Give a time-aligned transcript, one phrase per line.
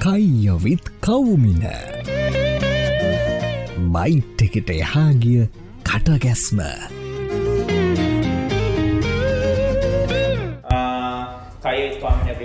[0.00, 1.64] කයියොවිත් කවුමින.
[3.92, 5.44] Bite එකට එහාගිය
[5.84, 6.60] කටගැස්ම.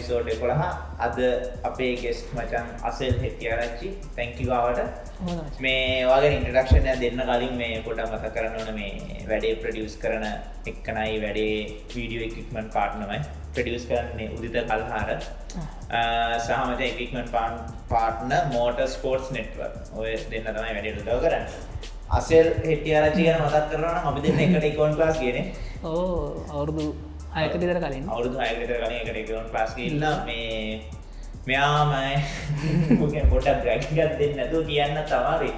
[0.05, 0.63] කයිස්වාමින episode කොළහ
[0.99, 1.17] අද
[1.63, 4.81] අපේ ගෙස් මචන් අසෙල් හෙතියාරච්චි තැංකිවාවට
[5.59, 10.25] මේ වගේ ඉන්ටරක්ෂණය දෙන්න කලින් මේ පොඩ මත කරනවන මේ වැඩේ ප්‍රඩියස් කරන
[10.65, 11.55] එක්කනයි වැඩේ
[11.93, 13.19] වීඩියෝ එකික්මන් පාට්නමයි
[13.55, 15.09] ප්‍රඩියස් කරන්නේ උදිත කල්හාර.
[16.39, 17.59] සහමත එකික්මන් පාන්
[17.89, 19.59] පාට්න මෝට ස්පෝර්ටස් නෙට්ව
[19.95, 21.45] ඔය දෙන්න තමයි වැඩට දව කරන්න.
[22.11, 25.51] අසෙල් හෙටියාරචි ගැන මතක් කරන අපි දෙන්න එකට එකකොන් ලාස් කියන
[25.85, 26.87] ඕ අවුරුදු
[27.35, 28.05] අයක දෙදර කලින්.
[28.09, 30.81] අවුරුදු අයකට කලින් එකට එකකොන් ලාස් ඉල්ල මේ
[31.47, 32.15] මෙයාමයි
[33.31, 35.51] පොට ග්‍රැක්ගත් දෙන්න නැතු කියන්න තමාරි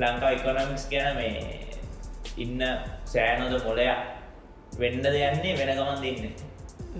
[0.00, 1.36] ලංකා ඉකොනමික්ස් ගැන මේ
[2.36, 2.60] ඉන්න
[3.12, 4.00] සෑනොද මොලයක්
[4.78, 6.32] වෙන්න දෙයන්නේ වෙන ගමන් දෙන්න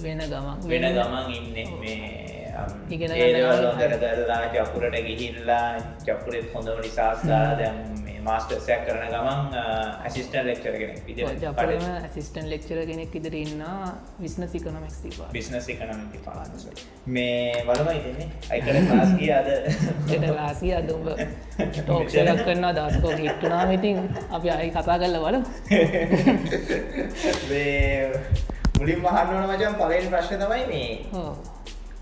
[0.04, 0.56] වෙන ගමන්.
[0.70, 2.22] වෙන ගමන් ඉන්න මේ
[2.90, 5.66] ඉගෙන ඒවලොන්දර කරලා ජපුරට ගිහිල්ලා
[6.06, 7.78] ජපුරෙත් හොඳම නිසාස්දා දැම්
[8.22, 9.56] මාස්ටර්සයක් කරන ගමන්
[10.02, 13.62] ඇසිස්ටන් ලෙක්චර කෙනෙක් විදි ඇසිස්ටන් ලෙක්චර කෙනෙක් ඉදිර ඉන්න
[14.18, 16.66] විස්න සිකනොමක්ස් තිපා බිස්නස් එකනමි පාස
[17.08, 19.48] මේ වලමයි දෙන්නේ අයිකට පාස්ගිය අද.
[20.32, 21.08] ලාසිය අදුම්ඹ
[21.74, 23.98] ටෝක්ෂලක් කරන්න දස්කෝ හිට්ටුනාම ඉතින්
[24.30, 25.36] අපි අයි කතා කරල වල
[28.78, 30.92] මුලින් මහන්නවන මචන් පලෙන් ප්‍රශ්න තමයි මේ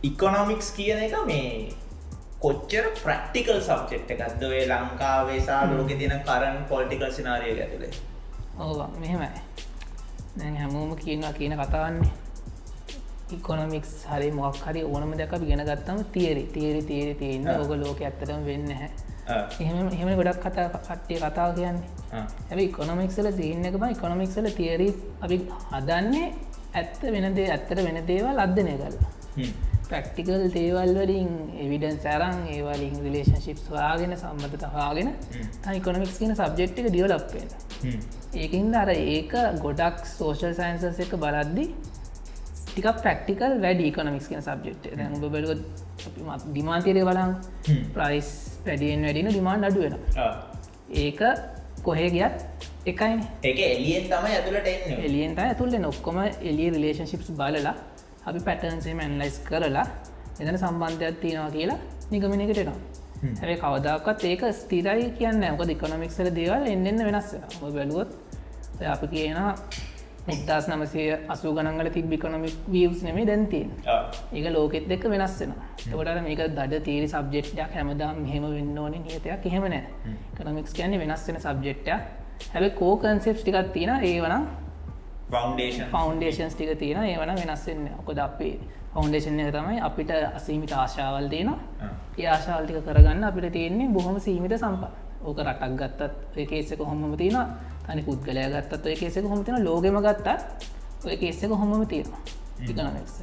[0.02, 1.48] ඉකොනොමික්ස් කියන එක මේ
[2.41, 7.92] කොච්චර ප්‍රක්ටිකල් සබ්චෙට් එකක්දවේ ලංකාවේ සා ලෝක තින කරන් පොල්ටිකල් සිනාරිය ඇතුළේ
[8.58, 9.28] ඕ මෙහෙමයි.
[10.38, 12.12] දැන් හැමෝම කියනවා කියන කතාවන්නේ
[13.32, 17.48] ඉකොනමික්ස් හරි මොක් හරි ඕනම දැක ගෙන ගත්තම තේරි තේරි තේරි තියන්න.
[17.50, 18.91] ඕක ලෝක ඇත්තටම වෙන්න හැ.
[19.60, 21.88] එහෙම එහෙම ගොඩක් කතා කට්ටිය කතාව කියන්නේ.
[22.12, 24.92] ඇැ ඉකොනොමික්සල තියන්න එකම ඉකොනොමික්සල තේරී
[25.25, 26.28] අපි හදන්නේ
[26.75, 29.19] ඇත්ත වෙනදේ ඇත්තට වෙන දේවල් අධ්‍යනය කරලා
[29.88, 31.30] ප්‍රක්ටිකල් දේවල් වලින්
[31.64, 35.12] එවිඩන් සැරං ඒවලින් රිලේශන්ශිප් වාගෙන සම්මත තහාගෙන
[35.74, 37.48] ඉකොනමික්ස් කියන සබ්ජෙක්්ක ඩියවලප්පෙන
[38.36, 39.32] ඒකින්ද අර ඒක
[39.64, 41.66] ගොඩක් සෝෂල් සයින්සස් එක බලද්දි
[42.70, 45.62] ටික ප්‍රක්ටිකල් වැඩ ඉකොනමික්ස් කියන සබ්ජෙක්් දැ බලුවත්
[46.54, 47.34] දිමාන්තීරය බලන්
[47.94, 48.30] ප්‍රයිස්
[48.66, 49.96] වැඩියෙන් වැඩින ඩිමාන්් අඩුවෙන
[51.04, 51.20] ඒක
[51.82, 52.46] කොහේ ගියත්
[52.86, 55.00] එකයි එක එලියෙන් තම ඇතුලට එන්න.
[55.00, 57.74] එලියෙන් ඇතුල්ල නොක්කොම එලිය රිලේශන්ශිප්ස් බලලා
[58.22, 59.86] අපි පැටන්සේ මැන්ලයිස් කරලා
[60.41, 61.78] එදන සම්බන්ධයක් තියෙනවා කියලා
[62.10, 62.78] නිගමිනකටනවා
[63.34, 68.10] හැබයි කවදක්ත් ඒක ස්තිරයි කියන්න ඇක ඉකොනමික්සල දේවල් එන්න වෙනස් බැලුවොත්
[68.86, 69.41] අපි කියන
[70.28, 73.66] මුදස් නමසය අසු ගනන්ගල තිබ ඉකොනමික් වියස් නෙමේ දැන්තිය
[74.32, 75.52] ඒක ලෝකෙත් දෙක වෙනස්සෙන
[75.82, 79.84] තොට මේක දඩ තීරි සබ්ජෙක්්යක් හැමදාම් හෙම වෙන්න ඕන නියතයක් එහෙමනෑ
[80.37, 81.88] කනමික්ස් කියන්නේ වෙනස් වෙන සබ්ජෙක්්ට
[82.48, 84.44] හැබ කෝ කන්සෙප් ටිකත් තියෙන ඒවනම්
[85.92, 88.54] ෆෞන්ඩේෂන්ස් ටික තියෙන ඒවන වෙනස්සෙන් ඔකොද අපේ
[88.94, 91.54] ෆෞන්ඩේෂන් එක තමයි අපිට අසීමිත ආශාවල් තියෙන
[92.18, 94.90] ඒ ආශාවල්ටික කරගන්න අපිට තියෙන්නේ බොහොම සීමිත සම්ප
[95.22, 97.38] ඕක රටක් ගත්තත් ඒකේෙක හොම තියෙන
[97.86, 100.28] තනි පුද්ගලය ගත්තත් ඔය කේෙක හොම තින ලෝගම ගත්තත්
[101.04, 101.86] ඔය කේෙක හොම.
[101.86, 102.20] තියෙනවා
[102.62, 103.20] ඉකනමික්ස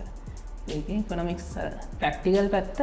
[0.67, 1.47] ඒ කොනමික්ස්
[1.99, 2.79] ප්‍රක්ටිකල් පැත්ත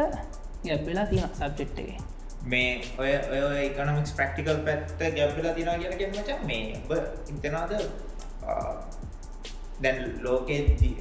[0.65, 2.03] ගැබ්බෙලා තියෙන සබ්ජෙක්් එක.
[2.45, 3.11] මේ ඔය
[3.43, 6.63] ඔය ඉකනමික්ස් ප්‍රක්ටිකල් පැත්ත ගැබ්බලා තින කියන කෙන්මච මේ
[7.31, 7.73] ඉතනාද
[9.83, 10.57] දැන් ලෝකෙ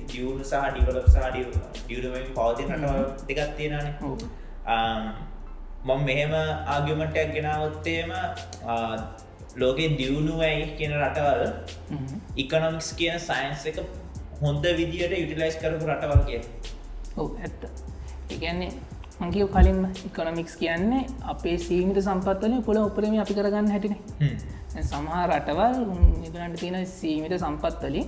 [0.10, 2.86] දියුණු සහ ඩිවලප් සහ ඩියුණුවෙන් පවති නට
[3.30, 3.88] දෙකත් තියෙනන
[5.86, 6.34] මම මෙහෙම
[6.76, 8.12] ආගමටයක් ගෙනාවොත්තේම
[9.56, 11.42] ලෝකෙ දියුණුවයි කියන රටවල්
[12.36, 13.78] ඉකනොමික්ස් කියන සයින්ස් එක
[14.42, 16.42] හොඳ විදියට යුටිලයිස් කරපු රටවල් කිය
[17.18, 17.62] ඔව ඇත්ත.
[18.34, 18.72] එකන්නේ
[19.22, 23.96] මංකිව කලින්ම ඉකොනමික්ස් කියන්නේ අපේ සීමිත සම්පත්වලින් පොළ උපරම අපි කරගන්න හැටින
[24.82, 25.76] සමහා රටවල්
[26.22, 28.08] නිදරන්ට තියෙන සීමිත සම්පත්වලින්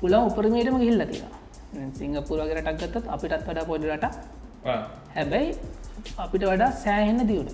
[0.00, 4.06] පුලා උපරමයටම ගිල්ල තියෙන සිංගපුරගේ රටක් ගත්තත් අපිටත් වඩා පොඩි රට
[5.14, 5.54] හැබැයි
[6.16, 7.50] අපිට වඩා සෑහෙන්න දියුණ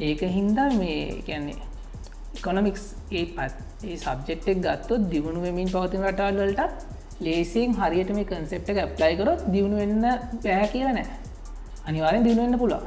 [0.00, 1.60] ඒක හින්දා මේ කියන්නේ
[2.34, 3.54] ඉකොනමික්ස් ඒ පත්
[3.84, 6.70] ඒ සබ්ජෙක්්ක් ගත්තොත් දියුණු වෙමින් පවතින රටවල් වලට
[7.20, 10.04] ලේසින් හරියට මේ කන්සෙප්ට ඇප්ලයි කරොත් දියුණු වෙන්න
[10.44, 11.06] බැහැ කියල නෑ.
[11.86, 12.82] අනිවාරෙන් දියුණුවෙන්න පුළා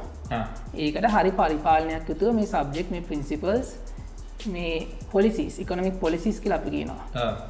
[0.76, 3.68] ඒකට හරි පරිපාලනයක් යුතුව මේ සබ්ජෙක්් මේ පින්සිපල්ස්
[4.54, 7.02] මේ පොලිසිස් ඉකොනමික් පොලිසිස් කියල අපි කියනවා.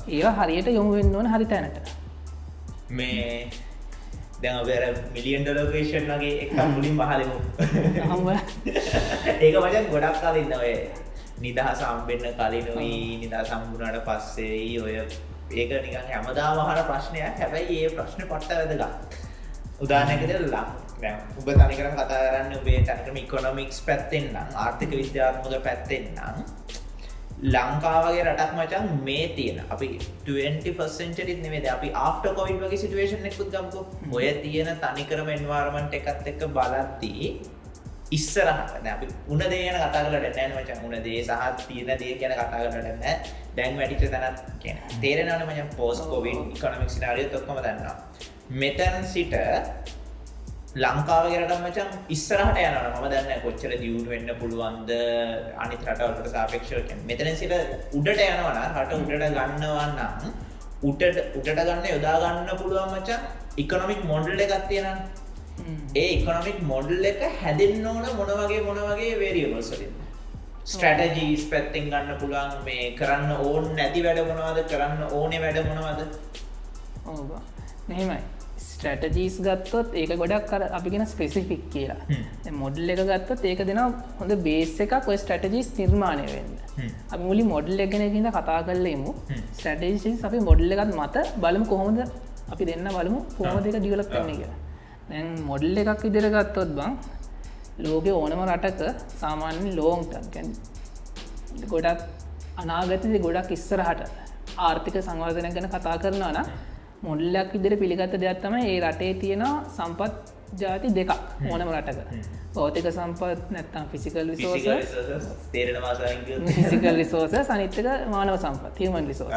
[0.08, 1.76] ඒවා හරියට යොමු වෙන්න ඕන හරි තැනට.
[2.90, 3.50] මේ
[4.42, 4.82] දැන් ඔබර
[5.14, 7.36] මිලියන් ඩලෝකේෂන් වගේ එක මුලින් මහලමු
[9.40, 10.72] ඒක වචන් ගොඩක් කාලන්න ඔය
[11.44, 17.34] නිදහ සම්බෙන්න්න කලිනුයි නිදා සම්බුණට පස්සේ ඔය ඒක නිකන් හැමදා මහන ප්‍රශ්නයක්.
[17.40, 19.22] හැබැයි ඒ ප්‍රශ්න පට්ට වැදගත්.
[19.84, 26.38] උදානයකද ලක් උබ තනිකරම කතා කරන්න ඔබේ තැනකම ඉකොනොමික්ස් පැත්තෙන්න්නම් ආර්ථික විද්‍යාත්මක පැත්තෙන්න්නම්
[27.44, 29.58] ලංකාවගේ රටක් මචන් මේ තියෙන.
[29.70, 29.88] අපි
[30.26, 33.80] 20පසෙන්චරිත් නෙමේද අපි ආෆ්ට කොවින් වගේ සිටුවේෂන් එකුත් ගම්කු
[34.12, 37.28] ඔය තියෙන තනිකරම එන්වාර්මන්ට් එකත් එක්ක බලද්දී
[38.10, 42.88] ඉස්සරහට අපි උන දේන කතාකට නෑන මචන් උන දේ සහ තියෙන දේ ගැන කතා කරට
[43.02, 43.14] නෑ
[43.56, 44.80] දැන් වැටිච තැනත් කියන.
[45.02, 47.96] තේරෙනන මචන් පෝස් කොවින් ඉකොනමික් සිනාරිය තොක්කම දන්නවා.
[48.62, 49.36] මෙතැන් සිට
[50.76, 54.90] ලංකාවගේරට මචන් ඉස්සරහට යන ම දන්න කොච්චර දියුණු වෙන්න පුළුවන්ද.
[55.62, 57.54] අනි රටවලට සාපේක්ෂක මෙතන සිට
[57.92, 60.34] උඩට යනවන රට උඩට ගන්නවන්නම්
[60.82, 63.22] උටට උටට ගන්න යොදාගන්න පුළුවන් මචන්
[63.64, 64.98] ඉකොනොමික් මොඩල් එකත් තියෙන
[65.94, 69.92] ඒ ඉකොනොමික් මොඩල් එක හැදෙන්න්න ඕන මොනවගේ මොනවගේ වේරියබල්සලින්
[70.66, 76.00] ස්ට්‍රටජීස් පැත්තිෙන් ගන්න පුළුවන් මේ කරන්න ඕන් නැති වැඩ මොනවද කරන්න ඕනේ වැඩ මොනවද?
[77.88, 78.22] මෙහෙමයි
[78.64, 82.00] ස්ට්‍රටජීස් ගත්තොත් ඒක ගොඩක් කර අපිගෙන ස්පෙසිෆික් කියලා.
[82.62, 83.80] මොඩල් එක ගත්තත් ඒක දෙෙන
[84.20, 86.52] හොඳ බේස් එකක් ඔය ස්ටටජීස් නිර්මාණය වෙන්න.
[87.12, 89.10] අපි මුලි මොඩල් එකගෙනකින්න කතා කරලෙමු
[89.58, 92.00] ස්ටටජීස් අපි මොඩල් එකත් මත බලමු කොහොමද
[92.54, 94.58] අපි දෙන්න බලමු කොහොම දෙක දිගලක් කරන්න කියලා.
[95.10, 96.92] දැන් මොඩල් එකක් විදිර ගත්තොත් බං
[97.84, 100.48] ලෝක ඕනම රටක සාමාන්‍ය ලෝන්ටන්
[101.72, 102.00] ගොඩක්
[102.62, 104.00] අනාගතද ගොඩක් ඉස්සරහට
[104.66, 106.48] ආර්ථික සංවර්ධනය ගැන කතා කරනවා නම්
[107.06, 109.44] මොල්ලක් විදිර පිළිගත්ත දෙයක් තම ඒ රටේ තියෙන
[109.76, 110.14] සම්පත්
[110.60, 111.10] ජාති දෙකක්
[111.50, 111.98] ඕනම රටක.
[112.54, 114.64] පෞතික සම්පත් නැත්තම් ෆිසිකල් විසෝස
[116.58, 119.34] ෆිසිකල් විසෝස සනිත්තක මානව සම්පත් හිමන් ලිසෝස්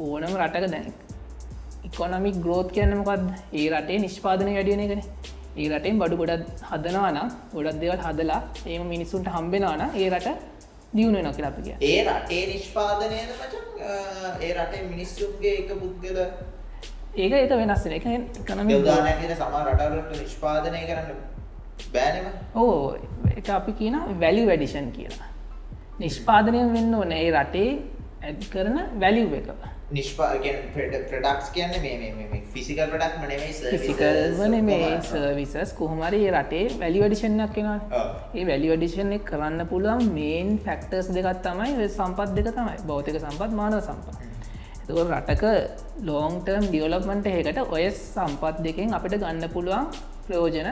[0.00, 0.86] ඕනම රටක දැන
[1.88, 5.02] ඉකොනමික් ග්‍රෝත් කියන්නමකක්ද ඒ රටේ නිෂ්පාදනය වැඩියන එකන.
[5.56, 10.28] ඒ රටෙන් බඩු ගොඩත් හදනවානම් ගොඩක් දෙවල් හදලා ඒම මිනිස්සුන්ට හම්බෙනවාන ඒ රට
[10.92, 13.64] දියුණු නොක අපිය ඒ රටේ නිෂ්පාදනය මචන්
[14.40, 16.18] ඒ රටේ මිනිස්සුන්ගේ එක පුද්ගල
[17.16, 18.06] ඒක ඒක වෙනස්සන එක
[18.46, 21.18] කනම යෝදානැතින සමා රටවලට නිෂ්පාදනය කරන්න
[21.94, 22.26] බෑනම
[22.56, 22.96] ඕ
[23.36, 25.28] එක අපි කියන වැලි වැඩිෂන් කියලා.
[26.00, 27.12] නිෂ්පාදනය වෙන්න ඕන.
[27.12, 27.70] ඒ රටේ
[28.22, 29.48] ඇත් කරන වැලිව් එක
[29.90, 31.72] නිෂ්පාගෙන් ප්‍රඩක්ස් කියන්න
[32.52, 33.38] ෆිසිකල් ප්‍රඩක් මනේ
[33.74, 38.02] ෆිසිකල්වන මේ සර්විසස් කොහමරි රටේ වැලි වඩිෂණයක් කෙනවා
[38.32, 42.76] ඒ වැලි වඩිෂන් එක කරන්න පුළුවන් මේන් ෆැක්ටර්ස් දෙකත් තමයි සම්පත් දෙක තමයි.
[42.86, 44.08] බෞතික සම්පත් මානව සම්පත්.
[44.84, 45.44] එතක රටක
[46.04, 49.86] ලෝන්ටර්ම් ඩියවලප්මන්ට ඒකට ඔය සම්පත් දෙකෙන් අපිට ගන්න පුළුවන්
[50.26, 50.68] ප්‍රයෝජන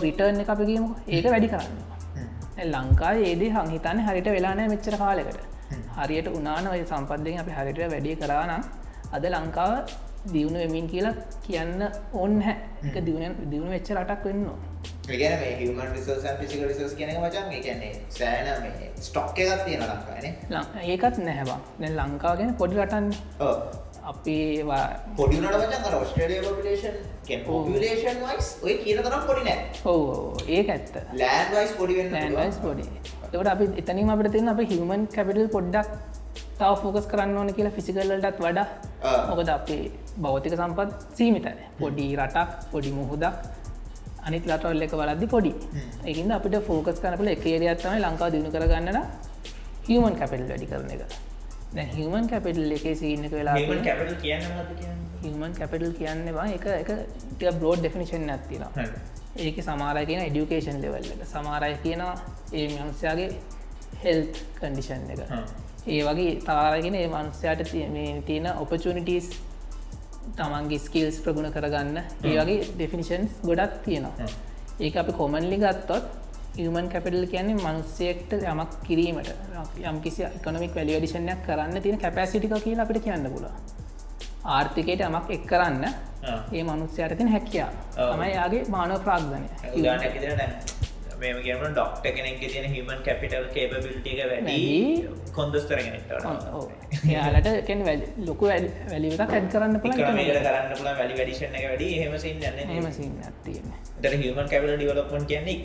[0.00, 1.76] රිටර්න් එක අපිගීම ඒක වැඩි කරන්න.
[2.66, 5.55] ලංකා ඒදේ හංහිතන්න හරිට වෙලානෑ මෙච්චර කාලෙකට
[5.96, 8.62] හරියට උනාන ඔය සම්පත්දෙන් අපි හරිට වැඩිය කරානම්
[9.12, 9.72] අද ලංකාව
[10.26, 14.44] දියුණු වෙමින් කියලා කියන්න ඔන්න හැ එක දියුණ දියුණු වෙච්ච රටක් වෙන්න
[15.14, 18.70] ගැන හමන් රිසෝස් ිසික රිසෝස් කියන මචන් කියන්නේ සෑන
[19.00, 24.36] ස්ටොක් එකත් තියෙන ලංකාන ඒකත් නැහැවා දැ ලංකාගෙන පොඩි රටන්න අපි
[25.18, 26.40] පොඩිනට ඔස්ට්‍රලිය
[27.46, 29.58] පොපිලේෂන් වයිස් ඔය කියන තරම් පොඩි නෑ.
[29.90, 30.94] ඕ ඒක ඇත්ත.
[31.22, 32.84] ලෑන් වයිස් පොඩි ලෑන්වයිස් පොඩි.
[33.24, 35.90] එකට අපි එතනින් අපට තින්න අප හිමන් කැපිටල් පොඩ්ඩක්
[36.60, 38.66] තව ෆෝකස් කරන්න ඕන කියලා ෆිසිකල්ලටත් වඩා
[39.30, 39.82] මොකද අපේ
[40.24, 41.54] බෞතික සම්පත් සීමිතයි.
[41.82, 43.34] පොඩි රටක් පොඩි මුහුදක්
[44.26, 45.52] අනිත් ලටවල් එක වලද්දි පොඩි.
[46.10, 48.98] එකින්ද අපිට ෆෝකස් කරනපල එක ඒරියත්තමයි ලංකා දිනු කරගන්නන
[49.88, 51.02] හිමන් කැපිටල් වැඩි කරන එක
[51.74, 53.56] දැ හිමන් කැපිටල් එකේ සීනක වෙලා
[55.22, 56.90] හිමන් කැපිටල් කියන්න බා එක එක
[57.58, 58.70] බ්‍රෝඩ් ඩෙෆිනිෂන් ඇත්තිලා
[59.38, 62.02] ඒක සමාරය කියන එඩියුකේෂන් ලෙවල්ලට සමාරය කියන
[62.52, 63.30] ඒ මනුස්්‍යයාගේ
[64.04, 65.20] හෙල්ත් කන්ඩිෂන් එක.
[65.86, 67.62] ඒ වගේ තාරගෙන ඒ මනුස්්‍යයට
[68.26, 69.28] තියෙන ඔපචනිටස්
[70.38, 71.98] තමන්ගේ ස්කිල්ස් ප්‍රගුණ කරගන්න.
[72.24, 74.30] ඒ වගේ ඩෙෆිනිෂන්ස් ගොඩක් තියෙනවා.
[74.80, 76.06] ඒක අපි කොමන්ලි ගත්තොත්
[76.64, 79.30] යමන් කැපිටල් කියන්නේ මනුස්සෙක්ට යමක් කිරීමට.
[79.90, 83.46] යම් කිසි එකනමික් වැලිඩිෂණයක් කරන්න තියෙන කැපැසිටික කියලා අපිට කියන්න පුල
[84.56, 89.46] ආර්ථිකයට යමක් එක් කරන්න ඒ මනුස්්‍යයට තින හැකියා තමයි යාගේ මානව ප්‍රාග්ධනය.
[91.20, 94.56] මේම කියන ඩොක්ට කෙනෙක් තියෙන හිමන් කැපිටල් කේපබිල්ටික වැඩි
[95.36, 96.10] කොන්දස්තරගෙනට
[97.12, 97.84] යාලට කැන
[98.28, 101.92] ලොකු වැලිවත ඇත් කරන්න පුළ කරන්න පුළ වැලි වැඩිෂන එක වැඩි.
[102.02, 102.40] හෙමසින්න
[102.72, 103.68] හෙමසින්න තියෙන
[104.02, 105.58] ද හිමන් කැපිල ඩිවලපන් කියන්නේ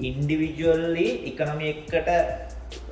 [0.00, 2.10] ඉන්ඩිවිජුවල්ලි එකනම එකට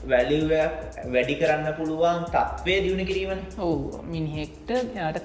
[0.04, 0.72] වැලිවයක්
[1.06, 3.40] වැඩි කරන්න පුළුවන් තත්වය දියුණ කිරීමන.
[3.58, 5.18] ඔහු මිනිහෙක්ට යාට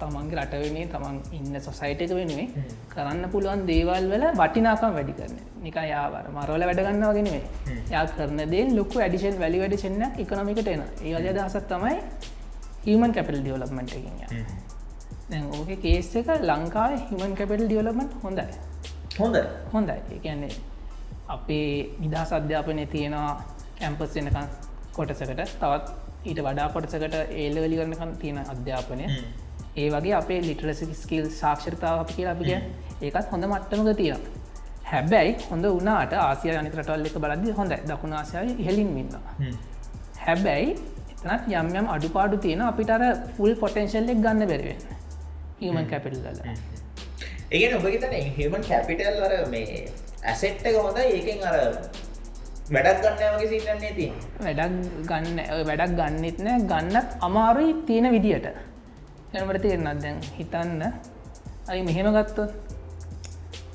[0.00, 6.28] තමන්ගේ රටවනේ තමන් ඉන්න සොසයිටක වෙනුවේ කරන්න පුළුවන් දේවල් වල වටිනාකම් වැඩි කරන නික යාවර
[6.30, 7.42] මරවල වැඩගන්නවාගෙනේ
[7.90, 11.96] යා කරන දේ ලොකු ඇඩිෂන් වැලි වැඩිෂන්න එකනොමිකට එන ඒවල දහසත් තමයි
[12.86, 14.12] හමන් කැපිල් ඩියවලප්මට එකය
[15.26, 18.46] දැන් ඕක කේස් එක ලංකාව හිමන් කැපිටල් ඩියවලපමට හොඳයි.
[19.18, 19.36] හොඳ
[19.72, 19.98] හොඳයි.
[20.12, 20.54] ඒ කියන්නේ
[21.28, 23.32] අපේ නිදහස් අධ්‍යාපනය තියෙනවා
[23.78, 24.48] කැම්පස් වෙනකන්
[24.92, 25.86] කොටසකට තවත්
[26.24, 29.06] ඊට වඩා කොටසකට ඒල්ලවලි කරනකන් තියෙන අධ්‍යාපනය.
[29.76, 34.20] ඒ වගේ අපේ ලිටරසි ස්කිල් සාක්ෂරතාව අපි කියලා අපිට ඒකත් හොඳ මට්ටමක තියෙන
[34.84, 39.10] හැබැයි හොඳ වනාට ආසිය අනිතරටල් එක බලද හොඳ දකුණ ආසයාය ඉහලින් මින්න
[40.18, 40.70] හැබැයි
[41.24, 43.04] එතනත් යම් යම් අඩුපාඩු තියෙන අපිට අර
[43.36, 44.82] ෆුල් පොටෙන්ශල්ලෙක් ගන්න බැරිවෙන්න
[45.60, 46.40] හමන් කැපිටල් ල
[47.50, 49.84] ඒගෙන ඔබ තන හමන් කැපිටල් වර මේ
[50.24, 51.56] ඇසෙට්ට හොඳ ඒකෙන් අර
[52.66, 54.06] වැඩක් ගන්න වගේ සිටන්නේ ති
[54.40, 54.76] වැඩක්
[55.08, 55.38] ගන්න
[55.68, 58.46] වැඩක් ගන්නෙත් නෑ ගන්නත් අමාරුයි තියෙන විදියට.
[59.34, 60.82] එනට තියෙන්න්නත් දැන් හිතන්න?
[61.68, 62.52] අයි මෙහෙම ගත්තොත්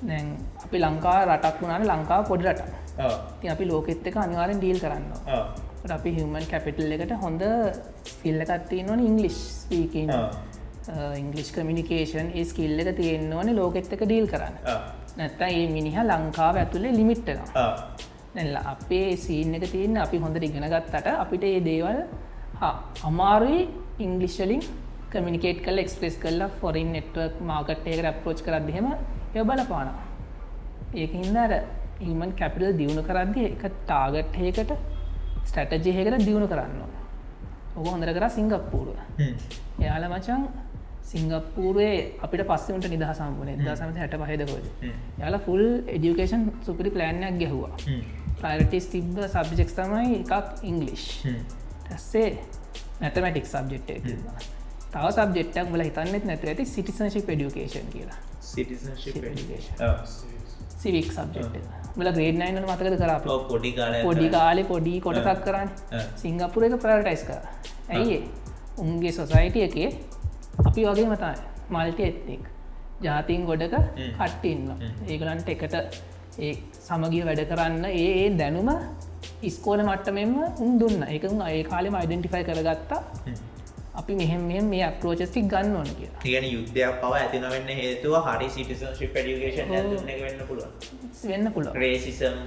[0.04, 0.28] දැන්
[0.64, 2.62] අපි ලංකා රටක් වුණන ලංකා පොඩි රට
[3.42, 5.08] ති අපි ලෝකෙත් එක අනිවාරෙන් ඩීල් කරන්න
[5.90, 7.44] අපි හමන් කැපිටල් එකට හොඳ
[8.14, 10.14] සිල්ලකත්තිය නොන ඉංගලිෂ් ස්පීකන්
[11.18, 14.58] ඉංගලිස් කමිනිකේෂන් ඒ ස්කිල්ල එක තියෙන්න්න ඕන ලෝකෙත් එක ඩීල් කරන්න
[15.20, 17.68] නැත්ත ඒ මිනිහ ලංකාව ඇතුළේ ලිමිට්ටනවා
[18.36, 22.00] නැල්ල අපේ සීන් එක තියන්න අපි හොඳ ඉගෙන ගත්තට අපිට ඒ දේවල්
[23.04, 23.62] අමාරුයි
[24.00, 24.64] ඉංගලිශ්ලින්
[25.12, 28.88] කමිනිකේට කල එක්ස්පෙස් කරලා ෆොරින් නෙට්වක් මාකට්ඒක අප්‍රෝච් කරදහෙම
[29.36, 30.06] එය බලපානවා.
[30.94, 31.52] ඒක හින්දාර
[32.04, 34.72] ඉමන් කැපිටල් දියුණු කරද්දි එක ටාගට්හයකට
[35.46, 36.82] ස්ටටජයකට දියුණු කරන්න
[37.78, 38.98] ඔක හොඳර කර සිංගප්පූරුව
[39.80, 40.42] එයාල මචන්
[41.12, 44.66] සිංගප්පූරුවේ අපිට පස්සමට නිදහසම්පන දසමත හැට පහදකොද
[45.20, 47.74] යාල ෆුල් එඩියුකේෂන් සුපිරි ප්ලෑන්යක් ගැහවා.
[48.38, 51.06] ප්‍රයිරටිස් තිබ්බ සබ්ජෙක් තමයි එකක් ඉංගලිෂ්
[51.86, 52.30] ටස්සේ
[53.02, 53.90] නැතමටික් සබ්ජෙට්
[54.92, 58.20] තව සබ්ජෙට්ක් ල හිතන්නෙත් නැත ඇති සිටිසනශි පඩියුකේෂන් කියලා.
[60.78, 61.58] සිවික් සබ්ජෙට්
[61.96, 63.14] මල ග්‍රේඩ් නයින මතකද කර
[63.48, 63.74] පොඩි
[64.04, 65.70] පොඩි කාලෙ පොඩි කොටසක් කරන්න
[66.18, 67.42] සිංගපුර එක ප්‍රටයිස් කර.
[67.90, 68.22] ඇයි
[68.78, 69.90] උන්ගේ සොසයිටිය එකේ
[70.64, 71.36] අපි වගේ මතයි
[71.72, 72.44] මල්ටි එත්නෙක්
[73.02, 73.76] ජාතින් ගොඩක
[74.16, 74.66] කට්ටඉන්න
[75.08, 75.76] ඒගලන්ට එකට
[76.40, 78.72] ඒ සමගිය වැඩ කරන්න ඒ දැනුම
[79.44, 81.00] ඉස්කෝල මට්ටමෙන්ම උන් දුන්න.
[81.10, 83.02] එක ඒ කාලෙම අයිඩෙන්ටිෆයි කරගත්තා.
[84.00, 89.72] අපි මෙහෙම මේ අප්‍රෝචස්ටික් ගන්න ඕන කිය තියෙන යුද්ධයක් පව ඇතිනවෙන්න හේතුව හරි සිටිසන්ශිප් ඩියේෂන්
[90.20, 90.68] වෙන්න පුළුව
[91.24, 92.38] වෙන්න පුළුව රේසිසම්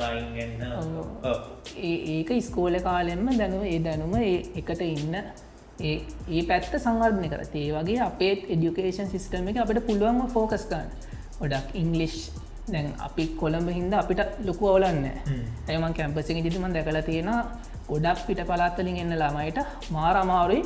[1.83, 5.19] ඒක ඉස්කෝල කාලෙන්ම දැනුව ඒ දැනුම ඒ එකට ඉන්න
[5.83, 5.95] ඒ
[6.31, 7.43] ඒ පැත්ත සංවර්ධනය කර.
[7.55, 10.89] ඒ වගේ අපේ එඩියුකේෂන් සිිස්ටම එක අපට පුළුවන්ම ෆෝකස් ගන්න
[11.41, 12.17] ගොඩක් ඉංගලිෂ්
[12.69, 15.07] දැන් අපි කොළඹ හින්ද අපිට ලොකු අවලන්න
[15.69, 17.31] ඇයමන් කැම්පසික ජිතිම දැකලා තියෙන
[17.89, 19.59] ගොඩක් පිට පලාත්තලින් එන්න ලාමයිට
[19.97, 20.63] මාරමාරුයි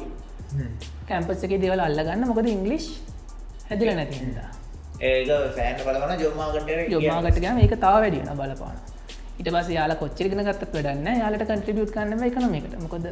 [1.08, 2.28] කැම්පස් එක දෙවල් අල්ලගන්න.
[2.30, 2.88] මොකද ඉංගලිෂ්
[3.70, 4.38] හැදිල නැතිහිද
[5.02, 8.76] ඒක සෑන් බලවන ජොම්මාගට යොමාගට ගම ඒක තාව වැඩියන බලපාන
[9.40, 13.08] ඉට පස යාල කොච්චරගෙන ගත්තත් වැඩන්න යාලට කන්ට්‍රිබියුට් කන්නම එකනොමකට මොකද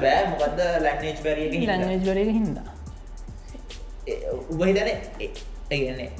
[0.00, 0.22] බෑ.
[0.30, 2.68] මොකද ලැනේජ් බැරිය ලංජ් වරක හින්දා.
[4.52, 4.88] උබහිතන
[5.70, 6.10] ඒගන්නේ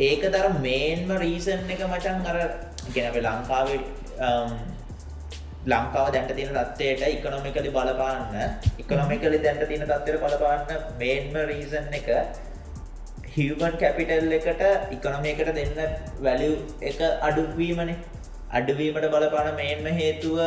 [0.00, 2.38] ඒක තර මේන්ම රීසන් එක මචන් අර
[2.94, 3.80] ගෙනව ලංකාවේ
[5.66, 8.36] ලංකාව දැන්ට තියෙන තත්වයට ඉකනොමිකලි බලපාන්න
[8.78, 12.08] ඉකනොමිකලි දැන්ට තියෙන තත්වයට බලපාන්න මේන්ම රීසන් එක
[13.32, 14.62] හිවමන් කැපිටල් එකට
[14.96, 15.82] ඉකනොමියකට දෙන්න
[16.20, 17.98] වැලිය එක අඩුවීමනේ
[18.52, 20.38] අඩුවීමට බලපාන මේන්ම හේතුව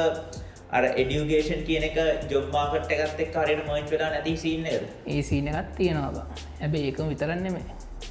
[0.78, 1.98] අර එඩියුගේෂන් කියන එක
[2.32, 6.26] ජොබ්මාකට එකත් එක් කාරයට මයිච් වෙලා නැති සින්න ඒ සීන එකත් තියෙනවා
[6.62, 7.58] හැබැ ඒකම විතරන්නෙම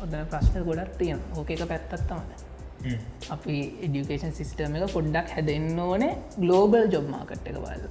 [0.02, 2.36] ඔදන ප්‍රශ්න ගොඩක් තියෙන ඕක එක පැත්තත් තමයි.
[3.34, 7.82] අපි එඩියුකේෂන් සිිස්ටම එක පොඩ්ඩක් හැදෙන්න්න ඕනේ ගලෝබල් ජොබ්මාකට් එක බල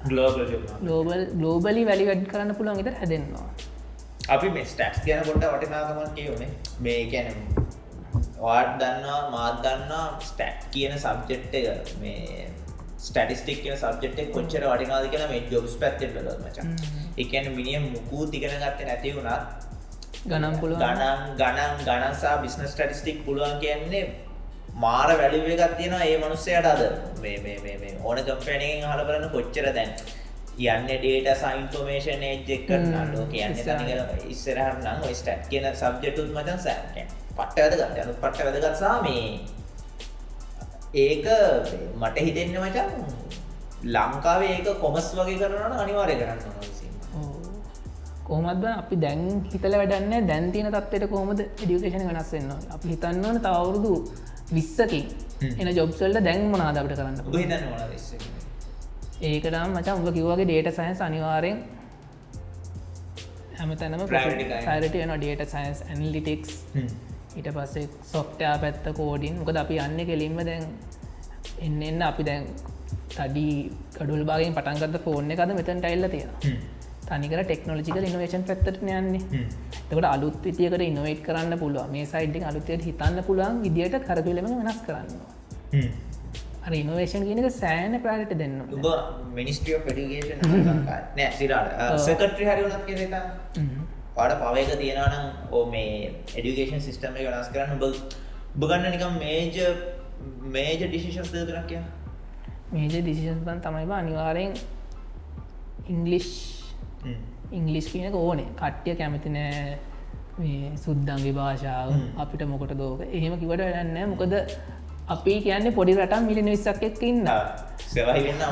[0.83, 3.49] ගලෝබල් ගලෝබලි වැලි වැඩ් කරන්න පුළුවන් ඉතර හැදෙන්නවා
[4.29, 6.49] අපි මේ ස්ටක්ස් කියන පොඩ්ඩ වටිනාකමන් කියවනේ.
[6.85, 7.33] මේ කැන
[8.41, 11.93] වාඩ් දන්නවා මාත් දන්නා ස්ටැක් කියන සබ්ජෙට් එක.
[12.01, 12.49] මේ
[12.99, 16.69] ස්ටටිස්ටික් සබ්ජෙට් කොච්චර වටිනාද කියන මේ ජොබ්ස් පැත්තෙට බල මචන්
[17.17, 19.67] එකන මිනිියම් මුකූ තිගෙන ගත්ත නැති වුණත්
[20.25, 24.07] ගනම් පුළුව ගණන් ගණන් ගණන්සා බිස්නස් ටටිස්ටික් පුළුවන් කියන්නේ
[24.75, 26.81] මාර වැලිුවේගත් තියෙන ඒ මනුස්සයට අද.
[28.03, 29.93] ඕන කම්පැනගෙන් හල බලන්න කොච්චර දැන්
[30.59, 37.07] යන්න ඩේට සයින්ෆෝමේෂන් ඒජ්ජෙක් කරන්න ලෝ කියන්න තනික ඉස්සරහරන්නම් ස්ටට් කියන සබ්ජෙටුත් මචන් සෑ.
[37.37, 39.23] පට්ට වැදගත් යනු පට්ට වැදගත්සා මේ
[40.95, 41.25] ඒක
[41.95, 42.89] මට හිතෙන්න මචන්
[43.87, 46.39] ලංකාවේ ඒක කොමස් වගේ කරන අනිවාරය කරන්න
[48.25, 53.93] කෝමත් අපි දැන් හිතල වැඩන්න දැන්තින තත්වට කොමද ඩියුකේෂන වෙනස්සෙන්න්න අපි හිතන්නවන තවරුදු
[54.51, 55.05] විස්සකින්
[55.57, 57.17] එන ජොබ්සල්ට දැන් මොනාදකට කරන්න
[59.23, 61.61] ඒකටම් මචා උඹ කිව්වගේ ඩේට සයින්ස් අනිවාරෙන්
[63.55, 66.53] හැමතැනම සයිරට යන ඩේට සයින්ස් ඇන්ලිටික්ස්
[67.39, 70.65] ඊට පස්සේ සොෆ්ටයා පැත්ත කෝඩින් මොකද අපි යන්න කෙලින්ම දැන්
[71.61, 72.49] එන්න එන්න අපි දැන්
[73.09, 73.45] තඩි
[73.93, 76.59] කඩුල් බාගෙන් පටන්ගත ෆෝර්න එකද මෙතන් ටයිල්ල තියෙන
[77.07, 79.43] තනිකර ටෙක්නෝජිකල් ඉනවේෂන් පැත්තට යන්නේ.
[79.87, 86.75] තකට අලුත් විතියකට ඉනවේට කරන්න පුළුව මේ සයිඩ්ඩින් අලුතයට හිතන්න පුළුවන් විදිට කරතුලම වෙනස් කරන්න
[86.75, 88.57] ඉනවේෂන් කියනක සෑන ප්‍රාට දෙන්න
[89.35, 90.43] මිනිස්ටිය පඩිගේෂන්
[91.15, 93.15] නෑ සිරාට සකට්‍රි හරිුණත් කියෙත
[94.19, 95.93] පාඩ පවයක තියෙනනම් ඕ මේ
[96.33, 97.79] එඩිකේෂන් සිිස්ටම වෙනස් කරන්න
[98.55, 99.57] බගන්න නිකම් මේජ
[100.49, 101.83] මේජ ඩිසිෂන්ස් දෙදරක් කිය
[102.71, 104.57] මේජ ඩිසිෂන් බන් තමයිබ අනිවාරෙන්
[105.87, 106.31] ඉංගලිෂ්
[107.51, 108.49] ඉංගලිස් කියනක ඕනේ.
[108.55, 109.77] කට්ටිය කැමති නෑ
[110.39, 114.35] මේ සුද්දන්ගේ භාෂාව අපිට මොකට දෝක එහෙම කිවට වැඩන්න මොකද
[115.09, 117.25] අපි කියන්නේ පොඩි රටම් මිලින විස්සක් එක්ක ඉන්න
[117.87, 118.43] සෙවයි වෙන්න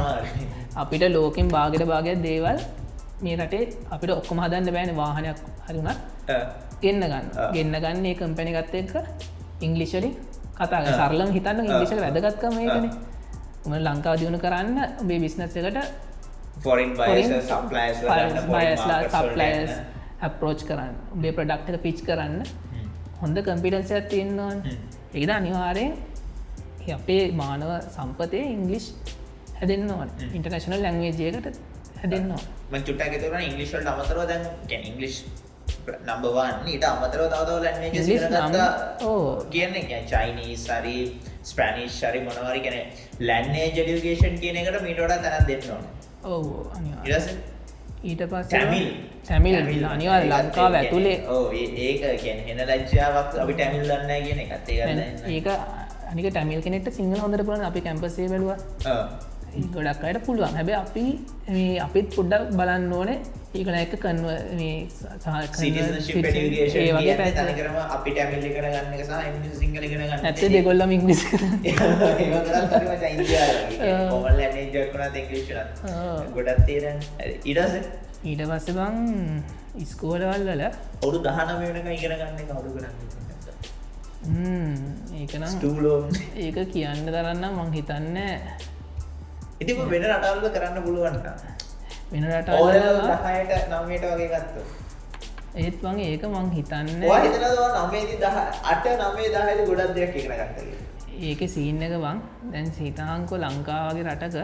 [0.76, 2.60] අපිට ලෝකෙන් බාගට භාගයක් දේවල්
[3.24, 6.00] මේ රටේ අපිට ඔක්කොම හදන්න බෑන වාහනයක් හරිුණත්
[6.82, 7.26] ගන්න ගන්න.
[7.54, 8.94] ගන්න ගන්නේ කම්පැනි ගත්ත එක
[9.62, 10.10] ඉංගලිෂලි
[10.58, 12.86] කතා සරලම් හිතන්න ඉංගලිෂල වැදගත්කම ඒකන.
[13.66, 15.80] උම ලංකාව දියුණු කරන්න ඔබේ බිස්නස් එකට
[16.64, 16.92] ෆොරින්
[19.14, 19.72] සප්ලයස්
[20.28, 20.94] අප්‍රෝච් කරන්න.
[21.16, 22.36] උබේ ප්‍රඩක්්ක පිච් කරන්න.
[23.22, 24.60] හොඳ කම්පිටන්සයක් තියෙන්න්නවන්
[25.14, 25.94] ඒද අනිවාරයෙන්
[26.96, 28.86] අපේ මානව සම්පතය ඉංගලිෂ්
[29.60, 31.48] හැදෙන්න්නවන් ඉන්ටර්නශනල් ලැංවේජයකට
[31.98, 35.18] හැදෙන්න්නවා චුට්ට තුර ඉංගලිස්වල් අමතරව දැන් ඉංගලිස්
[35.88, 37.90] නම්බවන් ඊට අමතරව තවතව ලැන්නේ
[39.52, 39.76] කියන
[40.06, 40.96] චයිනී සරි
[41.44, 42.78] ස්ප්‍රනිස් ශරි මොනවරි කැන
[43.22, 45.82] ලැන්නේ ජඩියගේෂන් කියන එකට මීටට තැන දෙන්නවා
[46.26, 46.46] ඔව
[48.04, 48.88] ඊට පස් තැමිල්
[49.24, 54.78] සැමිල් අනිවා ලංකාව ඇතුළේ ඕ ඒක කියන හෙන ලච්චාවක් අපි ටැමිල් දන්න කියන එකත්තේ
[55.30, 55.48] ඒක
[56.08, 58.52] අනික ටැමිල් කෙනෙට සිංහල හොඳට පුලන අපි කැම්පසේ බැලුව
[59.76, 60.56] ගොඩක් අයට පුළුවන්.
[60.60, 61.06] හැබ අපි
[61.88, 63.20] අපිත් පොඩ්ඩක් බලන්න ඕනේ.
[63.56, 64.28] ඒකන එක කන්ව
[67.96, 69.02] අපිට ඇමිල්ලි කරගන්න එක
[69.60, 70.92] සිංහල කරගන්න ඇත්තේ දෙගොල්ලම
[74.12, 74.42] මොමල්
[76.36, 77.00] ගොඩත් තේරන්
[77.46, 77.74] ඉඩස
[78.24, 78.96] ඊට පස්ස බං
[79.84, 80.64] ඉස්කෝලවල් වල
[81.02, 82.96] ඔඩු දහනම වෙනක ඉගෙනගන්න කවුඩු කරන්න
[85.18, 85.54] ඒකනම්
[86.46, 88.18] ඒක කියන්න දරන්න මං හිතන්න
[89.62, 91.26] ඉති වෙන රටල්ල කරන්න පුළුවන්ට
[92.12, 94.62] වෙන රට දහයට නමයට වගේ ගත්තු
[95.58, 96.90] ඒත් වගේ ඒක මං හිතන්න.
[96.98, 98.38] නමේති දහ
[98.72, 100.58] අට නමේ දහයට ගොඩක් දෙයක් ඉගෙන ගත්ත
[101.30, 102.24] ඒක සීන්න එක බං
[102.54, 104.38] දැන් සීතාංකො ලංකාවගේ රටක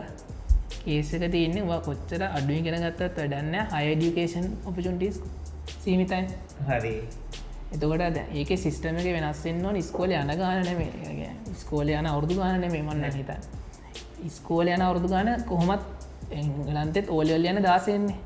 [0.86, 1.68] කේසක තියන්නේ.
[1.70, 5.20] වා කොච්චර අඩුවි ගෙන ගත්තත් වැඩන්න හයඩියකේෂන් ඔපචුන්ටිස්
[5.84, 6.26] සීමිතයින්
[6.70, 6.96] හරි.
[7.74, 13.20] එතකොට ඒක සිස්ටම එක වෙනස්සෙන්න්න නිස්කෝල යන ගාන නෙමේ ස්කෝල යන අවුරදු ගාන නෙමේ මන්න
[13.20, 13.42] හිතන්
[14.30, 15.84] ස්කෝල යන අවුරදු ගාන කොහොමත්
[16.32, 18.18] එංගලන්තෙත් ඕලල් යන දාසයන්නේ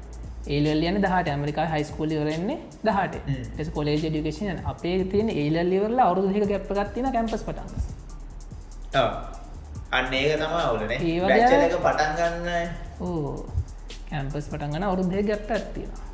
[0.48, 3.15] ඒල් යන දහට ඇමරිකා හයිස්කෝල වරන්නේ දහට
[3.60, 7.69] එස් කොලේජ ඩිකේෂන් අපේ තියන ඒල්ලිවරලා අවුදු හික ගැප්පගත්තින කැම්පස් පටන්
[9.91, 11.00] අන්න ඒක තම අවුලන ඒ
[11.78, 12.48] පටන්ගන්න
[13.02, 13.45] ඕ
[14.10, 16.06] කැම්පස් පටන්ගන අවුරුද්ධය ගැප්ට ඇත්තිවා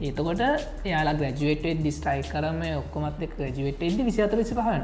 [0.00, 0.42] ඒතකොට
[0.84, 4.82] යාලා ග්‍රජුවේට ඩිස්ටයි කරම ඔක්කොමත් ග්‍රජුවේට එද විසිතර විසි පහන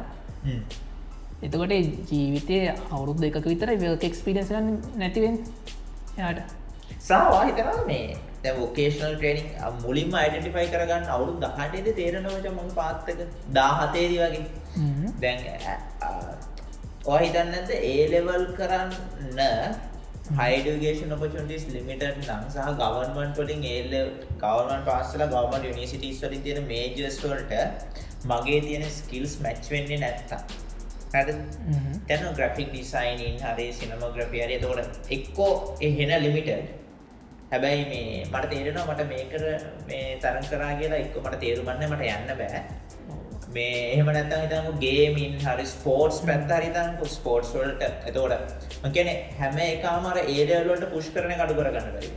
[1.42, 1.74] එතකොට
[2.10, 4.50] ජීවිතය අවුරුද් එකක විතර වක එක්ස්පිරන්ස්
[4.96, 5.36] නැතිවෙන්
[6.18, 6.40] යාට
[7.00, 13.20] සවා හිතන මේ ෝකේෂනල් ට්‍රේනිින් මුලින්ම අයිඩටිෆයි කරගන්න අවුරු දහටේද තේරනවච මඟ පාත්තක
[13.52, 14.44] දාහතේදි වගේ.
[15.20, 15.40] දැන්
[17.06, 19.40] ඔහිතන්නද ඒලෙවල් කරන්න
[20.38, 23.94] හයිඩගේෂන් ඔපචටිස් ලිමිට නම් සහ ගවන්මන් ොලින් ඒල්ල
[24.42, 27.54] ගවමන් පාස්සල ගවමන් යනිසිටස් වලින් තියෙන මේජස්වල්ට
[28.30, 30.42] මගේ තියෙන ස්කිල්ස් මැච් වෙන්නේ නැත්තා
[31.12, 34.58] තැන ග්‍රෆික් ඩිසයිනින් හරි සිනමග්‍රපිය හරි.
[34.58, 36.68] තකොට එක්කෝ එහෙන ලිමිටඩ්
[37.52, 39.42] හැබැයි මේ මට තේරෙනවා මට මේකර
[39.88, 42.60] මේ තරන් කරා කියලා එක්ක මට තේරුමන්න මට යන්න බෑ.
[43.54, 47.82] මේ එහෙම නැත්තම් හිතමු ගේමින් හරි ස්පෝර්ට්ස් පැත්ත හරි හිතන්නකෝ ස්පෝර්ට්ස් වලට.
[48.08, 48.34] එතකොට
[48.82, 52.10] මම කියන්නේ හැම එකම අර ඒ ලෙවල් වලට පුෂ් කරන එක අඩු කරගන්න බැරි.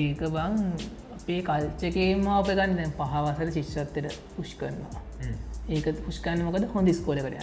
[0.00, 0.54] ඒක බං
[1.16, 5.02] අපේ කල්චකේම අප ගන්න පහවසර ශිෂ්ෂත්තයට පුෂ් කරනවා.
[5.74, 6.70] ඒක පුෂ්කන්න මොකද?
[6.76, 7.36] හොඳ ස්කෝලකට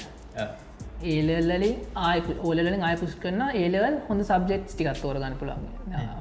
[1.04, 5.68] ඒලල්ලි ආය ඕලලින් ආය පුෂ් කරන ඒලවල් හොඳ සබ්ෙක්් ටිකත් තෝරගන්න පුළන්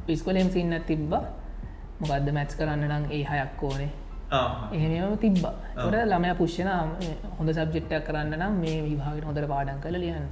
[0.07, 1.15] පිස්කොලෙම් සින්න තිබ්බ.
[2.01, 3.91] මොකක්ද මැච් කරන්න නම් ඒ හයක් ඕනේ.
[4.73, 5.45] එහෙමම තිබ්බ.
[5.87, 6.71] ොට ළමය පුෂ්ෂන
[7.39, 10.29] හොඳ සබ්ජෙක්්ටක් කරන්න නම් මේ විභාගට හොඳට පාඩන් කළ ලියන්න.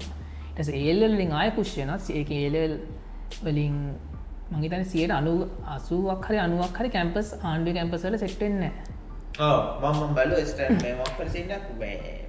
[0.54, 2.76] ටස ඒල්ලින් ආය පුෂ්ෂනත් ඒක ඒලෙල්
[3.42, 3.80] වලින්
[4.52, 5.32] මහිතන සියට අනු
[5.76, 8.62] අසුවක් හරි අනුවක් හරි කැම්පස් ආණ්ඩු කැම්පසල සෙක්ටෙන්න
[9.82, 10.60] මම බලු ස්ට
[11.80, 12.25] බෑ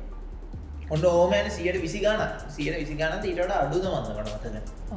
[0.87, 4.45] ඔන්න ඕමෑන සියට විසි ගාන සියට විසි ගානත ඊට අඩුද මන්න මතක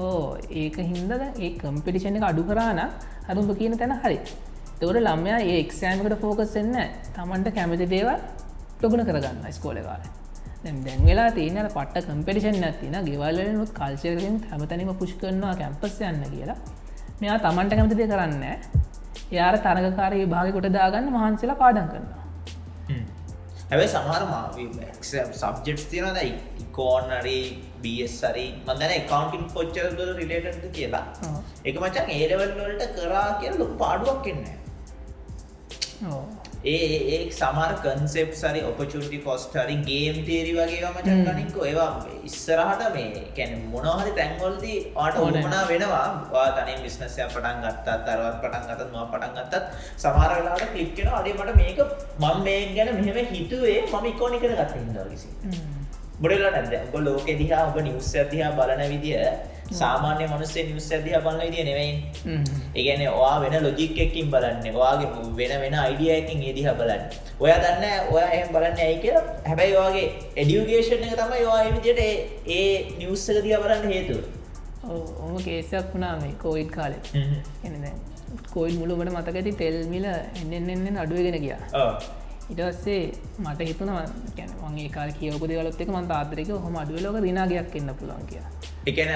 [0.00, 1.12] ඕ ඒක හින්දද?
[1.36, 2.80] ඒ කම්පිටිෂණ එක අඩු කරාන
[3.28, 4.18] හරුම්ඹ කියන තැන හරි.
[4.78, 6.76] තවට ළම්මයා ඒ එක්ෂෑමකට ෆෝකස් එන්න
[7.10, 8.22] තමන්ට කැමති දේවල්
[8.78, 10.06] ප්‍රගුණ කරගන්න ස්කෝල කාල
[10.62, 16.58] දැම් දැන් වෙලා තියන පට කම්පිටිෂන් ඇතින ගෙවල්ලනුත් කල්චරයෙන් හැමතනීම පුෂ් කරනවා කැම්පස් යන්න කියලා.
[17.20, 18.44] මෙයා තමන්ට කැමතිදේ කරන්න
[19.32, 22.19] යාර තරගකාරී භාගකොට දාගන්න මහන්සලා පාඩන් කරනවා.
[23.70, 24.22] හැබයි සමහර
[25.42, 27.36] සබ්ජෙට්ස් තියෙන දැයි ඉකෝනරි
[27.84, 31.04] බස්සරි මදන කවන්ටින් පොච්චරද රිලේටද කියලා.
[31.68, 34.44] එක මචන් ඒලවල් වලට කරා කිය ලොක පාඩුවක් එන්න
[36.62, 41.88] ඒ ඒ සමාර කන්සෙප් සරි ඔපචුටි කොස්ට හරි ගේම් තේරි වගේ මචන් කනින්ක ඒවා
[42.22, 46.04] ඉස්සරහට මේ කැන මොනහරි තැන්වල්දී ආට ඕමනා වෙනවා.
[46.30, 49.64] වා තනි බිස්නසය පටන් ගත්තත් තරවත් පටන් ගතත් ම පටන් ගත්තත්
[49.98, 51.80] සමාරලාට කලික්කෙන අඩේ මට මේක
[52.20, 55.28] මං මේ ගැන මෙහෙම හිතුවේ මම ඉකෝනි කර ගත්ත හිදකිසි
[56.18, 59.24] බොඩලා නැද ඔබ ලෝක දිහා ඔබ නිවස්ස දිහා බලන විදිිය
[59.78, 61.92] සාමාන්‍ය මනුස්සේ නිවස්ස දිහා බලන්න විදිිය නෙවෙයි
[62.74, 64.76] ඒගැන ඔයා වෙන ලොජික් එකින් බලන්න.
[64.80, 67.02] ඔයාගේ වෙන වෙන අයිඩියයකින් ඒදිහ බලන්න.
[67.40, 69.24] ඔය දන්න ඔය එහම බලන්න ඇයි කියලා.
[69.48, 70.06] හැබැයි ඔයාගේ
[70.42, 72.00] එඩියුගේෂණ එක තමයි ඔයා විදියට
[72.58, 72.68] ඒ
[73.00, 74.22] නිවස්සක දිහ බලන්න හේතුව.
[74.90, 76.96] ඕම කේසයක් වුණා මේ කෝයිඩ් කාලෙ.
[77.64, 77.74] එන
[78.54, 81.84] කෝයිල් මුළුමට මතකඇති තෙල්මිල එන්න එන්න අඩුවගෙන ගියා
[82.50, 83.02] ඉටස්සේ
[83.38, 84.04] මට හිතුනවා
[84.62, 88.42] වගේ කාල කියවපු දෙවලොත් එක මන්ත ආදරක හොම අඩුවලෝක දිනාගයක් එන්න පුළන් කිය
[88.86, 89.12] එකන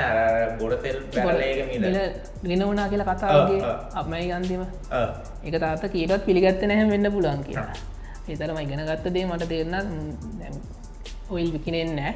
[0.61, 0.99] ගොඩතෙල්
[2.45, 4.63] ගෙන වුණා කියලා කතාගේ අපමයි ගන්තිම
[5.45, 7.75] එක තාත කීටත් පිළිගත්ත නැහැ වෙන්න පුළන් කියලා.
[8.29, 10.57] එතරම ඉගෙන ගත්ත දේ මට තේරන්න
[11.31, 12.13] ඔයිල් විකිනෙන් නෑ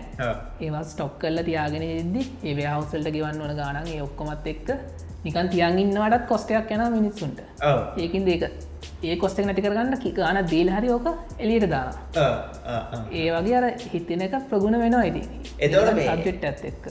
[0.61, 4.69] ඒවා ස්ටොක් කල්ල තියාගෙන ඉදදි ඒ හවසල්ට ගෙවන්න වන ගානන් ඔක්කොමත් එක්ක
[5.25, 7.39] නිකන් තියන්ගන්නවටත් කොස්ටයක් යන මිනිස්සුන්ට.
[8.03, 8.43] ඒකින් දෙක
[9.03, 11.07] ඒ කොස්ටක් නැටි කරගන්න කිකාන දීල් හරි ඕක
[11.39, 11.91] එලියට දාන
[13.13, 15.23] ඒ වගේ අර හිතන එක ප්‍රගුණ වෙනවා ඉති
[15.59, 16.89] එතවට සබ්ෙට් ඇත් එක්ක.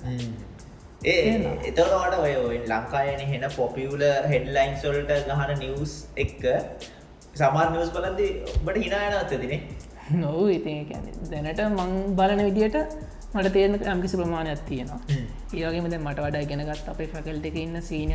[1.06, 1.34] ඒ
[1.70, 6.48] එතවට ඔය ඔය ලංකායන හෙන පොපියුල හෙඩ්ලයින් සොල්ට ගහන නිවස් එක්ක
[7.42, 8.30] සමාර් නිවස් බලන්දි
[8.66, 9.62] බට හිනායන අත්තතිනේ
[10.22, 10.74] නොව ඉති
[11.32, 12.78] දැනට මං බලන විදියට
[13.38, 15.00] මට තේරන ඇම්කිසි ප්‍රමාණයක් තියෙනවා.
[15.54, 18.14] ඒවගේම මට වඩා ගෙනගත් අපේ ෆැකල්ට එක ඉන්න සීන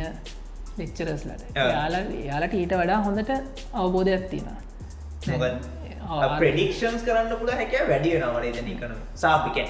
[0.79, 3.31] ලෙක්චරස්ලට යාල යාලට ඊට වඩා හොඳට
[3.81, 4.47] අවබෝධයක් තියෙන
[6.39, 9.69] ප්‍රඩික්ෂන්ස් කරන්න පුළ හැක වැඩිය නවලේදන කන සාපිකැන්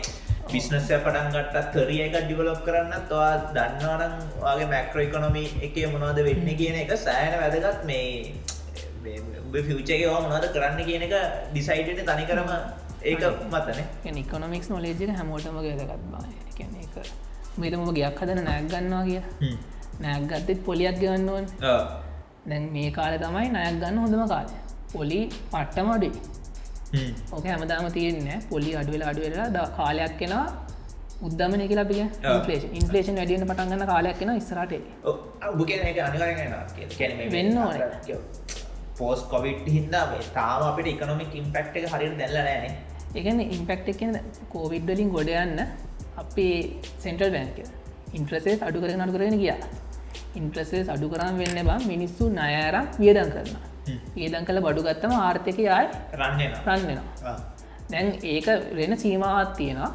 [0.52, 6.50] බිස්නස්ය පටන් ගටත් කරිය එක ඩිවලොප් කරන්න තවා දන්නවනම් වගේ මැක්‍රෝ එකකොනොමි එක මොනවද වෙන්න
[6.62, 7.86] කියන එක සෑන වැදගත්.
[7.90, 11.16] මේ ෆියචගේ මොනවද කරන්න කියන එක
[11.52, 12.52] ඩිසයිඩට තනි කරම
[13.12, 13.80] ඒක මතන.
[14.24, 16.60] ඉකොනොමික්ස් නොලේජක හැමෝටම ගදගත් බා එක
[17.62, 19.22] මෙතම ගයක් හදන නෑක් ගන්නවා කිය
[20.04, 21.46] නෑක් ගත්තෙත් පොලියක් ගන්නවන්
[22.50, 24.54] දැන් මේ කාල තමයි නයක් ගන්න හොඳම කාලය.
[24.94, 25.20] පොලි
[25.52, 26.10] පට්ටමඩි
[27.36, 30.48] ඕක හැමදාම තියන්න පොලි අඩුවෙලා අඩුවෙලා ද කාලයක් කෙනවා
[31.28, 32.04] උද්දමන කියලා පිය
[32.80, 34.74] ඉන්පලේෂන් වැඩියන පටන්ගන්න කාලයක් කෙන ස්රට
[37.36, 37.76] වෙන්න ඕන.
[38.98, 40.04] පෝස් කොවිට් හින්දා
[40.40, 42.76] තාම අපිට එකනොමික් ඉම්පෙක්් එක හරිට දැල්ල නෑන
[43.20, 44.14] එකන ඉම්පෙක්් එකන
[44.54, 45.60] කෝවිඩ්ඩලින් ගොඩ යන්න
[46.22, 46.58] අපේ
[47.06, 47.58] සෙන්ටල් බැංක
[48.20, 49.60] ඉන්ට්‍රසේස් අඩු කරන අඩු කරගෙන ගියා.
[50.40, 53.54] ඉන්ට්‍රසේස් අඩු කරම් වෙන්න බා මිනිස්සු නයරම් වියදන් කරන
[54.18, 55.72] ඒදන් කළ බඩු ගත්තම ආර්ථක යයි
[56.20, 57.38] රන්න රන්වෙනවා
[57.92, 58.48] දැන් ඒක
[58.80, 59.92] වෙන සීමාවත් තියෙනවා.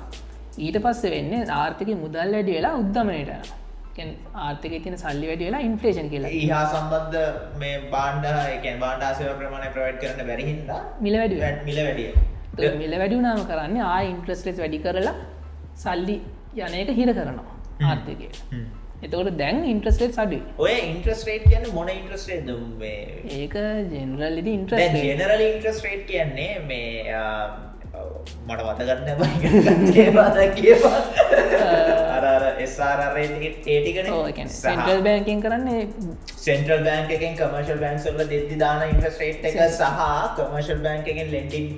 [0.65, 3.53] ඊට පස්ස වෙන්න ආර්ථක මුදල් වැඩි වෙලා උද්දමනයට
[4.47, 6.33] ආර්ථක තින සල්ලි වැඩි වෙලා ඉන්ෆලේෂන් කියලා.
[6.53, 8.27] හා සම්බන්ධ මේ බාණ්ඩ
[8.57, 10.75] එක බාණ්ඩාසය ප්‍රමාණය ප්‍රවට් කරන බැරිහිද
[11.07, 11.39] මිල වැඩි
[11.71, 12.11] මිල වැඩිය
[12.77, 15.14] මිල වැඩිුනාම කරන්න ආ ඉන්ට්‍රස්ලෙස් වැඩි කරලා
[15.77, 16.18] සල්ලි
[16.59, 18.29] යනයට හිර කරනවා ආර්ථකය
[19.01, 22.49] එතකොට දැන් ඉන්ට්‍රස්ටේට් සඩි ඔය ඉන්ට්‍රස්ටේට් කියන්න මොන ඉන්ට්‍රස්ටේද
[23.37, 23.57] ඒක
[23.92, 27.18] ජෙනරල්ලි ඉන්ට්‍රස් ජෙනරල් ඉන්ට්‍රස්ටේට් කියන්නේ මේ
[28.45, 31.01] මට වතගන්න බාද කියවා.
[33.67, 34.09] ඒටිකන
[34.55, 35.83] සෙන්ටල් බෑකින් කරන්නේ
[36.39, 39.85] සෙන්ටල් බෑන්ක එකෙන් කමර්ශල් බෑන්ක්සල්ල දෙදදි දාන ඉන්ට්‍රස්ටේට් එක සහ
[40.39, 41.69] කමර්ශල් බෑන්ක එකෙන් ලෙන්ඩින්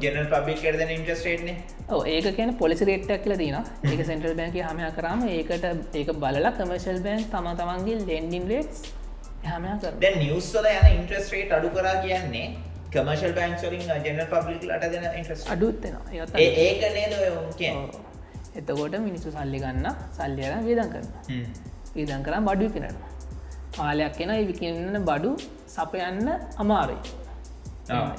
[0.00, 1.50] ජනල් පබික් කරදන ඉන්ට්‍රස්ටේට්න
[1.90, 6.54] ඕ ඒක කියන පොලිසි රේට්ටක් කියල තින ඒක සෙන්ටල් බෑන්ක හම කරම ඒකට ඒක බලලා
[6.54, 8.88] කමර්ශල් බෑන් තම තමන්ගේ ලෙන්ඩින් රේටස්
[9.46, 12.46] හම කර නිවස්සල යන ඉන්ට්‍රස්ටේට් අඩු කරා කියන්නේ
[12.92, 16.06] කමර්ශල් බෑන්ක්ලින් ජනල් පබ්ලික් ලට දෙන ඉන්ට්‍රස් අඩුත්වෙනවා
[16.38, 17.12] ඒක නේද
[18.56, 21.46] එතකොට මිනිස්සු සල්ලි ගන්න සල්ලියර වේදන් කරන්න
[21.96, 23.14] වේදන් කරම් බඩු පිනනවා
[23.76, 25.30] කාලයක් කෙන විකන්න බඩු
[25.68, 27.00] සපයන්න අමාරුයි.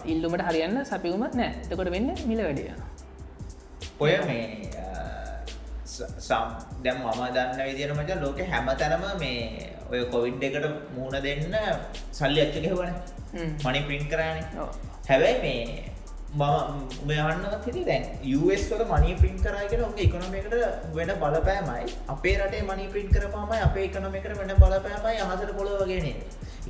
[0.05, 1.49] ඉල්ලුමට හරියන්න සපිවුම නෑ.
[1.63, 2.71] එතකොට වෙන්න මිල වැඩිය
[3.99, 4.45] ඔය මේ
[5.99, 6.47] සම්
[6.85, 11.41] දැම් මම දන්න විදින මච ලෝක හැම තැනම මේ ඔය කොවිඩ් එකට මූුණ දෙන්න
[12.13, 12.91] සල්ලි අච්ච ගෙවන
[13.65, 14.38] මනි පින්ට් කරන.
[15.09, 15.63] හැබැයි මේ
[16.31, 18.03] මම මෙයන්නත් හිති දැන්
[18.39, 20.53] US වල මනී පින් කරගෙන ඔගේ එකනොමකට
[20.95, 21.85] වෙන බලපෑමයි.
[22.07, 26.07] අපේ රටේ මනි පින් කරපාමයි අපේ එකනොමකට වෙන බලපෑමයි අහසර පොළොවගෙන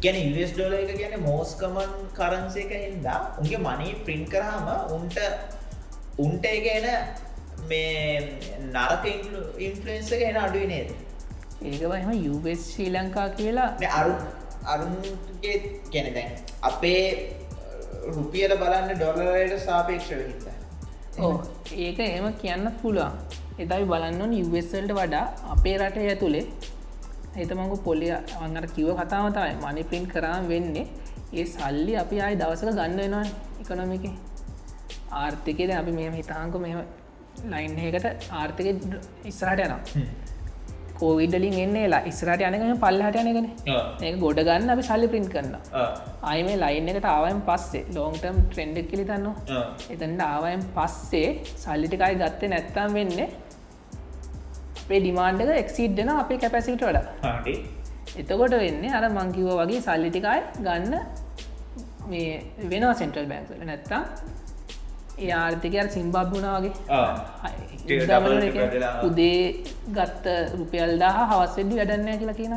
[0.03, 5.17] ගැන US ඩොල එක ගැන මෝස්කමන් කරන්සේක හින්දා උන්ගේ මනී පින් කරාම උන්ට
[6.17, 6.87] උන්ට ගැන
[7.67, 9.03] මේ නරක
[9.59, 10.89] ඉන්ෆලන්ස ගැන අඩුව නේද?
[11.63, 13.69] ඒකවහම යුස් ශ්‍රී ලංකා කියලා.
[13.99, 14.13] අරු
[14.65, 15.55] අරුන්ගේ
[15.93, 17.03] ගැන දැන් අපේ
[18.15, 20.45] රුපියල බලන්න ඩොලරයට සාපේක්ෂව හිත
[21.19, 21.35] ඕ
[21.85, 23.13] ඒක එම කියන්න පුළුවන්.
[23.57, 26.45] එතයි බලන්නන් ඉවස්සල්ට වඩා අපේ රටය ඇතුළේ
[27.35, 30.87] එතමංගු පොලිය අඟට කිව කතාවතයි මනි පින් කරම් වෙන්නේ.
[31.33, 33.25] ඒ සල්ලි අපි අයි දවසක ගන්න වෙනවා
[33.61, 34.05] ඉකොනොමික
[35.11, 36.79] ආර්ථිකයද අපි මෙම හිතාංක මෙම
[37.53, 38.67] ලයින් එකට ආර්ථික
[39.31, 39.81] ඉස්සරට යනවා.
[40.99, 43.45] කෝවිඩලින් එන්නේ ලා ඉස්රට යනකම පල්ලහට යනගෙන
[44.05, 45.55] ඒ ගොඩ ගන්න අපි සල්ලි ප්‍රින්ට් කරන්න
[46.31, 49.61] අයි මේ ලයින් එකට ආවයන් පස්සේ ලෝන්ටම් ට්‍රෙන්ඩක් කිලි තන්නවා
[49.95, 51.29] එතන්ට ආවයන් පස්සේ
[51.63, 53.29] සල්ලිටිකයි ගත්තේ නැත්තම් වෙන්නේ
[54.81, 57.05] අපේ ඩිමාන්්ඩක එක්සිඩ්ඩන අපේ කැපැසිට වඩා.
[58.21, 60.93] එතකොට වෙන්නේ අර මංකිවෝ වගේ සල්ලිටිකයි ගන්න
[62.11, 62.29] මේ
[62.71, 64.01] වෙනවා සෙන්ට්‍රල් බැංක නැත්තා
[65.25, 66.73] ඒ ආර්ථිකය සිම්බාබ්බුණාවගේ
[69.07, 69.41] උදේ
[69.97, 70.25] ගත්ත
[70.59, 72.55] රුපියල් දහ හවස් වෙද්දි වැඩන්නෑ කියලා කියන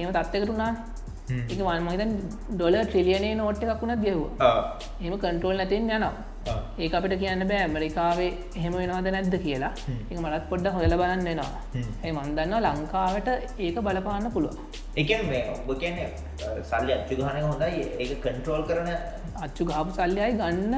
[0.00, 0.72] ඒම තත්වකරුණා
[1.52, 2.12] එක වන්මහිතන්
[2.54, 4.54] ඩොල ට්‍රිලියනේ නෝට්ට එකක්ුණ දියව්වා
[5.04, 6.14] එම කන්ට්‍රෝල් නැතින් යනවා.
[6.82, 7.62] ඒ අපිට කියන්න බෑ.
[7.64, 9.72] ඇමරිකාවේ එහෙම වෙනවාද නැද්ද කියලා.
[10.10, 11.52] එක මලත් පොඩ්ඩ හොල බලන්න වෙනවා.
[12.04, 13.28] ඒ මන්දන්න ලංකාවට
[13.66, 14.54] ඒක බලපාන්න පුළුව
[15.02, 15.10] එක
[15.54, 15.98] ඔබ කියන
[16.70, 17.82] සල්ලි අච්චු ගහනය හොඳයි.
[18.00, 18.90] ඒ කන්ට්‍රෝල් කරන
[19.46, 20.74] අච්චු ගාපු සල්ලියයි ගන්න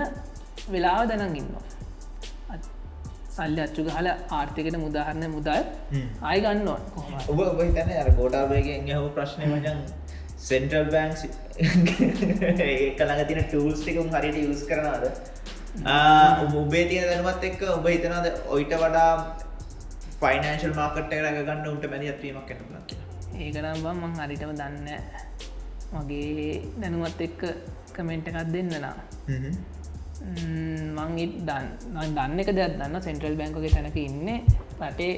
[0.75, 1.65] වෙලාව දැනන් ඉන්නවා.
[3.37, 5.65] සල්ලි අච්චු ගහල ආර්ථිකට මුදාහරණ මුදල්
[6.29, 6.69] ආය ගන්න
[7.33, 9.09] ඔබ ඔබ හිතන අර ගෝඩාවේගෙන් හම.
[9.17, 9.79] ප්‍රශ්නය මචන්
[10.47, 11.19] සෙන්ට්‍රල් බෑන්ක්
[12.67, 15.05] ඒකළඟ තින ටූල්ස් ටිකුම් හරිට යස් කරනවාද?
[16.61, 19.13] උබේ තිය දැනමත් එක්ක ඔබ හිතනද ඔයිට වඩා
[20.21, 22.77] ෆයිනන්ශල් මාකට රැක ගන්න උන්ට මැදි ඇත්වීමක් කන්න
[23.47, 24.89] ඒකනම් බම් මං හරිටම දන්න
[25.95, 26.49] මගේ
[26.81, 27.43] දැනුවත් එක්ක
[27.97, 28.95] කමෙන්ට් එකක් දෙන්නනා
[30.21, 34.29] මං දන්න දන්න එක දෙයක් දන්න සෙන්ට්‍රල් බැංකගේ තැනක ඉන්න
[34.81, 35.13] රටේ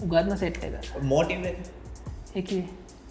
[0.00, 0.92] උගත්ම සෙට් එක.
[1.04, 1.44] මෝටිව
[2.34, 2.50] එක?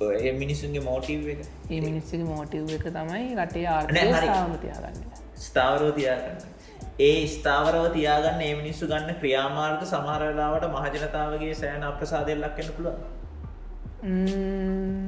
[0.01, 1.45] ඒ මිනිසුන්ගේ මෝටිව් එක?
[1.69, 5.06] ඒ මිනිස්සගේ මෝටිව් එක තමයි රටේ ආර්ථාමතියාගන්න
[5.41, 6.51] ස්ථාවරෝ තියාගන්න.
[6.99, 12.97] ඒ ස්ථාවරව තියාගන්න ඒ මිනිස්සු ගන්න ක්‍රියාමාර්ග සමහරලාවට මහජනතාවගේ සෑන අප්‍රසාදය ලක්කන්න පුළුව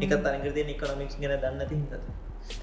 [0.04, 1.94] එකත් අනිකරදය නිකොනොමික්ස් ගෙන දන්න තිහිතද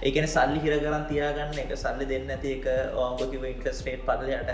[0.02, 2.68] ඒකන සල්ලි හිර කරන් තියාගන්න එක සල්ලි දෙන්න ඇති එක
[3.04, 4.52] ඕංගකිව ඉන්ටස්ටේට් පල්ලයට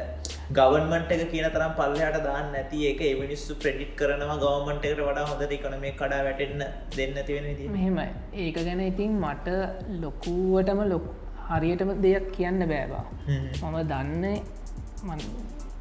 [0.59, 5.87] ගවන්මට එක කියන තරම් පල්ලයට දාන්න නැති ඒක එමිනිස්සු ප්‍රඩිට් කරනවා ගවමන්ටකට වඩා හොඳ එකනම
[6.01, 8.03] කඩා වැටෙන්න්න දෙන්න ඇතිවෙන මෙහෙම
[8.45, 9.57] ඒක ගැන ඉතින් මට
[10.03, 11.07] ලොකුවටම ලොක්
[11.51, 13.05] හරියටම දෙයක් කියන්න බෑවා.
[13.27, 14.25] මම දන්න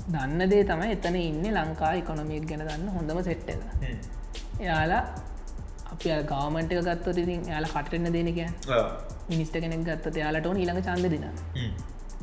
[0.08, 3.62] දන්න දේ තමයි එතන ඉන්න ලංකා ඉකොනොමීක් ගැන දන්න හොඳම සෙට්ට එක.
[4.60, 5.02] එයාලා
[5.86, 8.40] අපි ගාමන්ට එක ගත්තොත් ඉතින් යාලා කටරන්න දෙනක
[9.30, 11.26] මිනිස්ට කෙනෙක් ගත්තත යාලට ඕන ඊළඟ චන්ද දින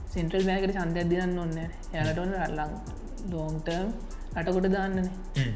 [0.09, 1.59] සෙන්ට්‍රල් බෑකට චන්දයක් දිනන්න ඔන්න
[1.93, 2.73] යාලට ඔන්න රල්ලං
[3.33, 3.93] ලෝන්ටර්ම්
[4.37, 5.47] රටකොට දාන්නනේ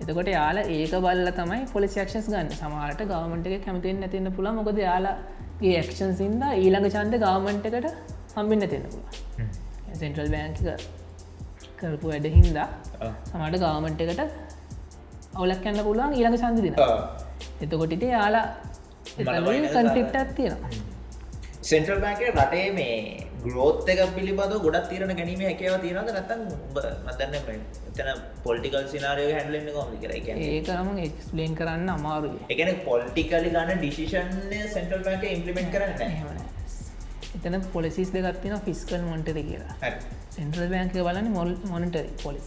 [0.00, 2.50] එතකොට යාලා ඒක බල්ල තමයි පොලිසික්ෂස් ගන්න.
[2.52, 7.88] සමහට ගවමට එක කැමතිෙන් නැතින්න පුළ මොකද යාලාගේ ක්ෂන් සින්ද ඊළඟ චන්ද ගවමන්ට එකට
[8.36, 10.58] හම්බින්න තින්න පුළ සෙන්ට්‍රල් බෑංක
[11.78, 12.68] කරපු වැඩ හින්දා
[13.24, 14.20] සමට ගවමන්ට එකට
[15.34, 16.76] අවුලක් යන්න පුළුවන් ඊළඟ සන්දිදින
[17.60, 18.46] එතකොටිට යාලා
[19.14, 20.70] කන්ෆික්ටත් තියෙනවා.
[21.62, 22.96] සෙන්ට්‍රල් බෑක රටේ මේ
[23.44, 26.42] ග්‍රෝත් එක පිළිබඳ ගොඩක් තීරණ ගැනීම හැකව තියෙනද නැතන්
[27.06, 34.36] මතන්න එතන පොල්ටිකල් සිනාරය හැඩලෙන්න කොම කර ඒකම එක්ස්ලේන් කරන්න අමාරු එකන පොල්ටිකලි ගන්න ඩිසිෂන්
[34.74, 36.44] සෙන්ටල් බෑක ඉම්පලිමෙන්ට කරන්න
[37.36, 39.74] එතන පොලිසිස් දෙගත්තින ෆිස්කල් මොන්ටද කියලා.
[40.36, 42.46] සෙන්ට්‍රල් බෑන්ක බලන්න මොල් මොනට පොලිස්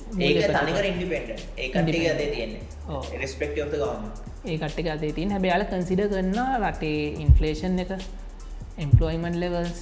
[4.54, 7.92] ඒකට අදේ තින් හැබයාල කන්සිඩ කරන්න රටේ ඉන්ෆලේෂන් එක
[8.86, 9.80] employment levels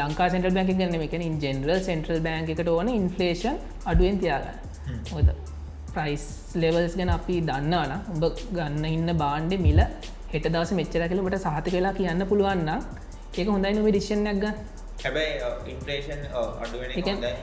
[0.00, 3.56] Lanka central bank ගන්න එකන ඉන් ජෙනරල් සෙන්ට්‍රල් බෑන්ක එකට ඕන ඉන්ෆලේෂන්
[3.92, 4.56] අඩුවෙන් තියාගන්න.
[5.18, 5.28] ඔද
[5.94, 6.24] ප්‍රයිස්
[6.62, 8.24] ලෙවල්ස් ගැන අපි දන්නවන උඹ
[8.56, 9.80] ගන්න ඉන්න බාණ්ඩ මිල
[10.32, 12.70] හෙට දවස මෙච්චර කලට සහත වෙලා කියන්න පුළුවන්න
[13.34, 14.54] ඒක හොඳයි නොම ඩිෂණයක් ගන්න.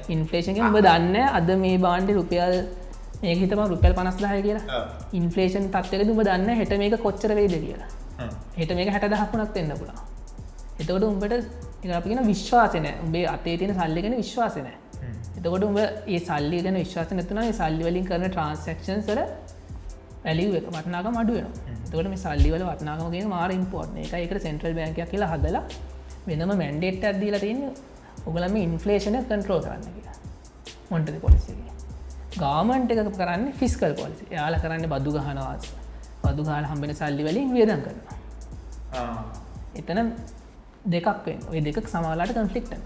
[0.09, 2.55] ඉන්ෆලේෂන් උඹ දන්න අද මේ බාණ්ඩ රුපියල්
[3.23, 4.81] ඒ හිතම රුපියල් පනස්දාය කියලා.
[5.13, 7.91] ඉන්ෆලේෂන් තත්වක දුම දන්න හෙට මේක කොච්චර වේද කියලා.
[8.55, 10.01] හෙට මේක හැට දහක්ුණක් එන්න පුළා
[10.79, 11.33] එතකොට උඹට
[11.87, 14.67] එකපිෙන විශ්වාසන උඹේ අතේ තියෙන සල්ලිගෙන විශ්වාසන
[15.37, 19.19] එතකොට උඹ ඒ සල්ලි ගැන විශ්වාස නැතුන සල්ලිවලින් කරන ට්‍රන්සක්ෂන්සර
[20.23, 21.49] වැලිව එක වටනාක මඩුවෙන
[21.91, 25.63] තොට මේ සල්ලිවල වටනාකමගේ මාර ඉම්පෝර්ට් එක එකට සෙන්ට්‍රල් බැංකයක් කියලා හදලා
[26.27, 27.63] වෙනම මැන්ඩේට් අදීලා තියන්න
[28.25, 30.17] ඔගලම ඉන්ෆලේෂන කන්ට්‍රෝ කරන්න කියලා.
[30.91, 31.73] මොන්ටද පොලිසිගේ
[32.37, 35.71] ගාමන්ට එක කරන්න ෆිස්කල් පොලිසි යාල කරන්න බදු ගහනවාස්
[36.23, 38.17] බදු ගාල හම්බෙන සල්ලි වලින් වියදන් කරනවා.
[39.75, 39.99] එතන
[40.87, 42.81] දෙකක් වෙන් ඔය දෙක සමාලාට කන්ෆලික්ටන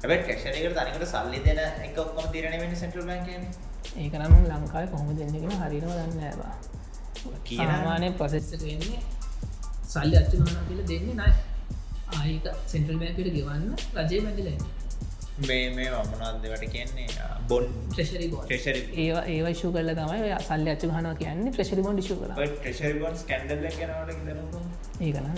[0.00, 3.28] ක්ෂණකට තනිකට සල්ලි දෙන එක ඔක්කොම තිරණ වෙන සෙන්ටල් බැංක
[3.96, 6.54] ඒක නම් ලංකාව කොහොම දෙන්නගෙන හරිරම දන්න ඇවා
[7.44, 9.00] කියනමානය ප්‍රසෙස්සක වෙන්නේ
[9.84, 11.32] සල්ලි අච්චු හන කියල දෙන්නේ නයි
[12.16, 13.64] ආයක සෙන්ටල් බැංකට ගෙවන්න
[14.00, 14.50] රජය මැදිල
[15.40, 17.06] මේ මේ අමනාදවට කියන්නේ?
[17.48, 22.16] බොන් ්‍රෙශරි ්‍රෙශරි ඒවා ඒ ශු කල තමයි සල්ල අච්චු හන කියන්නේ ්‍රෙශරි බොන් ශු
[22.16, 22.30] කර
[22.64, 25.28] ්‍රෙශරි බොන් ස්කන්ඩල් ඒකන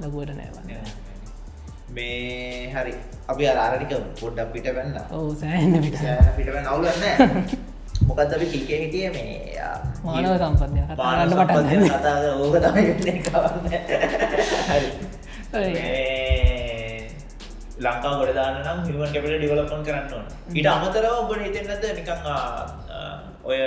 [0.00, 0.70] ලකුවට නෑවන්න.
[1.90, 2.94] මේ හරි.
[3.28, 6.00] අපි අරාරික පොඩ්ඩක් පිට වෙන්න ඔවු සෑන්න පිට.
[6.36, 7.46] පිට නවුලන්න
[8.08, 9.66] මොකද අපි කීකේ හිටිය මේ
[10.04, 12.84] මානව සම්පත්ය කතාරන්න පටන්න ඕක තමයි
[17.82, 20.26] ලංකා ගොඩදාන්න නම් හිමන් කැපිට ඩිවලපන් කරන්න ඕන.
[20.54, 22.20] ඉට අමතරව ඔබට හිතෙන්නද නිකං
[23.44, 23.58] ඔය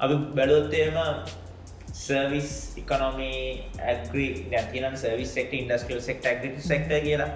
[0.00, 0.96] අපි බැලුවොත්තේම
[2.00, 3.32] සර්විස් ඉකනොමි
[3.84, 7.30] ඇග්‍රි නැතිනම් service sector industrial sector agri sector කියලා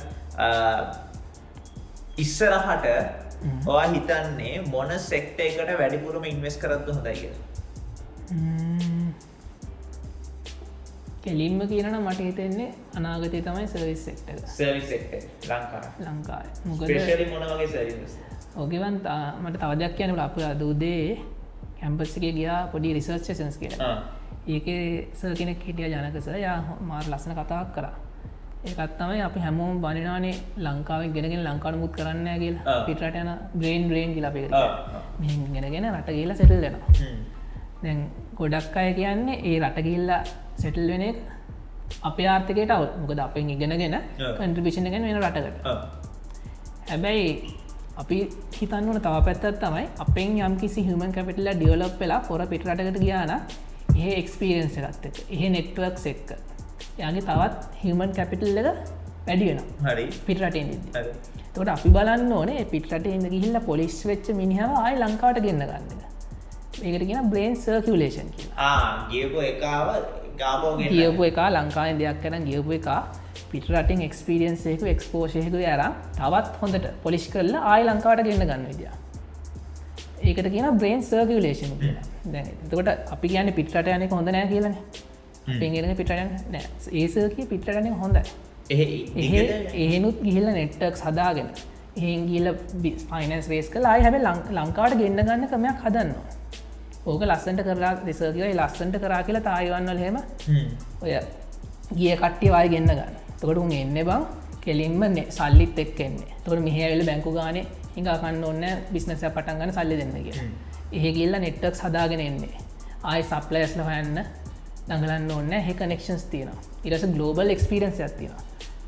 [2.16, 2.86] ඉස්සරහට
[3.66, 7.42] ඔයා හිතන්නේ මොන සෙක්ට එකට වැඩිපුරම ඉන්වස් කරත්තු හොඳයි කියලා.
[11.22, 14.90] කෙලින්ම කියනන මට හිතෙන්නේ අනාගතය තමයි සර්විස් සෙක්ට සර්විස්
[15.44, 16.82] ලංකා ලංකාය මොකද
[17.30, 18.16] මොන වගේ සර්විස්
[18.56, 21.18] ඕගෙවන්තා මට තවදයක් කියනට අප දූදේ
[21.80, 23.72] කැම්පස්සික ගියා පොඩි රිසර්ච්චසන්ස් කිය
[24.48, 24.66] ඒක
[25.14, 27.94] ස කෙනෙක් හිටිය ජනකස යා මාර් ලස්සන කතාක් කරා
[28.68, 32.78] ඒකත් තමයි අපි හැමෝම් බනිනානේ ලංකාවෙන් ගෙනගෙන ලංකාඩ මුත් කරන්න කියලා.
[32.86, 34.48] පිටට යන බ්‍රේන් බ්‍රේන් කියලා පේ
[35.54, 36.90] ගෙනගෙන රට කියලා සෙටල්ලෙනවා
[37.82, 38.00] දැන්
[38.38, 40.20] ගොඩක් අය කියන්නේ ඒ රටගිල්ලා
[40.62, 41.04] සෙටල් වෙන
[42.10, 43.98] අපේ ආර්ථකයට අව මොකද අපෙන් ඉගෙනගෙන
[44.38, 45.56] කන්ට්‍රිපිෂණ ගෙන වෙන රටකට.
[46.90, 47.28] හැබැයි
[48.02, 48.16] අපි
[48.58, 53.32] හිතන්නවන තව පැත්තත් තමයි අපෙන් යම් කිසි හමන් කැපිටල්ල ඩියවලප් වෙලා පොර පිටරටකට ගියාන
[53.96, 56.30] ඒ එක්ස්පිරියන්ස එක ඒ නෙට්වක් එක්ක
[57.02, 58.68] යාගේ තවත් හිමන් කැපිටල් එක
[59.26, 60.06] වැඩි වෙන හරි.
[60.26, 60.68] පිටරටෙන්
[61.54, 66.02] තොට අපි බලන්න ඕනේ පිටට ඉන්න ගිහිල්ල පොලිස් වෙච්ච මිනිහාව ආයි ලංකාවට ගෙන්න්න ගන්න
[66.82, 68.78] ඒකට කියෙන බ්‍රේන් සර්කියලේෂන් කියලා.
[69.12, 69.88] ගියපු එකාව
[70.96, 72.88] ගියපු එක ලංකාවෙන් දෙයක් කරන ගියපු එක
[73.52, 75.82] පිටරටින් එක්ස්පිරියන්සේකු එක්ස්පෝෂයකු ඇර
[76.18, 78.92] තවත් හොඳට පොලිෂ් කරලා ආයි ලංකාවට ගන්න ගන්න විදිිය.
[80.28, 81.72] ඒකට කියන බ්‍රේන් සර්කියලේෂන්
[82.70, 84.76] තකොට අපි කියන පිටට යනෙ හොඳ නෑ කියලන
[85.46, 88.16] පෙගෙන පිටට ඒසකි පිටටන හොඳ
[88.70, 91.48] එහෙනුත් ගිහිල්ල නෙට්ටක් සදාගෙන
[91.96, 92.48] එහෙන් ගිල්ල
[93.10, 94.16] ෆයිනන්ස් රේස් කලා හැබ
[94.58, 96.26] ලංකාවට ගෙන්න්න ගන්න කමයක් හදන්නවා.
[97.06, 100.16] ඕක ලස්සට කරලා දෙසර්ගයි ලස්සන්ට කරා කියලා තායිවන්නල හෙම.
[101.02, 101.12] ඔය
[101.98, 103.14] ගිය කට්ටිය වාය ගන්න ගන්න.
[103.40, 104.22] තොකට උන් එන්න බං
[104.64, 106.30] කෙලින්ම සල්ලිත් එක් එන්නේ.
[106.44, 107.58] තොට මිහඇල බැංකු ගාන
[107.96, 110.40] හිඟකන්න ඔන්න බිස්නස පටන් ගන්න සල්ලි දෙන්න කිය
[110.92, 112.54] එහෙ ගිල්ල නෙට්ටක් සදාගෙන එන්නේ.
[113.10, 114.24] ආය සප්ලයස්ල හොයන්න
[114.86, 116.50] දඟලන්න ඔන්න හෙ කනෙක්ෂන්ස් තියෙන
[116.84, 118.32] ඉරස ගලෝබල් එක්ස්පිරන්ස් ඇතින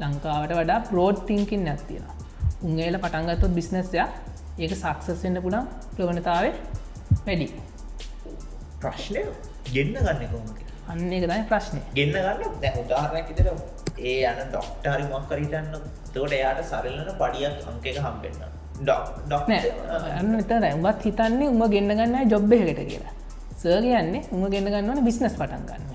[0.01, 2.05] ලංකාවට වඩා ප්‍රෝඩ් තිංකින් ඇත්තින
[2.63, 4.03] උන්ගේල පටන්ගත්තොත් බිස්නස්ය
[4.59, 6.47] ඒක සක්සස්වෙන්න පුළන් ප්‍රවණතාව
[7.23, 7.49] වැඩි.
[8.81, 9.23] ප්‍රශ්නය
[9.69, 13.49] ගෙන්න්න ගන්න කොමට අන්න එක තයි ප්‍රශ්නය ගෙන්න්න ගන්න දැ උදාහරයක් ඉතර
[14.05, 15.71] ඒ යන ඩොක්ටරි මක් කරිටන්න
[16.07, 18.43] තකට එයාට සරල්ලන පඩියක් අංකක හම්බෙන්න්න
[20.15, 23.15] අන්න විතර උඹත් හිතන්නේ උම ගෙන්න්න ගන්න ජොබ්බහකට කියලා
[23.63, 25.93] සර් කියන්නේ උම ගෙන්න්න ගන්නවන බිස්නස් පටන් ගන්න.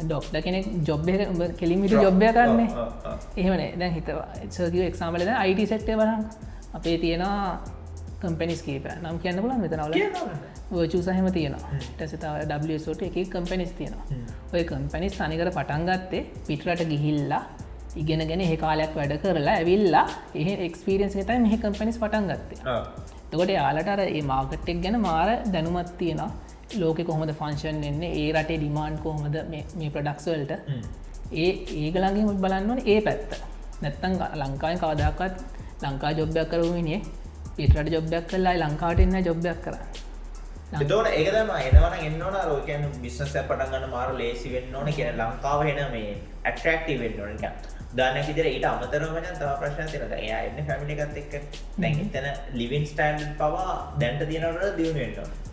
[0.00, 1.04] ඩොක්ට කෙනෙක් ජොබ්
[1.60, 2.68] කෙලිමිට ජොබ්ය කරන්නේ
[3.36, 4.26] එහෙමනේ දැන් හිතවා.
[4.56, 6.22] සර්කිව එක්සාමලද අයිට සෙක්ටේ බලන්
[6.78, 7.60] අපේ තියෙනවා
[8.22, 8.86] කම්පැනිස් කීප.
[9.02, 9.94] නම් කියන්න පුලන් මෙතනවල
[10.70, 11.80] වචූ සහම තියෙනවා.
[11.96, 14.06] ටැසතාව ඩට එක කම්පැනිස් තියෙනවා.
[14.54, 17.42] ඔය කම්පැනිස් තනිකර පටන්ගත්තේ පිටරට ගිහිල්ලා
[18.02, 22.60] ඉගෙන ගෙන කාලයක් වැඩ කරලා ඇවිල්ලා එහ එක්ස්පිරියන්ස් තයි මෙහ කම්පැනිස් පටන් ගත්තේ
[23.32, 26.30] තකොට යාලටර ඒ මාකට්ටෙක් ගැන මාර දැනුමත් තියෙනවා.
[26.80, 30.52] ලෝක කොහොමද ෆංශන් එන්න ඒ රටේ ඩිමාන්් කොහොමද මේ ප්‍රඩක්ස්වල්ට
[31.34, 33.32] ඒ ඒගලන්ගේ මුත් බලන්නවන ඒ පැත්ත.
[33.82, 35.36] නැත්තං ලංකායි කවදක්වත්
[35.84, 37.00] ලංකා ජොබ්යක් කරුවනිය
[37.56, 39.84] පිටට ජොබ්යක් කල්ලා ලංකාවට එන්න ජොබ්යක් කරන්න.
[40.82, 46.12] තෝට ඒකදම එනවන එන්නවන රෝකයන් බිස්නස පටගන්න මාර ලේසි වෙන්න ඕන කියෙන ලංකාව හෙන මේ
[46.44, 47.44] ඇක්ටක්ටව වෙන්න ඕනක
[47.92, 51.32] දාන කිදර ඊට අමතරම තව ප්‍රශ්න තිනට එයා එන්න පැමිණිකත් එක්ක
[51.76, 55.50] දැන් එතන ලිවින් ස්ටන්් පවා දැන්ට තියෙනට දියුණුවෙන්ට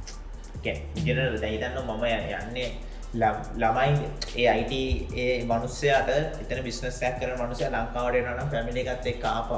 [0.99, 2.69] ජනරල් දැයිතන්න මම යන්නේ
[3.11, 4.73] ළමයි ඒ අයිට
[5.15, 9.53] ඒ මනුස්සයාට එතන බිස්නස්සයක් කර මනුසය ලංකාවට නම් පැමිලි එකත් එක් ආපව්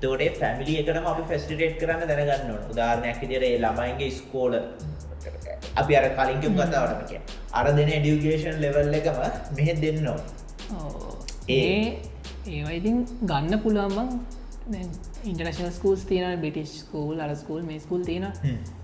[0.00, 4.54] තෝටේ පැමිලි එකටම අපි ෆෙස්ටිටේට් කරන්න දැනගන්න උදාරණයක් දිර ඒ ළමයින්ගේ ස්කෝල
[5.76, 7.20] අපි අර කලින්කම් කතාවටම කිය
[7.52, 9.22] අර දෙන ඩියුගේෂන් ලෙවල් එකම
[9.56, 10.08] මෙහෙ දෙන්න
[11.48, 12.02] ඒ
[12.48, 14.08] ඒවයිතින් ගන්න පුළුවන්බං
[15.24, 18.26] ඉන්ටර්නශල් ස්කූල් තියන බිටිස් ස්කූල් අර ස්කූල් මේ ස්කූල් තියෙන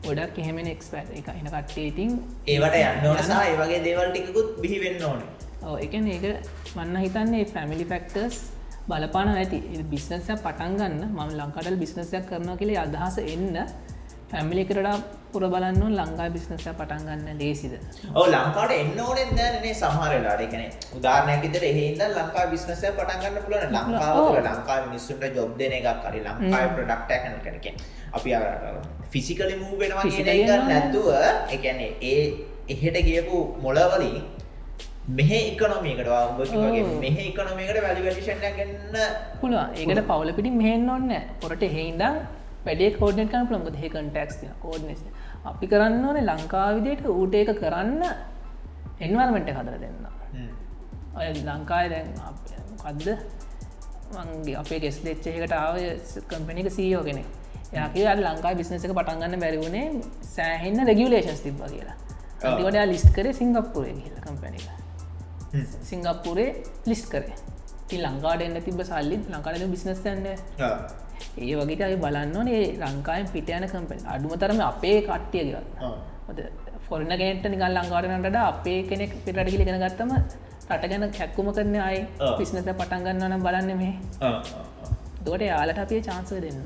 [0.04, 2.12] ගොඩක් එහෙමෙන එක්ස්පැට් එක එන කට්ටේතින්
[2.46, 5.22] ඒවට යන්න ඕනසා ඒවගේ දේවල්ටිකුත් බිහිවෙන්න ඕන.
[5.78, 6.24] එක ඒක
[6.76, 8.38] මන්න හිතන්නේ ෆැමිලි ෆෙක්ටර්ස්
[8.86, 9.58] බලපාන ඇති.
[9.90, 13.58] බිස්නසයක් පටන් ගන්න මම ලංකාටල් බිස්නසයක් කරනවා කියලේ අදහස එන්න
[14.32, 15.00] ෆැමිලි කරට
[15.32, 17.74] පුර බලන්න ලංඟා බිස්නස පටන් ගන්න ලේසිද?
[18.16, 20.62] ඕ ලංකාට එන්න ඕනෙ දනේ සමහරලාට කන
[20.98, 27.12] උදාරනැකිතර එහින්ද ලංකා බිස්නසය පටන්ගන්න පුලන ලංකාව ලංකා මිනිස්සුන්ට ජොබ් දෙන එකක් කරි ලංකායි ප්‍රඩක්ට
[27.24, 27.66] කන කනක
[28.12, 28.30] අපි
[29.14, 31.08] ෆිසිකලි මූ වෙනවා කියන නැත්තුව
[31.56, 32.20] එකන ඒ
[32.74, 34.16] එහෙට ගියපු මොලවලින්
[35.18, 36.82] මෙහ එකනොමකට වාගේ.
[37.04, 38.96] මෙහ එකනොමකට වැලි වැඩිෂණ ගන්න
[39.40, 39.74] පුළුවන්.
[39.76, 41.10] ඒකට පවල පිටි මෙහෙන් ඔන්න
[41.42, 42.22] පොරට හෙහින්දම්
[42.66, 45.00] වැඩේ කෝඩ්නට කන පළොග හෙ කටක්ස් කෝඩ්නෙස්
[45.50, 48.02] අපි කරන්න ඕනේ ලංකාවිදයට ඌට ඒක කරන්න
[49.06, 50.06] එන්වර්මෙන්ට හදර දෙන්න.
[51.18, 52.10] ඔය ලංකාය දැන්
[52.82, 53.08] කද්ද
[54.16, 55.76] මගේ අපේ ගෙස් දෙච්චයකට ආව
[56.30, 57.24] කම්පනික සීයෝ කෙනෙ
[57.84, 59.86] යකි අ ලංකායි බිස්නස එක පටන්ගන්න බැරිවුණේ
[60.34, 61.96] සෑහෙන්න රෙගියලේෂන්ස් තිබ්බ කියලා.
[62.44, 64.66] අන්තිවට ලිස් කරේ සිංගප්පුරේ කියල කම්පැනික
[65.90, 66.50] සිංගප්පුරේ
[66.90, 67.36] ලිස් කරේ.
[68.04, 70.26] ලංකාට එන්න තිබ සල්ලි ලංකාට බිස්නස්න්න
[71.38, 76.46] ඒ වගේ අයි බලන්න ඕනේ ලංකායෙන් පිටයන කම්පනි අඩුම තරම අපේ කට්ටිය ගන්න
[76.86, 80.12] ෆොරන කෙනෙට නිකල් ලංකාරනට අපේ කෙනෙක් පිටට ගිලි ගෙන ගත්තම
[80.70, 82.06] රට ගැන කැක්කුම කරන අයි.
[82.36, 83.92] පිස්නත පටන්ගන්න නම් බලන්න මේ.
[85.24, 86.60] දොට යාලට අපේ චාන්සව දෙන්න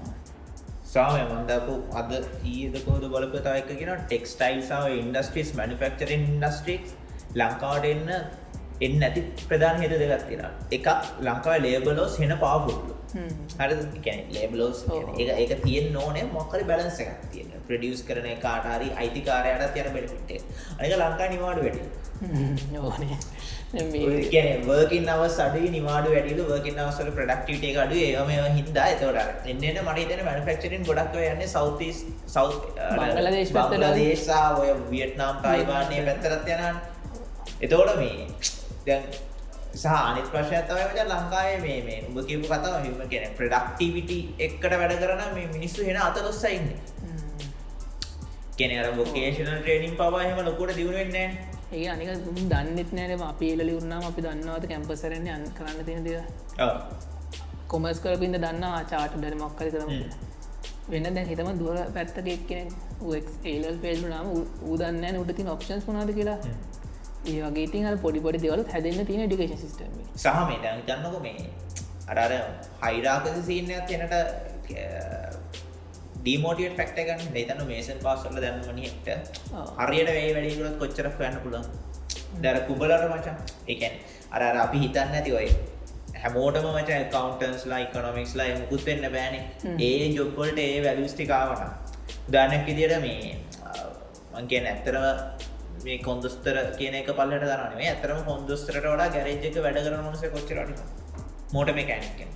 [0.86, 2.12] සාමය මන්දපු අද
[2.46, 6.94] ඊදකෝද බලපතා එක කියෙන ටෙක්ස්ටයිල් සාව ඉන්ඩස්ට්‍රීස් මනිෆක්චර ඉන්ඩස්ට්‍රික්ස්
[7.34, 8.12] ලංකාවට එන්න
[8.80, 10.88] එන්න ඇති ප්‍රධාන හේතු දෙගත් තිෙන එක
[11.22, 12.96] ලංකාව ලේබලෝස් හෙන පාපුල්ලු
[13.58, 14.80] හරි ලේබලෝස්
[15.20, 16.24] එක ඒක තියෙන් ඕනේ.
[16.38, 20.40] මොකරි බැලන්ස එකක් තියෙන ප්‍රඩියස් කරන කාටරි අයිතිකාරයට යන බෙනිපිටේ
[20.78, 21.82] අනික ලංකා නිවාඩු වැඩි.
[22.82, 23.16] ඕනේ.
[24.68, 30.22] වර්කින් අවස් අඩ නිවාඩු වැඩිල වර්කින් අවසල ප්‍රඩක්ටට අඩු ඒම හින්දා එතවට එන්න මට තන
[30.28, 31.88] මනිෆක්චරින් ගොඩක් යන්න සෞති
[32.34, 32.48] සෞ.
[34.00, 36.76] දේශා ඔය වියට්නාම් ටයිවානය පැත්තරත් යනන්
[37.66, 38.28] එතෝට මේ
[38.86, 39.02] දැන්
[39.76, 44.94] සහ අනිත් ප්‍රශ්යත්තවය වච ලංකාය මේ මේ උඹ කියපු කතාව හිම කෙන ප්‍රඩක්ටිවිට එක්කට වැඩ
[45.00, 46.68] කරන මේ මිනිස්සු හෙන අතලොස්සයින්න
[48.56, 51.26] කෙන අර ෝකේෂන ට්‍රේනිින් පවාහම ලොකොට දියුණුවෙන්නේ
[51.72, 52.08] ඒ අනික
[52.44, 56.18] දන්නෙත් නෑන අපි එලි උන්නාම අපි දන්නවත කැම්පසරන්නේ අන් කරන්න තියෙන දෙව
[57.68, 59.92] කොමස් කරපින්ද දන්න ආචාට ඩර මොක්කර කරම
[60.88, 62.72] වෙන්න දැන් හිතම දුව පැත්තක එක්කෙන
[63.46, 64.32] ඒල් පේල්ු නාම
[64.66, 66.38] ූදන්න උඩතින් ඔප්ෂන්ස් වනාද කියලා
[67.26, 71.38] ඒ වගේ තින් පොඩි පොඩි දෙවල හැදන්න තියෙන ඩිකේෂ සිස්ටම සහ මේ දැන් ගන්නක මේ
[72.14, 72.32] අරර
[72.84, 74.14] හයිරාකද සිීනයක් එනට
[76.18, 79.66] ඩීමෝටියට පැක්ට ගන්න දෙතන මේසන් පාසල්ල දැන්නමනිට ඔව්.
[79.80, 81.66] හරියට වේ වැඩිකුලත් කොච්චර යන්න පුළන්
[82.42, 83.36] දැර කුබලට මචන්
[83.68, 83.98] එකැන
[84.30, 85.48] අර අර අපි හිතන්න ඇති ඔය
[86.22, 89.42] හැමෝටම මච කවන්ටන්ස්ලා ඉකොනොමික්ස්ලා මුකුත් වෙන්න බෑනේ.
[89.80, 91.62] ඒ ජොබ්බොල්ට ඒ වැලිස්ටිකාවන
[92.32, 93.36] ගානක් ඉදිට මේ
[94.34, 95.04] මංගේ ඇත්තරම
[95.84, 100.80] මේ කොන්දස්තර කියන එක පල්ලට දරන මේ ඇතරම කොන්දස්තරට වඩා ගැරේජ්ක වැඩ කරන මොනස කොච්චරට
[101.54, 102.30] මෝට මේ කැනික්කෙන්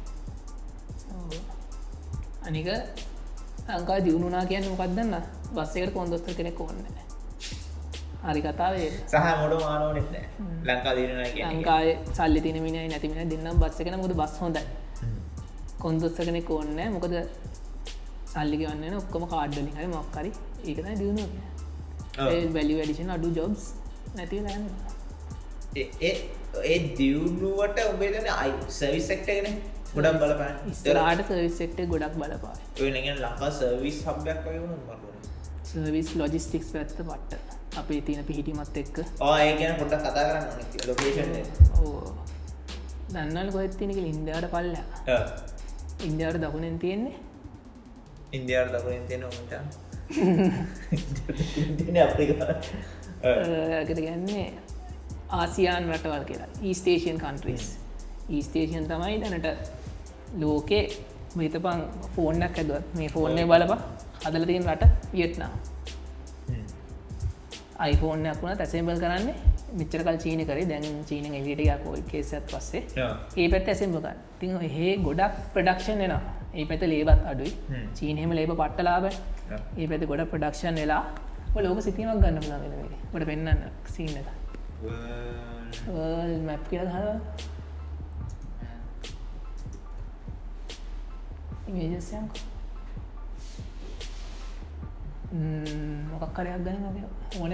[2.46, 2.68] අනික
[3.70, 5.14] ලංකා දියුණුනා කියන්න මොකක්දන්න
[5.54, 6.80] බස්සකට කොන්දොස්ත කෙනෙක් ඕන්න
[8.24, 10.10] හරි කතාවේ සහ මොඩ මානෝනෙත්
[10.68, 11.20] ලංකා දීරන
[11.50, 14.64] ලංකාය සල්ලි තිනමින නැතිමින දෙන්නම් බස්ස කෙන මුද බස් හොඳයි.
[15.78, 17.14] කොන්දොස්ස කෙනෙක් ඕන්න මොකද
[18.32, 20.30] සල්ලි ගන්න ඔක්කොම කාඩ්ඩලි හරි මොක්කරි
[20.64, 21.24] ඒකන දියුණු
[22.18, 23.66] වැලි වැඩිෂන් අඩු ජොබ්ස්
[24.16, 24.64] නැතිව ලන්න
[25.76, 29.60] ඒ දියුණුවට ඔබේදන අයි සවිස් සෙක්ටගෙන
[29.94, 30.56] ගොඩක් බලපන්.
[30.72, 35.16] ඉස්ලාට සවිසෙක්ට ගොඩක් බලපා ලංකා සර්විස් හබ්යක් වයුණු මරුණ
[35.70, 37.56] සර්විස් ලොජිස්ටික්ස් පැත්ත පට්ට.
[37.80, 38.96] අපේ තියෙන පිහිටිමත් එක්ක.
[39.20, 41.32] ආය ගැන පොඩක් කතා කරන්න ලොකේෂන්
[41.80, 42.14] ඕ
[43.12, 44.84] දන්නල් කොත්තිනක ඉන්දයාට පල්ලා.
[46.08, 47.16] ඉන්දයාට දකුණෙන් තියෙන්නේ?
[48.32, 49.52] ඉන්දයාට දකුරින් තියෙන ඔමට
[53.22, 54.46] ඇකට ගැන්නේ
[55.30, 56.48] ආසියාන් රටවල් කියලා.
[56.62, 57.66] ඊස්ටේෂන් කන්ට්‍රීස්
[58.28, 59.46] ඊස්ටේෂන් තමයි දැනට
[60.38, 60.84] ලෝකේ
[61.36, 61.80] මෙතපං
[62.16, 62.94] ෆෝර්නක් ඇදුවත්.
[62.94, 63.72] මේ ෆෝර්නය බලප
[64.24, 65.50] හදල තියෙන රට වියට්නා
[67.78, 69.28] අයිෆෝර්නයක් වුණ ඇසෙම්බල් කරන්න
[69.72, 70.66] මිච්චරකල් චීන කරේ.
[70.66, 72.82] දැන් චීන එලිටයක් ෝයි කේසත් පස්සේ.
[73.36, 76.14] ඒ පැත් ඇසෙම්බකන් තිං හේ ගොඩක් ප්‍රඩක්ෂන් එෙන
[76.54, 77.52] ඒ පැත ලේබත් අඩුයි.
[77.70, 77.88] හ්ම්.
[77.94, 81.04] චීනහෙම ලේබ පට්ටලාබ ඒ පැති ගොඩ ප්‍රඩක්ෂන් වෙලා
[81.58, 82.72] ලෝක සිතිීමක් ගන්න පුලාගෙන
[83.12, 83.48] ගොඩ පෙන්න්න
[83.86, 84.16] සිීන
[86.46, 87.06] මැප් කියල හර
[91.68, 92.32] ඉමේජස්යන්ක
[96.12, 96.84] මොකක් කරයක් ගන්න
[97.38, 97.52] ඕන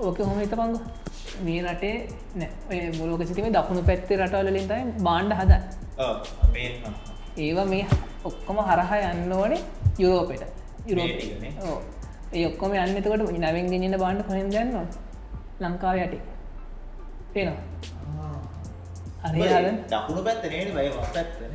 [0.00, 0.78] ඕක හොම හිත පංගු
[1.44, 1.94] මේ රටේ
[2.34, 2.82] නෑ.
[2.98, 5.52] මුලෝක සිතිම දකුණු පැත්තේ රටවලින් තයි බාණ්ඩ හද
[7.38, 7.84] ඒවා මේ
[8.24, 9.60] ඔක්කොම හරහා යන්න ඕනේ
[9.98, 10.42] යුරෝපෙට.
[11.64, 11.78] ඕ
[12.32, 14.86] ඒ ඔක්කොම යන්නතකොට නවෙන් ගෙනන්න බාණ්ඩ කොහෙන් දන්නවා
[15.62, 16.18] ලංකාව යටි.
[17.34, 17.60] පේනවා?
[19.24, 19.34] හද
[19.90, 20.62] දකුණු පැත්තනේ
[20.96, 21.52] වස්සත්න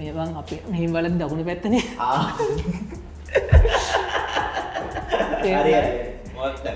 [0.00, 1.82] ඒවන් අප මෙහිම් වලද දකුණු පැත්තනේ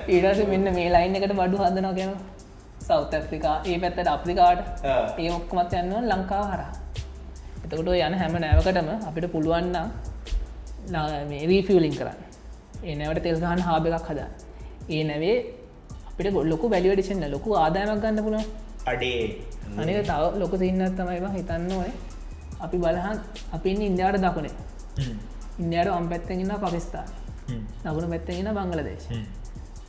[0.08, 2.14] ඊටස මෙන්න මේ ලයින් එකට බඩු හදනවා ගැන
[2.80, 4.60] සෞත ඇෆ්‍රිකා ඒ පැත්තට අප්‍රිකාට
[5.18, 6.62] ඒ ඔක්කොමත් යන්නවා ලංකාව හර
[7.64, 9.76] එතකොට යන හැම නෑවකටම අපිට පුළුවන්න
[11.50, 12.18] රීෆියලින් කරන්න.
[12.84, 14.30] ඒ නැවට තෙල්ගහන් හාබ එකක් හදා
[14.90, 15.36] ඒ නැවේ
[16.10, 18.44] අපිට ගොල් ලොකු බැලිවඩිෂන්න ලොකු ආදායමක් ගන්න පුළුව
[18.86, 19.20] අඩේ.
[19.78, 21.90] අනික තව ලොක සින්නත් තමයිවා හිතන්න ඔය
[22.60, 23.18] අපි බලහන්
[23.52, 24.54] අපි ඉන්දයාට දකුණේ.
[25.58, 27.08] ඉන්දයාට අම් පැත්තෙන්න්න පකිස්ථාන
[27.84, 29.08] දකුණු පැත්තෙන්ගෙන බංගලදේශ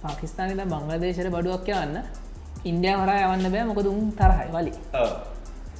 [0.05, 1.95] පාකිස්ානද බංගලදේශයට බඩුවක් යන්න
[2.65, 4.73] ඉන්දයා හර යවන්න බෑ මොකද උන් තරහයි වලි.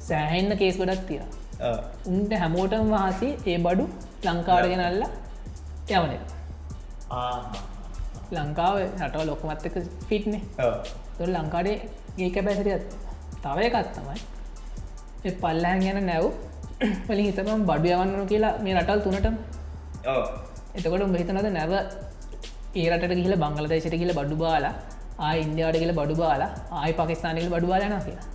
[0.00, 1.20] සෑහෙන්න කේස් ගොඩක් තිය
[2.08, 3.84] උන්ට හැමෝටම් වහසේ ඒ බඩු
[4.26, 5.04] ලංකාවට ගෙනල්ල
[5.90, 6.12] යවන
[8.36, 9.76] ලංකාව රටව ලොකමත් එක
[10.08, 10.42] ෆිට්නේ
[11.16, 11.76] තුො ලංකාඩේ
[12.18, 12.96] ඒ කැබැසිරියත්
[13.44, 16.26] තව එකත් තමයි පල්ලහැන් ගැන නැව්
[17.08, 19.26] වලින් හිතම බඩු යවන්නු කියලා මේ රටල් තුනට
[20.74, 21.72] එතකොට උඹහිතනද නැව
[22.82, 24.74] ඒරට කියල බංගලදේශයට කියල බඩු බාලා
[25.26, 26.50] ආය ඉන්දයාට කියල බඩු බාලා
[26.82, 28.26] ආය පකිස්ානකල බඩු බාලන කියලා.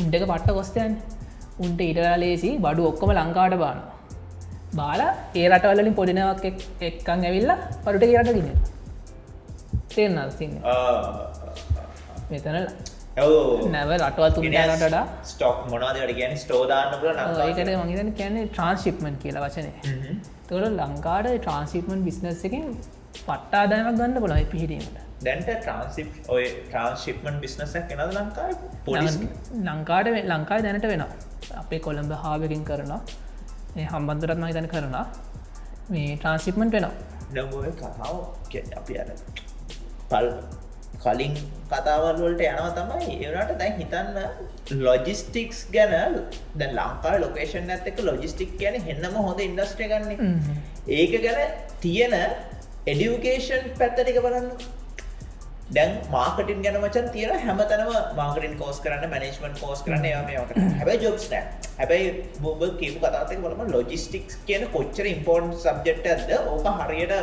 [0.00, 0.92] උන්ටක පට්ට කොස්තයන්
[1.64, 3.78] උන්ට ඉටලා ලේසි බඩු ඔක්කොම ලංකාට බාන
[4.80, 5.00] බාල
[5.40, 6.44] ඒ රටවලින් පොඩිනාවක්
[6.88, 8.48] එක්කං ඇවිල්ලා පරුට කියරට ගෙන
[9.94, 10.54] තේරන්න සින්න?
[12.30, 12.68] මෙතනල
[13.74, 14.98] නැව රටවල් තුන්ටට
[15.30, 17.06] ස්ටොක් මොනවාදට කියන ස්ටෝදාන්නක
[17.46, 19.72] ඒකට මගේතන කියන්නේ ට්‍රන්ස්ශිප්මන් කියලා වචනය
[20.50, 22.68] තොර ලංකාට ට්‍රන්ස්ශිපමන් බිස්නස් එකෙන්
[23.26, 24.98] පට්ටාදායමක් ගන්න බොලයි පිහිටීමට.
[25.26, 28.54] දැන්ට ට්‍රන්සිප් ඔය ට්‍රන්ස්ශිප්මන් බිස්නස කෙනද ලංකායි
[28.88, 29.16] පොලිස්
[29.68, 31.04] ලංකාට ලංකායි දැනට වෙන
[31.62, 33.00] අපේ කොළඹ හාාවකින් කරනවා.
[33.92, 35.04] හම්බන්දුරත්ම හිතන කරනවා.
[35.92, 36.94] මේ ට්‍රන්සිප්මන්ට වෙනවා.
[37.32, 38.16] ඩම්බුව කතාව
[38.80, 39.10] අපි අර
[40.10, 40.28] පල්
[41.02, 41.34] කලින්
[41.72, 43.16] කතාවල් වලට යනවා තමයි.
[43.24, 44.16] ඒනට දැන් හිතන්න
[44.86, 46.16] ලොජිස්ටික්ස් ගැන
[46.60, 50.32] ද ලංකා ලොකේෂන් ඇත්තක ලොජිස්ටික් ගැන හෙන්නම හොඳ ඉන්ඩස්ට්‍ර ගන්න
[50.98, 51.40] ඒක ගැන
[51.84, 52.14] තියෙන
[52.90, 54.48] එඩියුකේෂන් පැත්තටික බලන්න.
[55.76, 61.26] දැන් මාකටින් ගැන මචන් තියර හැමතනම මාකටින් කෝස් කරන්න මනේජමන් කෝස් කරන්න යමට හැබයි ජොබ්ස්
[61.32, 61.44] නෑ.
[61.80, 62.14] හැබැයි
[62.44, 63.60] බොබ කියපු කතාතක බලම.
[63.74, 67.14] ලොජිස්ටික්ස් කියන කොච්චර ඉම්පෝර්න් සබ්ජෙක්් ඇද ඕක හරියට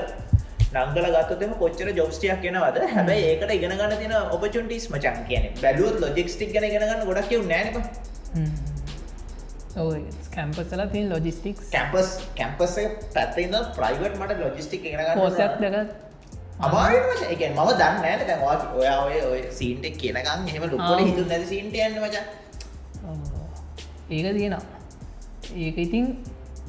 [0.75, 6.55] නංගල ගත්තම කොච්චර ජොබ්ස්ටියක් කෙනවද හැබයි ඒකට ඉගෙන ගන්න තින ඔපචුන්ටිස් මචන් කියන බැලුවත් ලොජික්ස්ටික්
[6.55, 7.69] ගැන ගෙනගන්න ගොඩක් කිය නෑන
[10.35, 12.75] කැම්පසල තින් ලොජිස්ටික් කැම්පස් කැම්පස
[13.13, 15.77] පැත්තන්න ප්‍රයිවට් මට ලොජිස්ටික් ඉගෙන පෝසක් දෙක
[16.59, 16.91] අමාර
[17.25, 21.75] එක ම දන්න නෑන දැවා ඔයා ඔය ඔය සීන්ට කියනකම් හෙම ලොකොට හිතු නැති සිීන්ට
[21.77, 22.15] යන්න මච.
[24.09, 24.63] ඒක තියෙනවා.
[25.55, 26.05] ඒක ඉතින්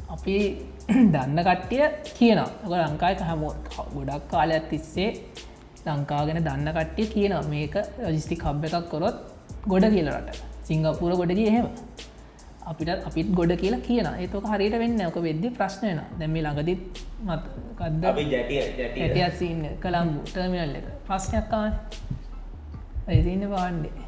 [0.09, 0.37] අපි
[1.15, 2.83] දන්න කට්ටිය කියනවා.
[2.85, 3.53] ලංකායි හමෝ
[3.95, 5.11] ගොඩක් කාලයක් තිස්සේ
[5.87, 7.45] ලංකාගෙන දන්න කට්ටිය කියනවා.
[7.49, 9.17] මේක රජිස්ටික් හබ් එකක් කොරොත්
[9.67, 11.67] ගොඩ කියලරට සිංගපුර ගොඩදී එහෙම
[12.71, 16.83] අපිට අපිත් ගොඩ කියලා කියන ඒතක හරියට වෙන්න ඕක වෙද්දි ප්‍රශ්නයන දැම ළඟදිත්
[17.27, 18.05] මත්කද
[19.05, 20.87] ඇතිසින්න කළම්බු ටර්මිනල් එක.
[21.09, 21.73] ප්‍රශ්නයක්කාන
[23.09, 24.07] ඇතින්න පාන්්ඩේ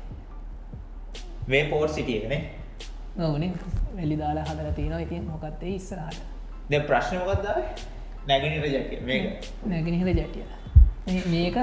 [1.53, 2.35] මේ පෝට් සිටියන
[3.17, 3.53] නොවනේ
[3.99, 5.05] වෙලි දාලා හදර තියෙනවා.
[5.07, 6.21] ඉතින් මොකත්තේ ඉස්සරහට?
[6.71, 7.47] ද ප්‍රශ්නමකක්ද
[8.29, 9.01] නැගෙනට ජැටිය.
[9.09, 9.21] මේ
[9.67, 10.45] නැගෙනහිර ජැටිය.
[11.33, 11.57] මේක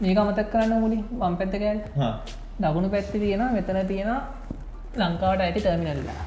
[0.00, 1.80] මේක අමතක් කරන්න මුලි වම් පැත්තකෑල්
[2.62, 4.10] දකුණු පැත්ති තියෙන මෙතන තියෙන
[5.00, 6.22] ලංකාවට ඇති ටර්මිනල්ලා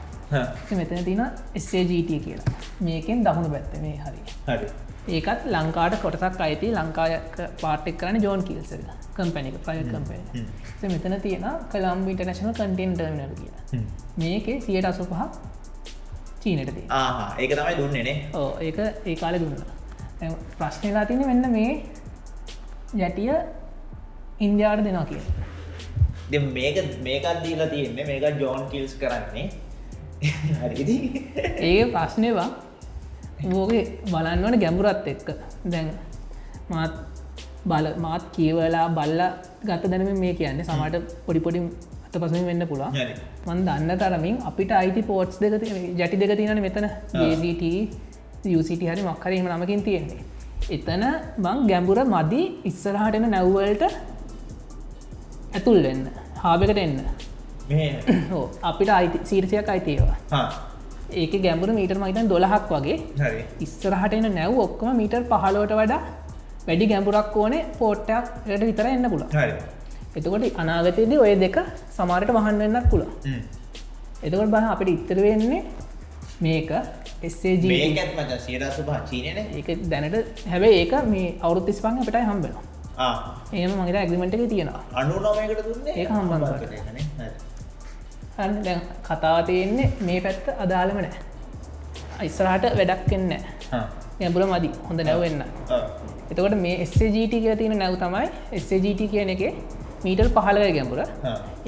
[0.80, 1.22] මෙතන තින
[1.66, 2.56] ස්ජට කියලා.
[2.88, 4.22] මේකෙන් දහුණු පැත්ත මේ හරි.
[5.18, 6.68] ඒකත් ලංකාට කොටසක් අයිති.
[6.80, 8.74] ලංකායක පාටෙක් කරන ජෝන් කිල්ස
[9.18, 13.82] කම්පැනික ප්‍රය කම්පේ මෙතන තියෙන කළම් ඉටනශන කටන් ටර්මිනල් කිය
[14.24, 15.32] මේකේ සියට අසු පහක්
[16.44, 16.70] චීනට
[17.40, 19.64] ඒක තමයි දුන්නේනේ ඕ ඒක ඒ කාලෙ දුන්න.
[20.60, 21.72] ප්‍රශ්නලා තින වෙන්න මේ
[23.02, 23.34] යැටිය
[24.48, 25.22] ඉන්දයාට දෙනා කිය
[26.54, 26.78] මේක
[27.08, 28.06] මේකත් දීලා තියෙන්නේ.
[28.06, 29.50] මේක ජෝන් කිල්ස් කරන්නේ
[31.70, 32.48] ඒ ප්‍රශ්නයවා
[33.46, 35.30] මෝගේ බලන්නවන ගැඹුරත් එක්ක.
[35.66, 35.88] දැන්
[36.70, 36.94] මාත්
[37.66, 39.22] බල මාත් කියවලා බල්ල
[39.64, 40.66] ගත දැනම මේ කියන්නේ.
[40.66, 41.62] සමට පොඩිපොඩි
[42.06, 42.92] අත පසුවෙන් වෙන්න පුළා
[43.48, 45.64] මන් දන්න තරමින් අපිට අයිති පෝට්ස් දෙක
[45.98, 46.90] ජැටි දෙක තියෙන මෙතන.
[47.14, 47.64] ජට
[48.46, 50.22] යුසිට හරි මක්කරීම නමකින් තියෙන්නේ.
[50.70, 51.04] එතන
[51.38, 53.84] බං ගැඹුර මදි ඉස්සරහටන නැව්වලට
[55.56, 56.04] ඇතුල් වෙන්න
[56.44, 56.96] හාබෙකට එන්න
[58.70, 60.18] අපිට අයිති සීරසියක් අයිතිේවා
[61.14, 62.98] ඒක ගැඹුරු මීටර් මහිතන් දොළහක් වගේ.
[63.60, 66.00] ඉස්සරහට එන නැව් ඔක්කම මීටර් පහලෝට වඩා
[66.68, 69.24] වැඩි ගැඹුරක් ඕනේ පෝට්ටයක්ට විතර එන්න පුළ
[70.18, 71.58] එතකොට අනාගතයේද ඔය දෙක
[71.98, 73.06] සමාරට වහන් වෙන්නක් පුළ
[74.24, 75.62] එතකොට බහ අපිට ඉත්තර වෙන්නේ
[76.42, 76.72] මේක
[77.24, 77.64] එස්සජ
[79.60, 80.18] ඒක දැනට
[80.48, 82.64] හැබැ ඒක මේ අවුරුත්තිස් පං අපිටයි හම්බෙනවා.
[83.54, 84.82] ඒම මගේ ඇගිමට එක තියෙනවා.
[84.94, 86.34] අනු නමයකට දුන්න ඒ හම්බ
[88.40, 91.26] හන්න දැන් කතාව තියෙන්නේ මේ පැත්ත අදාළම නෑ.
[92.28, 93.32] ඉස්සරහට වැඩක් කෙන්න
[94.20, 95.44] ගැඹුර මදි හොඳ නැවවෙන්න
[96.32, 98.28] එතකොට මේ SJT කිය තියෙන නැව් තමයි
[98.62, 99.44] SJT කියන එක
[100.06, 101.02] මීටල් පහලව ගැඹුර.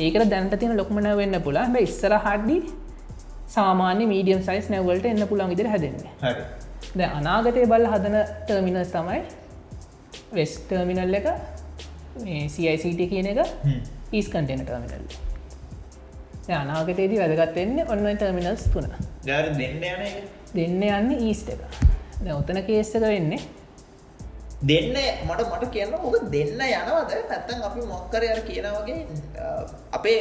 [0.06, 2.58] ඒකට දැනට තියෙන ලොක්ම නැවවෙන්න පුලා බ ඉස්සර හඩ්ඩි
[3.56, 6.12] සාමාන්‍ය මීඩියම් සයිස් නැවලට එන්න පුළන් ඉදිර හැදෙන්නේ.
[6.98, 8.16] ද අනාගතය බල් හදන
[8.46, 9.20] ටර්මිනස් තමයි
[10.38, 11.28] වෙස් ටර්මිනල් එක
[12.54, 13.44] CICT කියන එක
[14.12, 14.66] ඊස් කටන
[16.52, 18.88] ටර්මිනල් අනාගතයේදී වැදගත්වෙන්නේ ඔන්න ටර්මිනල්ස් තුන.
[19.58, 20.16] දෙන්න යන එක?
[20.54, 21.62] දෙන්න යන්න ඊස්ට එක.
[22.22, 23.40] දැ ඔතන කේස්සක වෙන්නේ?
[24.64, 24.92] දෙන්න
[25.28, 27.14] මට මට කියන්න ඕක දෙන්න යනවද?
[27.30, 28.98] නැත්තන් අපි මොක්කර අර කියන වගේ
[29.40, 29.48] අ,
[29.92, 30.18] අපේ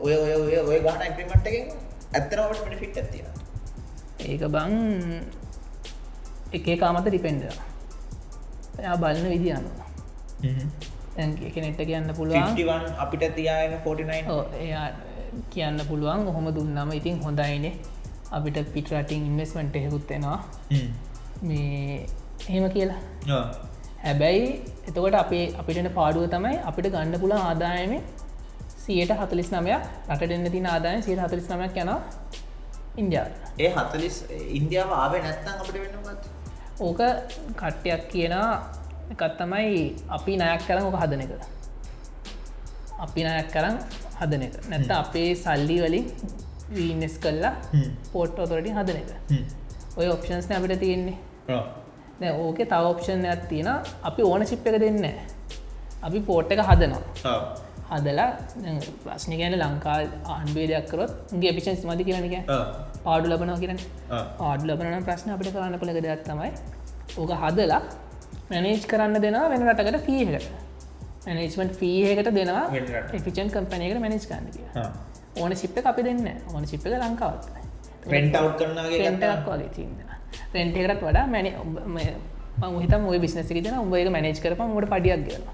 [0.00, 1.66] ඔය ඔය ඔය ඔය ගහන ඉපිමට් එකෙන්
[2.14, 3.26] ඇත්තනවට මිට ෆිට් ඇතින
[4.24, 4.72] ඒක බං
[6.52, 7.44] එකේ කාමත ඩිපෙන්ඩ
[8.78, 9.88] එයා බලන්න විදිියන්නවා
[11.16, 11.26] ඇ
[11.58, 14.86] නෙට්ට කියන්න පුළුවන් 51 අපිට තියාගෙන 49 ඕ, එයා
[15.52, 16.26] කියන්න පුළුවන්.
[16.30, 17.74] ඔහොම දුන්නම ඉතින් හොඳයිනේ.
[18.36, 20.38] අපිට පිටරටින් ඉන්වස්මට එහෙකුත්තෙනවා
[21.48, 22.06] මේ
[22.48, 23.00] එහෙම කියලා.
[24.04, 24.44] හැබැයි
[24.88, 27.92] එතකොට අපේ අපිට පාඩුව තමයි අපිට ගන්න පුළන් ආදායම
[28.84, 29.82] සියට හතලිස් නමයක්
[30.14, 31.92] රට දෙන්න තින ආදායම සියට හතලිස් නමයක් යන
[33.02, 33.30] ඉන්දියාව.
[33.64, 34.16] ඒ හතලිස්
[34.58, 36.24] ඉන්දියාව ආවේ නැත්තන් අපිට වෙන්නගත්
[36.86, 37.00] ඕක
[37.60, 38.34] කට්ටයක් කියන
[39.12, 39.78] එකත් තමයි
[40.16, 41.32] අපි නයක් කරන ඕක හදන එක.
[43.04, 43.76] අපි නයක් කරන්න
[44.20, 44.54] හදන එක.
[44.70, 46.06] නැත්ත අපේ සල්ලි වලින්
[46.76, 47.54] වීනෙස් කල්ලා
[48.12, 49.10] පෝට් ඔතොරටි හදන එක.
[49.98, 51.18] ඔය ඔප්ෂන්ස් අපිට තියෙන්නේ.
[52.20, 53.70] දැ ඕක තව ඔප්ෂන් ඇත් තියෙන
[54.08, 55.04] අපි ඕන චිප් එක දෙන්න
[56.06, 57.02] අපි පෝට් එක හදනවා.
[57.90, 58.30] හදලා
[58.62, 59.96] දැන් ප්‍රශ්න ගැන ලංකා
[60.36, 61.12] අන්බේ දෙයක් කරොත්
[61.42, 62.36] ගේ පිෂන්ස් මති කියනක
[63.04, 63.80] පාඩු ලබනවා කියරන
[64.40, 66.50] පාඩු ලබන ප්‍රශ්න අපිට කරන්න කළක දෙයක් තමයි.
[67.20, 67.82] ඕක හදලා
[68.50, 70.46] මැනේජ් කරන්න දෙනවා වෙන රටකට ෆීහකට
[71.26, 72.64] මැනේජ්මට ෆීහකට දෙනවා.
[73.12, 74.66] එෆිචන් කම්පනයකට මැනේජ් කන්න කිය
[75.36, 76.22] ඕන ශිප්ප අපි දෙන්න
[76.54, 77.44] ඕන ශිප්පක ලංකාවත්
[78.06, 79.94] රෙන්ට් අව් කරනගේ රෙන්ටක් වගේ තින්න
[80.54, 81.46] රෙන්ටකරත් වඩා මැන
[82.68, 85.44] මුහිත මුව බිස්නසි දෙන උඹක මැනේජ් කරපම මට පඩියක් ගල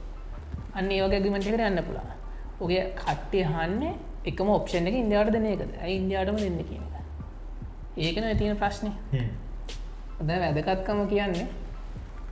[0.75, 2.17] අන්න ඒවගේ ගමට යන්න පුළා
[2.61, 3.83] ඔගේ කට්ටය හන්න
[4.25, 5.71] එකම ඔප්ෂන් එක ඉන්දියාට දෙන එකද?
[5.89, 6.85] ඉන්දියාටම දෙන්න කියන
[7.99, 8.91] ඒකන තියෙන ප්‍රශ්නය
[10.21, 11.47] ද වැදකත්කම කියන්නේ.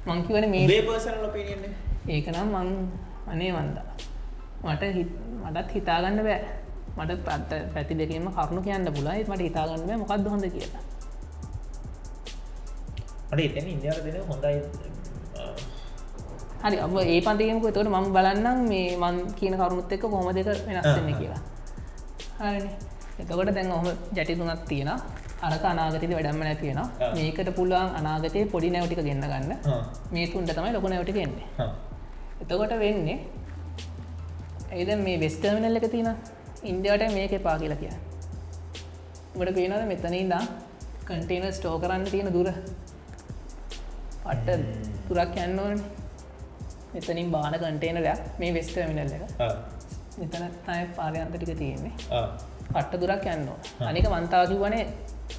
[0.07, 1.72] මංකිවන මේ පර්සන ලොපිනියන්නේ
[2.09, 2.68] ඒක නම් මං
[3.33, 3.87] අනේ වන්දා
[4.64, 4.83] මට
[5.45, 6.41] මටත් හිතාගන්න බෑ.
[6.99, 10.83] මට පත්ත පැති දෙකීම කරුණු කියන්න පුලයි මට හිතාගන්න මොකක්ද හොඳ කියලා.
[13.33, 14.59] අට එතන ඉන්දියාව දෙන හොඳයි.
[16.62, 21.11] හරි අබ ඒ පන්තියමක තොට මම බලන්නම් මේ මන් කියන කරුණුත් එක්ක කොහොම දෙක වෙනස්සන්න
[21.20, 21.43] කියලා.
[22.41, 22.70] හරි
[23.22, 24.91] එතකොට දැන් ඔහම ජැටි තුනක් තියෙන
[25.47, 26.81] අරක අනාගතති වැඩම්ම නැතියෙන.
[27.16, 29.53] මේකට පුළුවන් අනාගතය පොඩි නැවටික ගන්න ගන්න.
[30.14, 31.47] මේ තුන්ට තමයි ලොක නැවට එන්නේ
[32.49, 33.18] එතකොට වෙන්නේ?
[34.72, 36.09] ඒද මේ වෙස්ටර්මිනල් එක තින
[36.70, 37.94] ඉන්ඩියට මේක එපා කියලා කිය
[39.38, 40.42] ගොඩ පේනද මෙතනදා
[41.09, 42.49] කටේන ස්ටෝ කරන්න තියෙන දුර?
[44.32, 44.49] අට
[45.09, 45.78] තුරක් යන්න ඕන.
[46.94, 49.22] මෙතනින් බාන කටේනරයක් මේ වෙස්ටර්මිනල් එක.
[50.20, 51.92] මෙතන තයි පාරයන්ත ටික තියෙන්නේ.
[52.72, 53.49] පට්ට දුරක් යන්න
[53.90, 54.84] අනික මන්තාකිව වනේ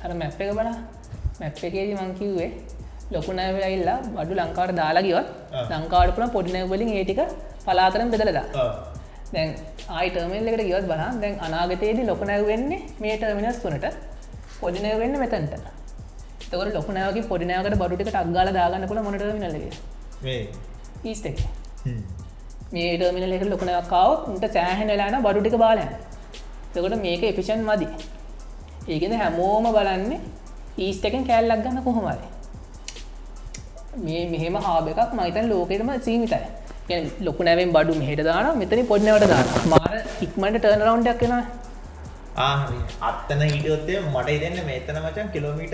[0.03, 0.77] අර මැප් එක බලා
[1.41, 2.51] මැප් එකේදී මංකිව්වේ
[3.13, 5.65] ලොකු නැවයිල්ලා බඩු ලංකාවට දාලා ගියොත් ආ.
[5.73, 7.19] ලංකාවට පුළ පොඩිනැවලින් ඒටික
[7.65, 8.45] පලාතරම් බෙදලදා
[9.33, 9.49] දැන්
[9.97, 13.87] ආයිටර්මල් එකට ගියොත් බලා දැන් අනාගතයේදී ලොක නැවවෙන්නේ මේ ටර්මිනස් වනට
[14.61, 15.53] පොඩිනය වෙන්න මෙතැන්ට.
[16.41, 19.71] තකට ලොකුනාවගේ පොඩිනාවට බඩුට අක්ගල දාගන්න පුළ මොනටමිනලගේ
[20.23, 20.41] මේ.
[21.09, 21.37] ඊස්ටෙක්
[22.73, 25.91] මේ ටර්මිනල එක ලොකුනකාව උන්ට සෑහන වෙලාන බඩුටික බාලයන්
[26.73, 27.87] තකොට මේක එපිෂන් මදි.
[28.87, 30.19] ඒකෙද හැමෝම බලන්නේ
[30.85, 32.17] ඊස්ටකෙන් කෑල්ලක් ගන්න කොහොමයි
[34.07, 36.41] මේ මෙහෙම හාබ එකක් මයිතන් ලෝකෙටම සීමිතයි.
[36.89, 41.33] ගැන ලොකු නැවෙන් බඩු මෙහට දාන මෙතනි පොඩ්නවට දාන මාර ඉක්මට ටර්න රවන්්ඩක් කෙන
[43.01, 45.73] අත්තන හිටියොත්තේ මට ඉදන්න මේතන මචන් කිලෝමීට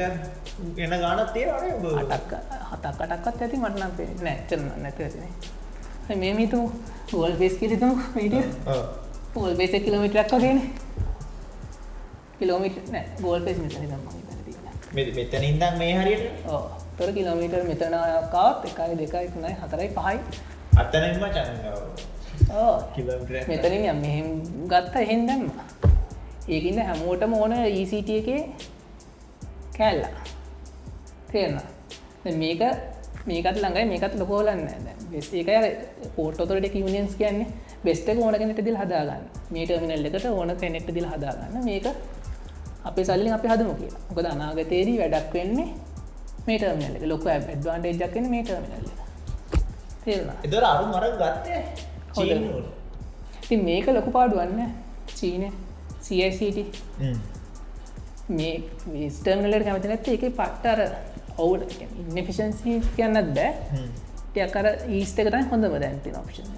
[0.85, 2.31] එන ගානත් තියෙනනේ අටක්
[2.71, 6.59] හතක් අටක්වත් ඇති මටනම් පේ නැච්චන නැතිවතින මේ මිතු
[7.11, 8.35] ගොල් පෙස් කිරිතුම මීට
[9.33, 10.59] පොල් බේස කිලෝමිටරක් වගෙන.
[12.39, 12.77] කිලෝමිට
[13.21, 13.93] ගෝල් පෙස් මෙතන
[14.95, 16.49] මෙතන ඉදම් මේ හරියට?
[16.49, 16.63] ඕ
[16.97, 20.17] තොර කිලෝමීටර් මෙතනකාවත් එකයි දෙකයි තුනයි හතරයි පහයි.
[20.81, 21.57] අත්තනම චන්න
[23.51, 24.27] මෙතනින් යම් මෙහෙම
[24.71, 25.45] ගත්ත එහෙන් දැම්ම
[26.55, 28.41] ඒකන්න හැමෝටම ඕන ECT එකේ
[29.77, 30.13] කෑල්ලා.
[31.33, 32.61] දැන් මේක
[33.29, 34.61] මේකත් ළඟයි මේකත් ලොකෝලන්න
[35.11, 35.49] බෙස් ඒක
[36.17, 37.47] පෝටෝතොරට කියනියන්ස් කියන්නේ
[37.85, 39.25] බෙස්ට ඕන කෙනෙට දිල් හදාගන්න.
[39.53, 41.59] මේ ටර්මිනල් එකට ඕන කෙනෙක්ට දිල් හදාගන්න.
[41.67, 41.85] මේක
[42.89, 44.01] අපේ සල්ලින් අපි හදමු කියලා.
[44.09, 45.67] මොකද අනාගතයේදී වැඩක් වෙන්නේ
[46.47, 47.03] මේ ටර්මිනල් එක.
[47.11, 48.99] ලොක ඇඩ්වාන්ටේජ් එකක් වෙන්නේ මේ ටර්මිනල් එක.
[50.05, 50.37] තේරුණා?
[50.45, 51.61] එදර අරු මර ගත්තේ.
[53.43, 54.71] ඉතින් මේක ලොකු පාඩුවන්න
[55.17, 55.49] චීනය.
[56.05, 56.57] CICT
[58.29, 58.53] මේ
[58.93, 60.79] විස්ටර්නලට කැමති නැත්ත එක පට්ටර
[61.37, 63.51] ඔවුට ඉන්නෆිෂන්සි කියන්නත් බෑ.
[63.71, 63.89] හ්ම්.
[64.33, 64.67] ටයකර
[64.97, 66.51] ඊස්ටකටයි හොඳම දැන්ටින ඔප්ෂන්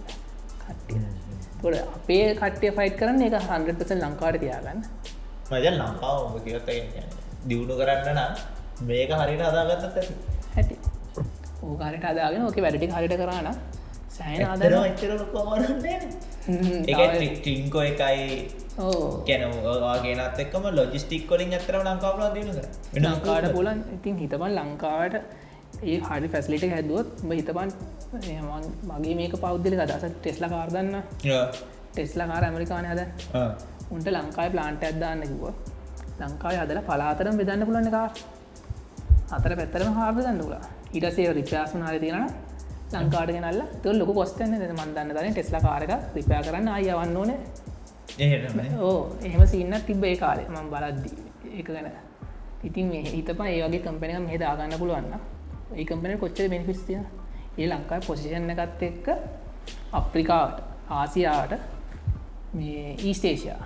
[0.63, 0.99] කට්ටිය.
[1.61, 4.79] තොට අපේ කට්ටය ෆයිට කරන්න එක හන්පස ලංකාට තියාගන්න.
[5.51, 6.69] මජ ලංකාව ඔබ කියොත්ත
[7.49, 8.33] දියුණු කරන්න නම්
[8.81, 10.13] මේක හරිට අදාගත්තත් ඇති.
[10.55, 10.75] හැටි
[11.63, 13.49] ඕකාරට අදාගෙන ඕක වැඩටි හරිට කරන්න
[14.09, 14.39] සෑන
[16.87, 16.99] එක
[17.39, 18.27] ටිංකෝ එකයි.
[18.79, 19.23] ඕ.
[19.27, 22.47] කැනවාගේනත් එක්කම ලොජිස්ටික් කොලින් ඇතරම ලංකාවල දින
[23.05, 25.15] ලංකාට පුලන් ඉතින් හිතබන් ලංකාවට
[25.83, 27.69] ඒ හරි ෆැස්ලිට හැදුවත් හිතබන්
[28.91, 30.93] මගේ මේක පෞද්දිලි අදස ටෙස්ල කාර්දන්න
[31.93, 33.01] ටෙස්ලා කාර ඇමරිකානය හද
[33.91, 35.43] උන්ට ලංකායි ප්ලාන්ට ඇදදාන්න කිව
[36.21, 38.11] ලංකායි අදල පලාතරම් බෙදන්න පුලන්න කාර
[39.27, 40.61] අතර පැත්තරම හාර්ද දන්නලා
[40.93, 42.27] ඉටසේ රිපාසනාර තියෙන
[42.93, 47.39] ලංකාට ගෙනල්ල තුර ලොක කොස්ටන මන්දන්න තන ටෙස්ලා කාරක රිපා කරන්න අයවන්න ඕනේ.
[48.81, 51.17] ඕ එහෙම සින්න තිබ්බේ කාලේ මං බලද්දී
[51.51, 51.89] ඒක ගැන.
[52.63, 55.13] ඉතින් මේ හිතප ඒවගේ කම්පනක මේ දාගන්න පුළුවන්න
[55.73, 56.99] ඒ කම්පන කොච්චර බෙනිෆිස්තිය
[57.57, 59.07] ඒ ලංකායි පොසිෂන්න එකත් එක්ක
[59.91, 60.61] අප්‍රිකාට
[60.91, 61.53] ආසියාට
[62.53, 63.61] මේ ඊස්ටේෂයා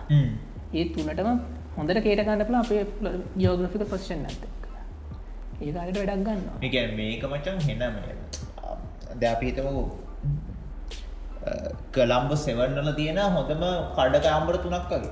[0.74, 1.30] ඒ තුනටම
[1.78, 2.84] හොඳට කේට ගන්නපල අපේ
[3.38, 4.61] යෝග්‍රෆික පොසිෂන් ඇත
[5.62, 7.96] ඒ කාලට වැඩක් ගන්න එක මේක මචන් හෙනම
[9.22, 9.84] දැපීතමකු
[11.92, 13.64] කළම්බ සෙවන්නල තියෙන හොඳම
[13.98, 15.12] කඩකාම්බර තුනක් වගේ.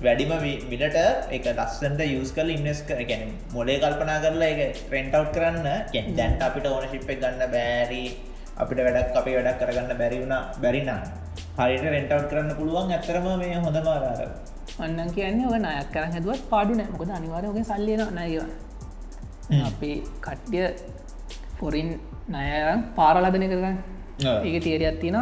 [0.00, 0.32] වැඩිම
[0.70, 0.98] මිලට
[1.36, 5.68] එක ලස්සන්ට යස් කල ඉන්නස් කරැන මොලේ කල්පනා කරලා එක ට්‍රෙන්ටව් කරන්න.
[6.16, 8.04] දැන්ට අපිට ඕන ශිප්ප ගන්න බෑරි
[8.56, 10.90] අපිට වැඩක් අපේ වැඩක් කරගන්න බැරි වුණ බැරිනම්
[11.58, 14.20] හරිට රෙන්ටව් කරන්න පුළුවන් ඇතරම මේ හොඳ මාරාර
[14.80, 18.44] අන්නන් කියන්නේ ඔය නයක් කරන්න හැදුවත් පාඩු නෑ මොකද අනිවාරයෝගේ සල්ලියන නයව
[19.68, 19.96] අපේ
[20.26, 20.60] කට්්‍ය
[21.58, 21.88] ෆොරින්
[22.34, 23.76] නයරම් පාරලදන කරගන්න
[24.46, 25.16] ඒක තේරයක් තින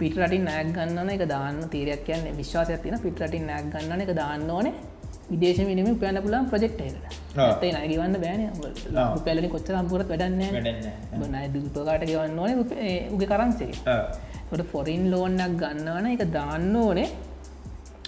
[0.00, 4.68] පිටරටින් නෑක් ගන්න එක දාන්න තේරයක් කියන්න විශ්වාසයක් තින පිටරටින් නෑක් ගන්න එක දාන්න ඕන.
[5.30, 6.80] විදේශ මිනිම උපයන්න පුලන් ප්‍රජෙක්්ට
[7.44, 8.42] ඇතේ නය ගවන්න බෑන
[9.26, 10.42] පැලනි කොච්චර අම්පුරත් වැඩන්න
[11.34, 12.50] නය දුපකාට ගවන්න ඕන
[13.14, 13.72] උගේ කරන්සේ
[14.50, 17.08] ට ෆොරින් ලෝන්නක් ගන්නවන එක දාන්න ඕනේ.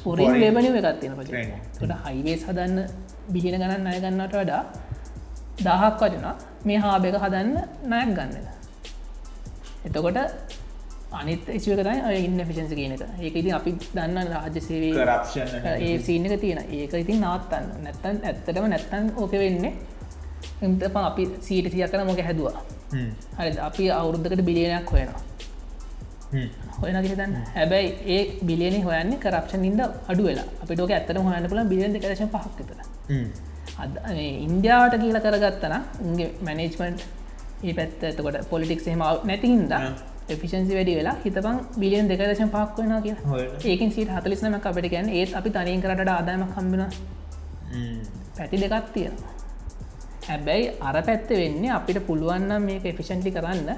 [0.05, 1.31] පොරින් ලෙබනි එකත් තියෙන පට
[1.79, 2.77] ට හයිවේස් හදන්න
[3.35, 4.63] බිලින ගණන් අය ගන්නට වඩා
[5.59, 6.35] දහක් වටනා
[6.65, 8.47] මේ හාබ එක හදන්න නයක් ගන්නද
[9.87, 10.19] එතකොට
[11.13, 14.95] අනිත් එචකතයි අය ඉන්න ෆිෂන්ස කියනක ඒක ඉතින් අපි දන්න රාජ්‍ය සේවේ
[15.81, 19.73] ඒ සීනක තියෙන ඒක ඉතින් නාත්තන්න නැත්තන් ඇත්තටම නැත්තන් ඕක වෙන්නේ.
[20.63, 22.61] එතප අපි සීට සිය කන මොක හැදවා?
[23.39, 23.51] හරි.
[23.61, 25.23] අපි අවුරුද්ධකට බිලියනයක් හොයනවා.
[26.77, 31.63] හොයන කිතන් හැබැයි ඒ බිලියනි හොයන්නේ කරක්ෂන් ඉද අඩු වෙලා අපි ෝක ඇත්තට හොයන්න පුල
[31.65, 32.81] බිලියන් කරශ පහක්තර
[33.77, 33.95] අද
[34.47, 37.07] ඉන්දියාවට කියල කරගත්තන උන්ගේ මැනේජ්මන්ට්
[37.63, 39.73] ඒ පැත්ත එතකොට පොලිටික් හෙම නැතිහින්ද
[40.29, 43.17] එෆිෂන්සි වැඩි වෙලා හිතපන් බිලියන් දෙකදශම පක් වෙන කිය
[43.67, 46.85] ඒකින් සිට හතලිස්නම අපට ගැන ඒත් අපි තනින් කරට ආදායම කම්බෙන
[48.37, 49.17] පැති දෙකත් තියෙන
[50.25, 53.71] හැබැයි අර පැත්ත වෙන්නේ අපිට පුළුවන්නම් මේක එෆිෂන්ටි කරන්න.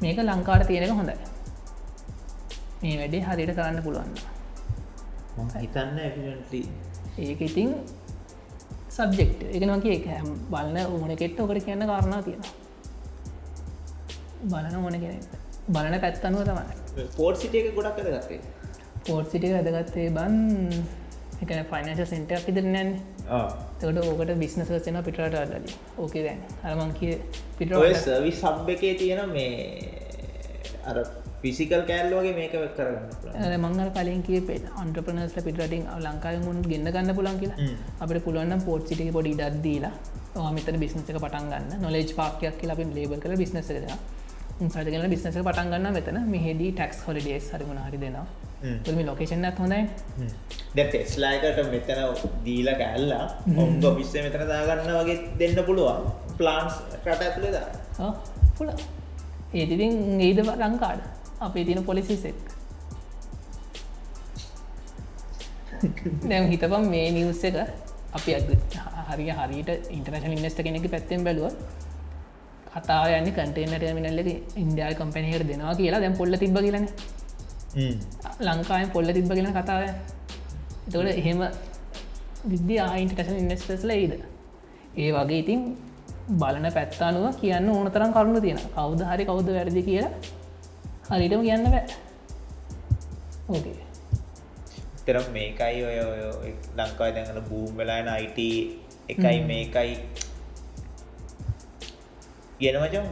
[0.00, 1.16] මේක ලංකාට තියෙනක හොඳයි.
[2.82, 4.14] මේ වැඩේ හරියට කරන්න පුළුවන්න
[5.56, 5.98] හිතන්න
[7.18, 7.70] ඒක ඉතින්
[8.96, 12.52] සබ්ජෙක්් එකනගේ හැම් බලන්න ඕන කෙට්ට ඔකට කියන්න කාරණා තියෙනවා.
[14.50, 15.16] බලන ඕන කෙන
[15.74, 17.06] බලන පැත්තනුව තමයි.
[17.16, 18.40] පෝට් සිට එක ගොඩක් කරගත්තේ
[19.06, 20.34] පෝට් සිටික වැදගත්තේ බන්
[21.42, 22.90] එකන ෆයිනශ සෙන්ට අපි දෙරනෑන්
[23.80, 26.40] තකට ඕකට බිස්නස වෙන පිටට අල්ලලි ඕකේ දැන්.
[26.62, 27.14] අරමං කිය
[27.58, 27.74] පිට
[28.04, 29.52] සවි සබ් එකේ තියෙන මේ
[30.90, 30.96] අර
[31.42, 34.40] පිසිකල් කෑල්ලෝගේ මේක කරන්න මංගල කලින් කිය
[34.82, 37.68] අන්ට්‍රපනස්ල පිටටින් ලංකාව මුන් ගන්න ගන්න පුලන් කියලා.
[38.02, 41.70] අපට පුළුවන් පෝට් සිටික පොඩි ඩත්දීලා මෙතන බිස්නසක පටන් ගන්න.
[41.84, 43.98] නොලේජ් පාකයක් කියලා අපි ලේබල් කල බිස්නස කරලා
[44.72, 46.18] සටගෙන බිස්නස පටන් ගන්න මෙතන.
[46.34, 48.26] මෙහෙදී ටක්ස් හොලිඩේස් හරිගුණ හරි දෙනවා.
[48.86, 49.82] තුම ලොකේෂන් ඇත් හොඳයි.
[50.76, 52.00] දැ ටෙස්ලායකට මෙතන
[52.46, 53.24] දීල කැල්ලා
[53.62, 56.06] ඔොම්ග විස්ස මෙතන දාගන්න වගේ දෙන්න පුළුවන්.
[56.38, 57.56] ප්ලාන්ස් රට ඇතුළෙද
[58.58, 58.70] පුල
[59.60, 61.02] ඒතිතින් ඒද ලංකාඩ
[61.42, 62.38] අපේ තින පොලිසිසෙක්
[66.24, 67.56] දැම් හිතපම් මේ නිවස්ස එක
[68.12, 68.30] අපි
[69.08, 71.54] හරි හරිට ඉන්ටර්නශල් ඉන්නස්ට කෙනෙක පැත්තෙන් බැලුව
[72.74, 76.86] කතාව යන්න කටේනට මිනල්ලක ඉන්දයා කම්පනයකට දෙනවා කියලා දැම් පොල්ල තිබ කියලන.
[78.40, 81.40] ලංකායෙන් පොල්ල තිබ කියෙන කතාව එතකොට එහෙම
[82.44, 84.12] විද්‍ය ආයින්ට කස ඉන්නස්ටස්ල ඒද
[84.96, 85.60] ඒ වගේ ඉතින්
[86.38, 90.12] බලන පැත්තානුව කියන්න ඕන තරම් කරුණු තියෙන කවුද හරි කවුද වැරදි කියලා
[91.12, 91.84] හරිටම කියන්න බෑ.
[93.48, 93.76] ඕකේ
[95.06, 95.96] තරම් මේකයි ඔය
[96.78, 98.38] ලංකායි දැඟන බූම් වෙලාන අයිට
[99.12, 99.94] එකයි මේකයි.
[102.58, 103.06] කියන මචන්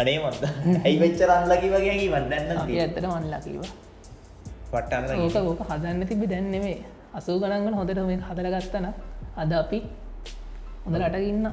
[0.00, 0.44] අනේ මන්ද
[0.84, 3.64] ඇයි වෙච්චර අන්ලකි වගේ වන්නන්න ඇතට වන්ලකිව
[4.70, 6.78] පටන්න ඕක ඕක හදන්න තිබි දැන්නෙමේ
[7.18, 8.86] අසූ ගණන්ගල හොඳට මේ හදරගත්තන
[9.42, 9.78] අද අපි
[10.84, 11.46] හොඳ රටගන්න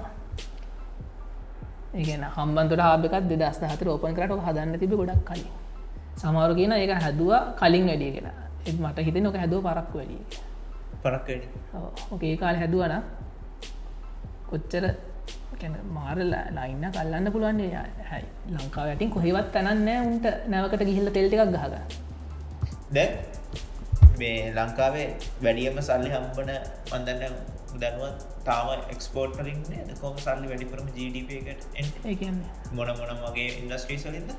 [1.94, 5.50] ඒගන හම්බන්තුට හාබකත් දෙදස් හත රෝපන් කරට හදන්න තිබි ගොඩක් කලින්.
[6.18, 8.30] සමාරු කියන ඒක හැදවා කලින් වැඩිය කියෙන
[8.66, 10.22] එත් මට හිත නොක හැදුව පරක්කු වැඩිය
[11.04, 11.44] පරක්කඩ
[12.12, 12.96] ඕකේ කාල හැදුවන
[14.50, 14.86] කොච්චර
[15.90, 16.22] මාරල
[16.58, 21.76] ලයින්න කල්ලන්න පුළුවන්න්නේ හැයි ලංකාව ඇටින් කොහෙවත් තැනන්නෑ උන්ට නැවකට ගිහිල්ල තෙල්ටික් ගහග
[22.92, 23.08] දැ
[24.20, 25.08] මේ ලංකාවේ
[25.44, 26.52] වැඩියම සල්ලි හම්බන
[26.92, 27.36] මන්දන්න
[27.82, 28.20] දැනුවත්
[28.50, 29.60] තාම එක්ස්පෝර්ට් කලින්
[30.02, 31.68] කොම සල්ලි වැඩිපුරම ජඩප එකට?
[32.06, 32.40] ඒන්න
[32.74, 34.32] මොන මොන මගේ ඉන්ඩස්ට්‍රී සලින්ද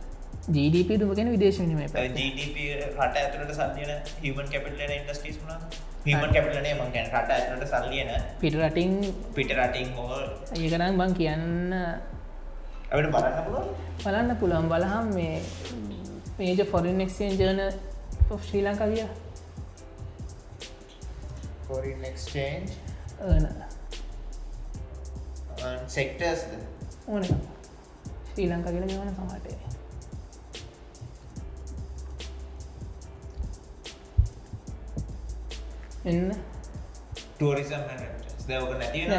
[0.49, 2.59] ජීඩප දුමගෙන විදේශනීම ජඩප
[2.99, 3.93] රට ඇතුලට සල්ලියන
[4.23, 5.65] හිමන් කැපිටල ඉන්ඩස්ට්‍රීස් වුණ
[6.07, 8.95] හිමන් කැපිටලනේ මංගැන රට ඇතුලට සල්ලියන පිටරටින්
[9.35, 10.21] පිට රටින් හෝ
[10.57, 15.35] ඒකනම් බං කියන්න ඇට බලන්න පුළුවන් බලන්න පුළන් බලහම් මේ
[16.39, 17.61] මේජ ෆොරින් එක්ෂන් ජර්න
[18.41, 19.07] ශ්‍රී ලංකා කිය
[21.67, 22.73] ෆොරින් එක්ස්චේන්ජ්
[25.89, 26.41] සෙක්ටර්ස්
[27.09, 27.23] ඕන.
[28.31, 29.57] ශ්‍රී ලංකා කියල ගවන සමටේ
[36.05, 36.33] එන්න.
[37.35, 37.83] ටරිසම්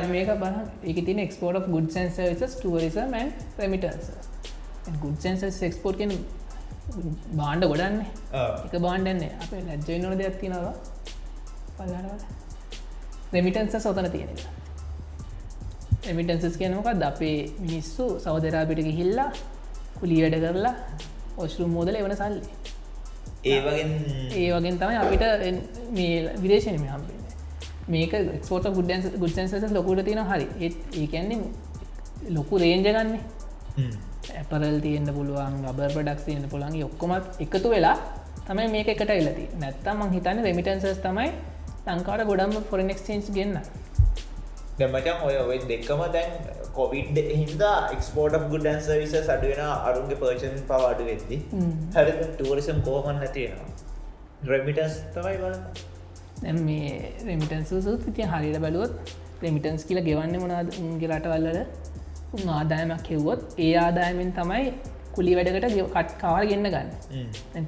[0.10, 4.08] මේක බහ එක තින export of goods services tourism න් remittances
[5.02, 6.16] goods services export කියෙන
[7.34, 8.08] බාණ්ඩ ගොඩන්නේ.
[8.66, 10.74] එක බාණ්ඩන්නේ අප ලැජ්ජයි නොන දෙයක් තිනවා
[11.78, 12.26] පල්ලාට
[13.34, 14.61] රෙමිටන්ස සොතන තියෙන
[16.04, 19.30] එමිටන්සස් කියනමකක් අපේ මිනිස්සු සෞදරාපිට ගිහිල්ලා
[20.00, 20.76] කුලි වැඩ කරලා
[21.38, 22.42] ඔස්රු මෝදල එවන සල්ලි.
[23.46, 23.92] ඒවගෙන්
[24.34, 25.24] ඒ වගෙන් තමයි අපිට
[25.92, 27.20] මේ විදේශනම හම්බෙන
[27.88, 30.48] මේක ක්ස්පෝට ගුඩන්ස් ගුඩ්සන්ස ලොකුට තියෙන හරි.
[30.60, 31.40] ඒත් ඒකන්නේ
[32.30, 33.22] ලොකු රේන්ජ ගන්නේ
[34.32, 37.96] ඇපරල් තියෙන්ට පුළුවන් ගබර් පඩක්ස් තියෙන පුළන් ඔක්කොමත් එකතු වෙලා
[38.48, 41.30] තමයි මේක එකට එලති නැත්තම් මං හිතන්න රෙමිටන්සස් තමයි
[41.88, 43.58] ලංකාට ගොඩම් ෆොරෙන් එක්ස්චේන්ස් ගන්න
[44.80, 46.32] දැමචන් ඔය ඔය දෙක්කම දැන්
[46.78, 51.38] කොවිඩ් හින්දා එක්ස්පෝර්ට් ගුඩන් සවිස සඩුවෙන අරුන්ගේ පර්ෂන් පව අඩු වෙද්දි.
[51.96, 53.70] හරි ටූරිසම් කෝමන් නැතියෙනවා
[54.52, 56.62] රෙමිටස් තමයි බලන්න.
[56.68, 56.94] මේ
[57.28, 59.14] රෙමිටන්සුත් ඉතිය හරිට බැලුවොත්
[59.44, 64.66] රෙමිටන්ස් කියලා ගෙවන්න මොනාද උන්ගේ රටවල්ලට උන් ආදායමක් හෙව්වොත් ඒ ආදායමෙන් තමයි
[65.16, 66.90] කුලි වැඩකට කට් කාර ගන්න ගන්න.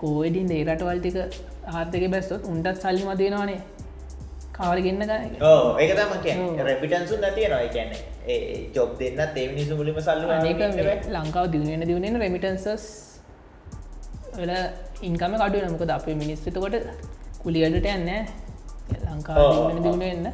[0.04, 1.18] කෝඩින් ඒ රටවල්ටික
[1.74, 3.60] ආර්ථක බැස්සොත් උන්ටත් සල්ලි මදයෙනවානේ
[4.58, 6.12] කාර ගන්න ගන්න ඕ ඒක තම
[6.68, 8.02] රැපිටන්සු නැතියනවා කියන්නේ.
[8.76, 10.22] ජොබ් දෙන්න තේමිනිසු මුලිම සල්ල
[11.16, 12.86] ලංකාව දියුණෙන දියුණෙන රෙමිටන්සස්
[14.38, 14.54] වල
[15.02, 16.76] ඉන්කම කඩු නමකද අපේ මිනිස්තකොට
[17.44, 18.10] කුලියඩට යන්න
[19.08, 20.26] ලංකාව දියුණ එන්න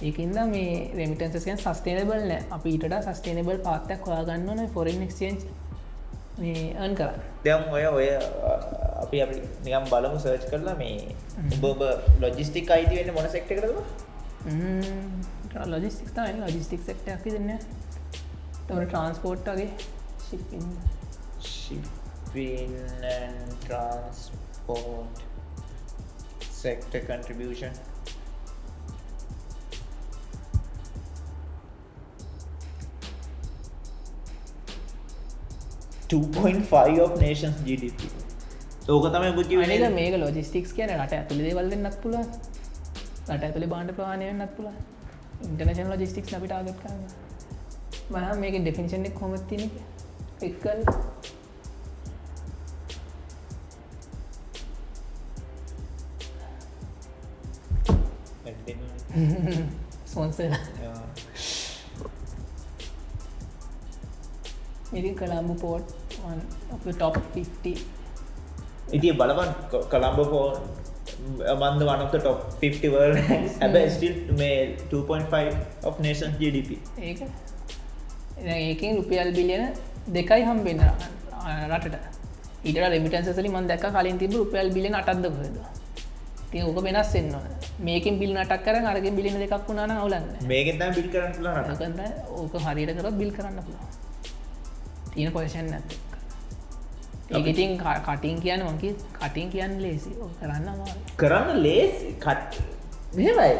[0.00, 2.42] ඒකන්ද මේ රෙමිටන්සකන් සස්ටේනබල් නෑ.
[2.56, 5.38] අපි ඊට සස්ටේනබල් පාත්තක් හොයාගන්න ඕන ෆොරන් එක්ෂන්්
[6.38, 7.22] මේ අන් කරන්න.
[7.44, 8.08] දැම් ඔය ඔය
[9.08, 10.96] අපි අපි නිකම් බලමු සර්ච් කරලා මේ
[11.66, 11.82] උඹ
[12.20, 13.76] ලොජිස්ටික් අයිති වෙන්න මොන සෙක්ට කරද
[15.66, 17.50] ලොජිස්ටික් තයි ලොජිස්ටික් සෙක්ට අපි දෙන්න
[18.66, 19.68] තවර ට්‍රන්ස්පෝර්ට්ගේ
[21.46, 22.74] shipping
[23.62, 25.24] transport
[26.52, 27.74] sector contribution
[37.00, 38.27] of nations GDP
[38.92, 43.92] ඕක තමයි බුද්ධ අනික මේක ලොජිස්ටික්ස් කියන රට ඇතුළි දේවල් දෙන්නක් පුල රට ඇතුළි බාණ්ඩ
[43.98, 44.68] ප්‍රවාණයන්නක් පුල
[45.46, 47.02] ඉන්ටර්නශන් ලොජිස්ටික්ස් අපිට ආගත් කරන්න.
[48.12, 49.62] මහ මේක ඩෙෆිනිෂන්ෙක් හොමත්තින
[50.48, 50.80] එක්කල්
[60.14, 60.62] සොන්සලා
[64.98, 65.86] ඉරි කළම්බු පෝට්
[66.98, 67.97] top 50
[68.96, 69.50] ඉතිය බලවන්
[69.92, 70.46] කළම්බ ෆෝ
[71.60, 73.12] මන්ද වනත ටොප් 50 වර්
[73.64, 74.56] ඇබ ස්ටිල් මේ
[74.92, 76.70] 2.5 of nation GDP
[77.08, 77.20] ඒක.
[78.58, 79.64] ඒකින් රුපියල් බිලියන
[80.16, 80.80] දෙකයි හම්බෙන්න
[81.72, 81.96] රටට.
[82.66, 85.58] ඊට රමිටන්සලි මන් දැක කලින් තිබ රුපියල් බිලියන අටත්ද හද
[86.50, 87.32] ති ඕක වෙනස් එන්න
[87.86, 90.28] මේකින් බිල් නටක් කර අරග බිලින දෙකක් වුණන අවුලන්න.
[90.52, 91.98] මේකෙන් බිල් කරන්න
[92.42, 93.82] ඕක හරියට කරත් බිල් කරන්න පුළුව
[95.14, 95.98] තියෙන පොෂන් නැත
[97.30, 100.68] ඒකඉතින් කටින් කියන මකි කටින් කියන්න ලේසි කරන්න
[101.16, 102.60] කරන්න ලේස් කට
[103.14, 103.52] මෙමයි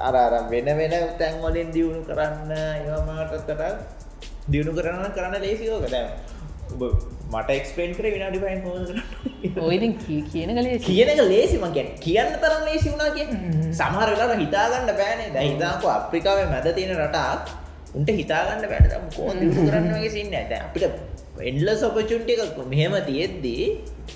[0.00, 3.62] අරරම් වෙන වෙන තැන්වලින් දියුණු කරන්න ඒමට කර
[4.48, 6.08] දියුණු කරන්න කරන්න ලේසිකෝක දැම
[7.30, 8.76] මට එක්ස්පේන් කර විනාඩි පයින් හෝ
[9.62, 9.88] ඔයිති
[10.26, 12.32] කියන කලේ කියනක ලේසි මගැන් කියන්න.
[12.36, 13.26] තරම් ලේසි වුණා කිය
[13.72, 15.30] සමහර වෙලා හිතාගන්න බෑනේ.
[15.32, 17.32] දැහිතාකු අප්‍රිකාව මැද තියෙන රටා
[17.94, 22.58] උන්ට හිතාගන්න වැඩ කෝ කරන්න වගේ සින්න ඇත අපිට එන්ල සොපචුන්ටි එකක්.
[22.66, 23.64] මෙහෙම තියෙද්දී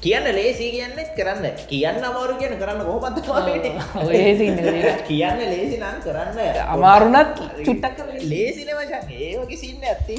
[0.00, 1.46] කියන්න ලේසි කියන්න කරන්න.
[1.68, 3.18] කියන්න අමාරු කියන කරන්න කොහොමත්
[5.08, 6.38] කියන්න ලේසි නම් කරන්න.
[6.66, 10.16] අමාරුනත් චුට්ටක් ලේසින වශන් ඒවගේ සින්න ඇත්ති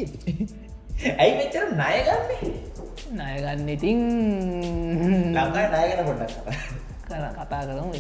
[1.18, 2.30] ඇයි මෙච්චර ණයගන්න
[3.12, 4.00] ණයගන්න ඉතින්
[5.36, 6.36] ලංකායි නායගෙන පොඩ්ඩක්
[7.08, 7.94] කර කතා කරමු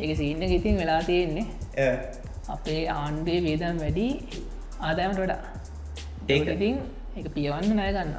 [0.00, 1.46] ඒක සින්න ඉතින් වෙලා තියෙන්නේ.
[2.48, 4.06] අපේ ආණ්ඩේ වේදම් වැඩි
[4.80, 5.40] ආදායමට වඩා.
[6.28, 6.76] ඒක- ඒක ඉතින්
[7.16, 8.12] එක පියවන්න නය ගන්න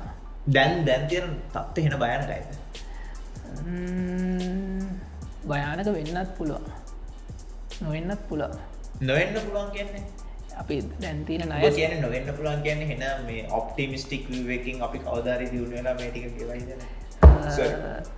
[0.47, 2.45] දැන් දැන් තියෙන තත්ත හෙන බයනකයිද
[5.47, 6.65] භයානක වෙන්නත් පුළුවන්.
[7.81, 8.57] නොවෙන්නත් පුළුවන්.
[9.01, 10.03] නොවෙන්න පුළුවන් කියන්නේ?
[10.57, 15.93] අපි දැන්තින නය කියන නොවෙන්න පුළුවන් කියන්නේ හෙන මේ ඔප්ටිමිස්ටික් වකින් අපි කවදාරි දියුණු වෙලා
[15.93, 16.83] මේටික කියවයිදන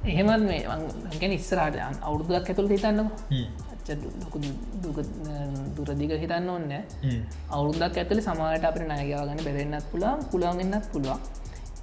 [0.06, 0.62] එහෙමත් මේ
[1.06, 3.12] මංගෙන ඉස්සරට අවුරුදුවක් ඇතුළ හිතන්නක.
[3.86, 4.38] ලොකු
[5.78, 6.72] දුරදිග හිතන්න ඕන්න
[7.50, 11.20] අවුරුද්දක් ඇතුළ සමාට අපට නයගාගන්න බැරෙන්න්නත් පුළන් පුළන්ගන්නත් පුළුවන්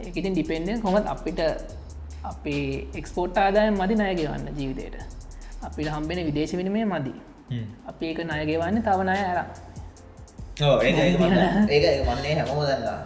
[0.00, 1.40] ඒකඉතින් ඩිපෙන්ඩෙන් කොමත් අපිට
[2.24, 2.64] අපේ
[2.94, 4.96] එක්ස්පෝට් ආදාය මදි නයගවන්න ජීවිතයට
[5.62, 7.12] අපිට හම්බෙන විදේශ විනිමේ මදි.
[7.86, 9.38] අපි ඒක නයගවන්න තවනය ඇර
[11.70, 13.00] ඒ මන්නේ හැමෝම දන්නා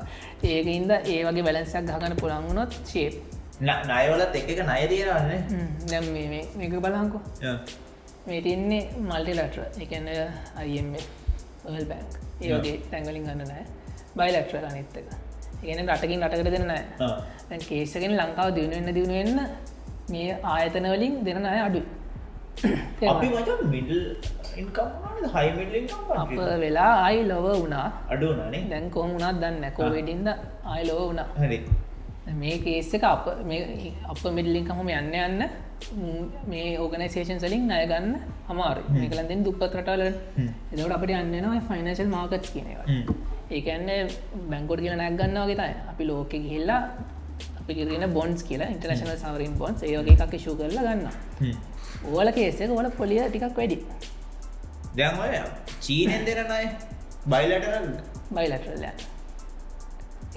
[0.45, 3.15] ඒක ඉන්ද ඒ වගේ බැලන්සක් ගහගන්න පුළන්ගුණොත් ශේප්
[3.61, 5.31] නයවලත් එක නය දීරන්න
[5.91, 6.07] දැම්
[6.59, 7.23] මේක බලංකෝ
[8.27, 10.09] මේ තින්නේ මල්ටි ලටර එකන්න
[10.57, 12.11] අයම්ල් බැක්
[12.41, 13.65] ඒ වගේ තැංගලින් ගන්න නෑ
[14.17, 15.09] බයි ලක්ටර අනිත්තක
[15.67, 16.83] ඒන රටකින් රටකට දෙන්න නෑ.
[17.69, 19.41] කේසගෙන ලංකාව දියුණුවෙන්න දියුණුවෙන්න
[20.11, 21.81] මේ ආයතනවලින් දෙන අය අඩු
[26.17, 27.89] අපි වෙලා අයි ලොව වුණා.
[28.11, 30.29] අඩුනනේ දැන් කොම වුණත් දන්න කෝවෙඩින්ද
[30.67, 31.27] අයි ලොව වුණා.
[31.39, 31.59] හරි.
[32.35, 33.27] මේ කේස එක අප
[34.09, 38.09] අප මිඩලින්කහම යන්න යන්න ම්, ඕගනයිසේෂන් සලින් අය ගන්න
[38.49, 40.05] අමාර මේකලන්දෙන් දුපත් රටවල.
[40.73, 42.87] එදවට අපට යන්නවා ෆයිනශල් මාකට් කියනවා
[43.51, 43.91] ඒකන්න
[44.51, 46.81] බැංකොඩ් කියල නැක් ගන්නවාගේ තයි අපි ලෝක ගිහිල්ලා
[47.61, 51.05] අපි කිරෙන බොන්ස් කියලා ඉන්ටර්නශනල් සවරින් බොන්ස් ඒවගේ එකක් ශූ කරල ගන්න
[52.13, 53.79] ඕල කේසක ඕල පොලිය ටිකක් වැඩි.
[54.99, 55.35] දැන් ඔය
[55.87, 56.67] චීනෙන් දෙරනයි
[57.33, 57.87] බයිලටරල්
[58.37, 58.91] බයිලටරල්ලය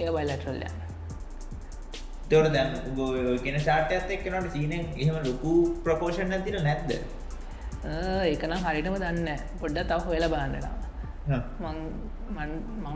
[0.00, 0.68] ඒ බයිලටරල්ලය
[2.30, 2.70] තොර දැන්
[3.42, 5.54] කියෙන ශාටයත් එක්කනට චීනෙන් එහෙම ලොකු
[5.84, 6.90] ප්‍රපෝෂණ ඇතිල නැද්ද?
[8.26, 9.28] ඒකනම් හරිටම දන්න
[9.60, 11.78] පොඩ්ඩ තව හොයල බාන්නලා මං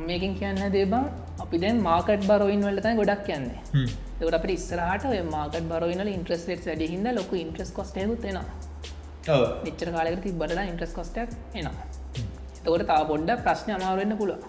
[0.03, 1.05] මේකින් කියන්න දේබම්
[1.41, 3.61] අපි දැන් මාකට් බරෝයින් වලතයි ගොඩක් කියන්නේ
[4.18, 8.41] තකට අපට ඉස්සරහට මාකට බරෝයිනල ඉන්ට්‍රස්ලෙට් වැඩ හිද ලොක ඉන්ට්‍රස් කොස්ටයකුත් එෙන
[9.64, 11.87] නිච්චර කාලක ති බඩලා ඉන්ට්‍රස් කොස්ටක් එනවා.
[12.57, 14.43] එතකොට තා පොඩ්ඩ ප්‍රශ්න අමාරුවෙන්න පුළුව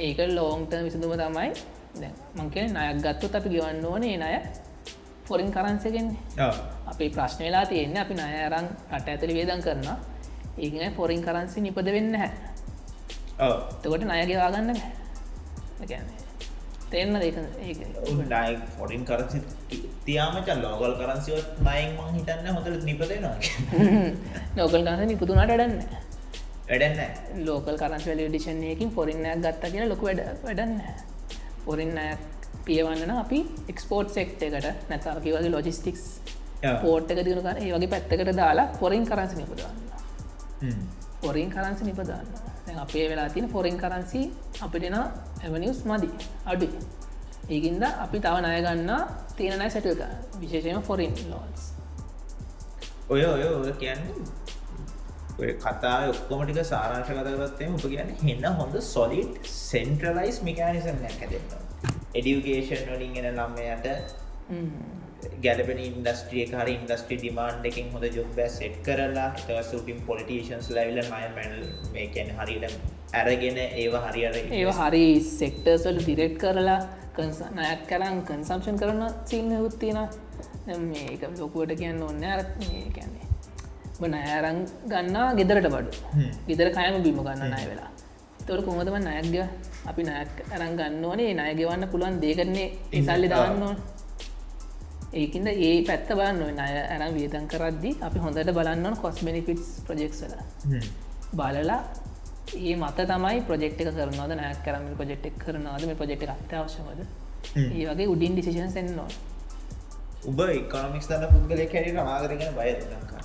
[0.00, 1.50] ඒක ලෝන්ට විසඳුම තමයි.
[2.36, 4.32] මංකෙන නයක් ගත්තුත් අපි ගෙවන්න ඕනේ නය
[5.24, 6.50] ෆොරින් කරන්සගෙන්නේ
[6.86, 9.88] අපි ප්‍රශ්න වෙලා තියෙන්නේ අපි නය අරං රට ඇතලි වේදන් කරන
[10.58, 12.30] ඒකන ෆොරින් කරන්සි නිපද වෙන්න හැ
[13.38, 14.70] තකොට නයගවාගන්න
[16.90, 19.38] තෙන්න දෙක නයි ෆොඩින් කරසි
[20.04, 23.36] තියාමචල් ලෝගල් කරන්සිවත් නයින් මං හිතන්න හොඳට නිපදෙනවා
[24.56, 25.74] නෝකල් ගස නිපුතුනට ඩන්න
[26.66, 30.74] වැඩන්න ලෝකල් කරන්ස් වල ඩිෂන්යකින් ෆොරින්නයක් ගත්ත කියලා ලොක වැඩ වැඩන්න
[31.62, 32.02] ෆොරින්න
[32.66, 36.04] පියවන්නන අපි එක්ස්පෝට් සෙක්ට එකට නැතාකි වගේ ලොජිස්ටික්ස්
[36.82, 40.78] පෝට් එක දිනුක ඒ වගේ පැත්තකට දාලා ෆොරින් කරන්සි නිපදන්න
[41.20, 46.08] ෆොරින් කරන්සි නිපදන්න දැන් අපේ වෙලා තියෙන ෆොරින් කරන්සි අපිටෙන ඇවනිස් මදි
[46.46, 46.66] අඩු
[47.48, 48.90] ඒකින්ද අපි තව ණය ගන්න
[49.36, 50.02] තියෙන නෑ සැටක
[50.40, 51.72] විශේෂම ෆොරින් ලෝන්ස්
[53.08, 61.02] ඔය ඔය ඔය කියන්නේ කතා ඔක්කොමටික සාරංශ කතගත්තේ උප කියන්න හෙන්න හොඳ සොලිට් සෙන්ට්‍රලයිස් මිකානිසම්
[61.02, 61.44] නැකදන්න
[62.14, 63.86] එඩියුගේෂන් වලින් එන ළම්මයට
[65.44, 71.58] ගැලපෙන ඉන්ඩස්ට්‍රිය හරි ඉන්ඩස්ට්‍රි ඩිමාන්් එකින් හොඳ ජොබ් සෙට් කරලා සුටින් පොලිටේෂන්ස් ලැවිල මය පැනල්
[71.94, 72.78] මේකැන හරිට
[73.14, 76.80] ඇරගෙන ඒව හරියට ඒ හරි සෙක්ටර්ස්වල දිරෙට් කරලා
[77.58, 79.98] නයත් කරන් කන්සම්ෂන් කරන සින්න උත්තින
[80.84, 83.26] මේක ලොකුවට කියන්න ඔන්න අර කියන්නේ
[84.08, 85.90] නෑරං ගන්නා ගෙදරට බඩු.
[86.48, 87.90] ගෙදර කයම බිම ගන්න නය වෙලා.
[88.46, 89.36] තොර කොමතම නයක්ග
[89.86, 93.76] අපි නයක් අරන් ගන්න ඕනේ නය ගෙවන්න පුළුවන් දේකරන්නේ ඉසල්ලි දාන්න ඕන
[95.12, 100.34] ඒකින්ද ඒ පැත්ත බලන්න අය ඇරම් වියතන් කරද්දි අපි හොඳට බලන්න කොස් බෙනිෆිටස් ප්‍රජෙක්ස් වල.
[101.32, 101.80] බලලා
[102.56, 107.00] ඒ මත තමයි ප්‍රෙක්් එක කරනවද නයක් කරම ප්‍රජෙක්් කරනවාද මේ ප්‍රජෙක්් අත්‍යවශ්‍යමද
[107.56, 109.08] ඒ වගේ උඩින් ඩිසිෂන් සෙන්නවා
[110.24, 113.24] උබ ඉකාමික්ස් දන්න පුද්ගලය කැරට මාගරගෙන බය ලංකා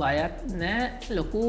[0.00, 1.42] බයත් නෑ ලොකු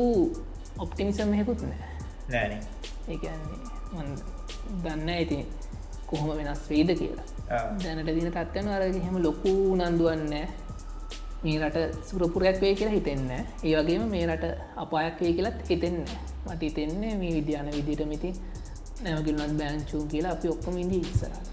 [0.77, 1.89] ඔප්ටිමිසම් හෙකුත් නෑ.
[2.29, 2.61] නෑන.
[3.07, 4.39] ඒන්නේ
[4.83, 5.45] දන්න ඇති
[6.07, 10.33] කොහොම වෙනස් වේද කියලා දැනට දින තත්වන අර හෙම ලොකු නන්දුවන්න
[11.43, 14.45] මේ රට සුරපුරයක් වේ කියලා හිතෙන්න ඒ වගේම මේ රට
[14.77, 15.99] අපායක් වේ කියලත් හිතෙන්න
[16.45, 18.31] මට හිතෙන්නේ මේ විද්‍යාන විදිට මිති
[19.03, 21.49] නැවගිල්ලත් බෑංචූ කියලා අපි ඔක්කොම ඉදි ඉස්සරන්න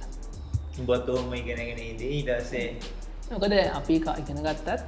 [0.84, 2.68] උබත් ඔහොම ඉගෙනගෙන ඉදී ඉටසේ
[3.28, 4.80] නොකද අපි ඉගෙන ගත්තත්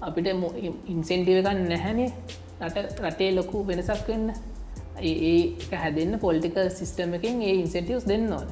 [0.00, 0.26] අපිට
[0.86, 2.12] ඉන්සෙන්ටිව එකක් නැහැනේ.
[2.60, 4.32] රට රටේ ලොකු වෙනසක් වෙන්න.
[4.98, 8.48] ඒ හැදන්න පොල්ටික සිිස්ටම එකින් ඒ ඉන්සෙටියස් දෙන්න ඕන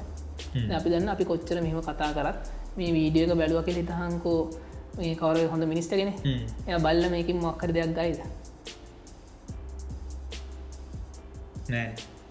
[0.72, 2.38] අපි දන්න අපි කොච්චර මෙහම කතා කරත්
[2.76, 4.40] මේ වීඩියක බැලුව කෙ හිතහන්කෝ
[5.00, 6.10] ඒ කවර හොඳ මිනිස්ටගෙන
[6.68, 8.18] එය බල්ල මේකින් මොක්කර දෙයක් ගයිද?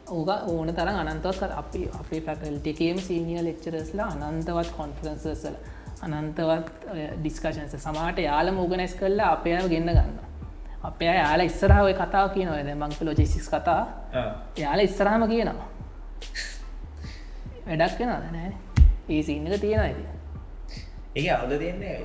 [0.10, 5.56] ඕක ඕන තරම් අනන්තවත් අපි අපේ පැකල්ටිකේම සීනිය ලෙක්චරස්ලා අනන්තවත් කොන්ෆරන්සසල
[6.08, 6.70] අනන්තවත්
[7.18, 10.18] ඩිස්කශන්ස සමාට යාල මෝගනැස් කරලා අපේ ගෙන්න්න ගන්න
[10.84, 13.82] අපේ යාල ඉස්සරහාව කතාව කියනවද මංක ලෝජෙසිස් කතා.
[14.58, 15.70] යාල ඉස්සරහම කියනවා
[17.66, 18.52] වැඩක් වෙනද නෑ
[19.10, 20.04] ඒ සින්නක තියෙන ඇති
[21.16, 21.98] ඒ අවුද තියන්නේ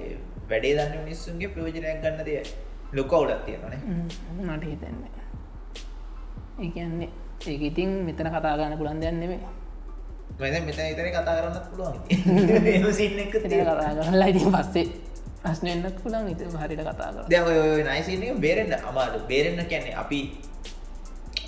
[0.51, 2.43] වැඩේ දන්න මිනිස්සුන්ගේ ප්‍රෝජනයක් ගන්න දෙය.
[2.93, 3.81] ලොක අවුලක් තියෙනනේ
[4.39, 5.11] මට හිතන්නේ.
[6.59, 7.09] ඒන්නේ
[7.47, 9.41] ඒක ඉතින් මෙතන කතා ගන්න පුළන් දෙන්නෙමේ
[10.41, 12.93] මෙ මෙත ඉතර කතා කරන්නත් පුළුවන්.
[12.99, 14.87] සින්න එක කතා කරලා ඉතින් පස්සේ
[15.43, 20.21] ප්‍රශ්නයන්නත් පුළන් ඉති හරිට කතා කර දැ නයිසින බේරෙන්න්න අමාරු බේරෙන්න්න කැන්නේ අපි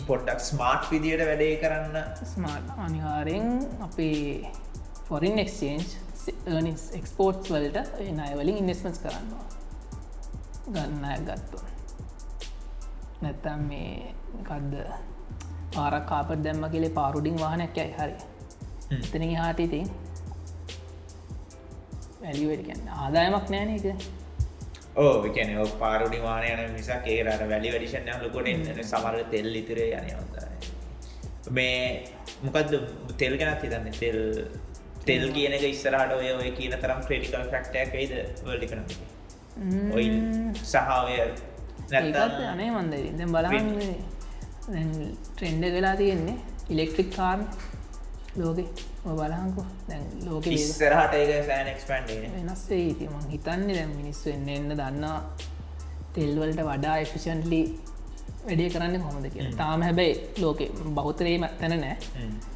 [0.09, 1.97] පොඩ්ඩක් ස්මාර්ට් විදියට වැඩේ කරන්න.
[2.35, 3.49] ස්මාර්ට් අනිවාරෙන්
[3.87, 4.53] අපේ
[5.09, 5.89] ෆොරින් එක්ස්චේන්ජ්
[6.67, 7.79] නිස් එක්ස්පෝර්ට්ස් වලට
[8.19, 9.47] නයවලින් ඉන්වස්මස් කරන්නවා
[10.75, 11.59] ගන්න ගත්තු
[13.23, 14.15] නැත්තම් මේ
[14.49, 14.75] කද්ද
[15.75, 18.15] පාරක් කාපට දැම්ම කියලේ පාරුඩිං වාහනයක් ඇයි හරි.
[18.97, 19.91] එතන හාට ඉතින්
[22.23, 23.87] වැලිවට කියන්න ආදායමක් නෑන එක
[24.97, 30.34] ඕ කැන පාරුඩි වානයන මිසක් ඒරට වැලි වැඩිෂන් ලකොට සමර තෙල් ඉතිර යන හොඳ
[31.51, 32.05] මේ
[32.43, 32.74] මොකද
[33.18, 33.93] තෙල් ගැනත් හිතන්න?
[34.01, 34.20] තෙල්
[35.07, 38.12] තෙල් කියන එක ඉස්සරහට ඔය ඔය කියන තරම් ක්‍රටිකල් ෆක්ටයක් යිද
[38.45, 38.80] වල්ඩිකන
[39.95, 40.09] ඔයි
[40.72, 41.16] සහාවය
[41.93, 42.95] අනේ මන්ද
[43.32, 43.68] බලන්න
[45.34, 46.38] ට්‍රෙන්ඩ වෙලා තියෙන්නේ.
[46.70, 47.47] ඉලෙක්ට්‍රික් කාර්න්
[48.36, 48.64] ලෝකෙ
[49.05, 54.75] බලහංකු දැන් ලෝක ඉස්සරහට ඒක සෑන් එක්ස්පන්ඩ වෙනස්සේ ඉති මං හිතන්නේ දැම් මිනිස්සු එන්න එන්න
[54.81, 55.15] දන්නා
[56.15, 57.63] තෙල්වලට වඩා එෆිෂන්ලි
[58.43, 60.67] වැඩිය කරන්න කොමද කිය තාම හැබැයි ලෝකෙ
[60.99, 61.97] බෞතරේම තැන නෑ.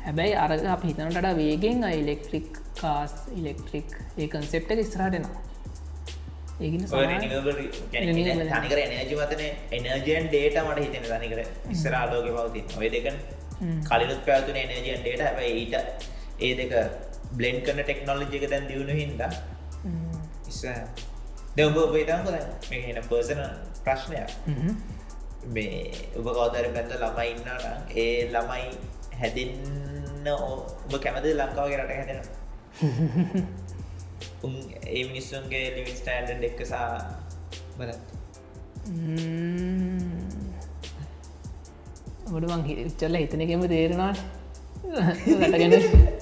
[0.05, 5.43] හැබැයි අරග අප හිතනට වේගෙන් ඉලෙක්ට්‍රික් කාස් ඉලෙක්ට්‍රික් ඒ කන්සෙප්ට ස්රාටනවා
[8.55, 9.43] තනිකර එනජි මතන.
[9.73, 11.41] එනජන් ඩේට මට හිතෙන තනිකර
[11.71, 12.67] ඉස්සර ආලෝක පවතින්.
[12.79, 13.17] ඔය දෙකන.
[13.89, 15.75] කලිනුත් පැවතුන එනජන් ඩේට ඊට
[16.39, 16.73] ඒ දෙක
[17.33, 19.23] බ්ලෙන්් කරන ටෙක්නෝලජි එක දැන් දියුණු හින්ද
[20.47, 20.63] ඉස්ස
[21.57, 22.33] දෙවබ ඔබේතම් කො
[22.73, 23.43] එන පර්සන
[23.85, 24.31] ප්‍රශ්නයක්.
[25.47, 27.49] මේ ඔබ කවතර පැත්ත ළමයි ඉන්නට
[27.97, 28.65] ඒ ළමයි
[29.15, 32.21] හැදන්න ඔබ කැමද ලංකාව රට හැදෙන
[34.89, 36.89] ඒ මිනිස්සුන්ගේ ලිවින් ස්ටෑන්ඩ එක්කසා
[37.77, 38.03] බලත්
[42.31, 42.63] ඔඩ මං
[42.97, 44.15] චල්ල හිතනකෙම තේරෙනවා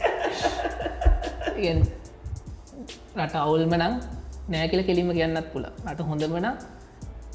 [1.63, 1.81] රටගෙන
[3.17, 3.95] රට අවුල්ම නම්
[4.51, 6.47] නෑ කියල කෙලීම කියන්නත් පුළ රට හොඳමන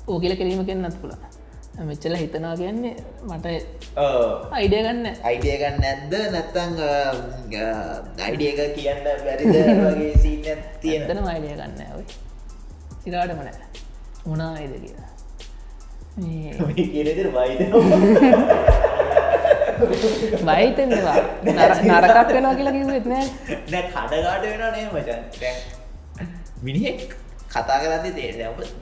[0.07, 1.13] ඕ කියල කෙලීම කියන්නත් පුළ
[1.89, 2.93] මෙච්චල හිතනා කියන්නේ
[3.27, 3.45] මට
[4.51, 6.13] අයිඩිය ගන්න අයිඩිය ගන්න නැද්ද?
[6.33, 6.71] නැත්තං
[8.25, 9.55] අයිඩියක කියන්න බැරිද?
[9.83, 12.05] වගේ සීන තියෙනතන අයිඩිය ගන්න ඔයි.
[13.03, 13.55] සිරාටම නෑ.
[14.25, 15.09] මොනා අයිද කියලා.
[16.75, 17.61] කියනද වයිද
[20.43, 23.25] බයිතෙන්වා නරකක් වෙනවා කියලා කිවෙත් නෑ.
[23.67, 25.21] දැ කඩගාට වෙන නේ මචන්?
[26.63, 27.15] මිනිහෙක්
[27.49, 28.29] කතා කරදි තේ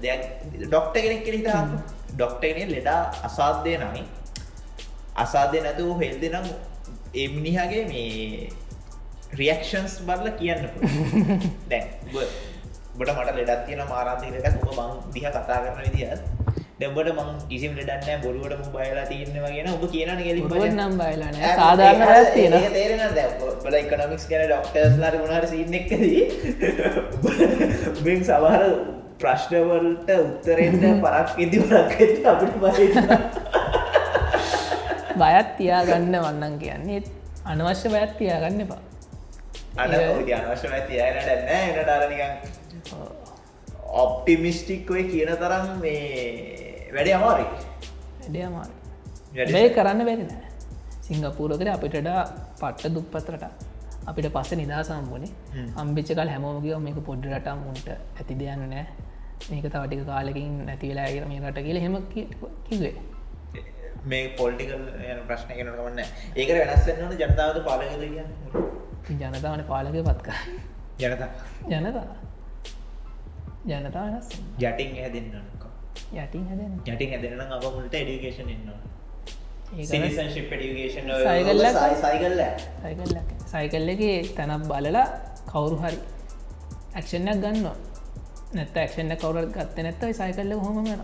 [0.01, 0.21] දෙයක්
[0.63, 1.47] ඩොක්ට කෙනෙක් කෙනෙක්
[2.11, 4.03] ඩොක්ටගෙන ලෙඩා අසාධ්‍යය නමි
[5.17, 6.47] අසාධය නැතුව හෙල්දෙ නම්
[7.13, 8.49] ඒ මිනිහගේ මේ
[9.33, 10.63] රියක්ෂන්ස් බරල කියන්න
[11.69, 11.85] දැන්
[12.97, 16.44] බට මට ලෙඩත් තියෙන මාරන්තිකට ම මං දිහ කතා කරන විදිහත්
[16.79, 22.27] දැබට මං කිසිම ලෙඩන්න බොරුවට මු බයලා තියන්නවා කියෙන ඔබ කියන ගෙල නම් බයලන සාධාරණ
[22.33, 23.01] තියෙන තේරෙන
[23.63, 26.21] බල එකනමික්ස් ගැන ඩොක්ටර්ස්ලාට මොනාට සින්නක්කදී
[28.03, 28.63] බෙන් සමහර
[29.19, 31.93] ප්‍රශ්නවලට උත්තරෙන්ට පරක් ඉදි පරක්
[32.27, 32.71] අපිට බය
[35.15, 37.01] බයත් තියාගන්න වන්නන් කියන්නේ
[37.45, 38.81] අනවශ්‍ය බයත් තියාගන්න එපා.
[39.77, 42.33] අන අනවශ්‍ය තියනට නෑ එන ඩරනිකන්
[43.95, 46.64] ඔප්ටිමිස්ටික් ඔය කියන තරම් මේ
[46.95, 47.45] වැඩ අමාරි
[48.21, 48.69] වැඩ අමාර
[49.37, 50.31] වැඩේ කරන්න බැරින
[51.07, 52.19] සිංගපූරකර අපිටඩා
[52.59, 53.45] පට්ට දුප්පතරට
[54.09, 58.85] අපිට පස්ස නිදසම්බනේ අම්බිච්චකල් හැමෝගිය මේක පොඩ්ඩරට මුන්ට ඇති දෙයන්න නෑ.
[59.45, 61.95] මේක තවටික කාලකින් නැතිවෙලා ඇගර මේ රට කියල හෙම
[62.65, 62.93] කිවේ
[64.05, 64.85] මේ පොල්ටිකල්
[65.27, 65.99] ප්‍රශ්න කෙනකමන්න
[66.35, 67.91] ඒක වෙනස්සන්නට ජනතාවද පාලක
[69.15, 70.29] ජනතාවන පාලක පත්ක
[71.01, 71.29] ජනතා
[71.71, 72.05] ජනතා
[73.71, 74.07] ජනතා
[74.59, 75.54] ජටින් හැදන්න
[76.23, 76.61] යටින් හැද
[76.91, 78.79] යටින් හැදෙන අප මුලට එඩිකේෂන් ඉන්නවා
[83.53, 85.05] සයිකල්ලගේ තැනක් බලලා
[85.51, 85.99] කවුරු හරි
[86.95, 87.75] ඇක්ෂණයක් ගන්නවා.
[88.55, 91.01] නැත්ත ක්ෂණ කවරත් ගත්ත නැත්තයි සයිකල්ල හොම වෙන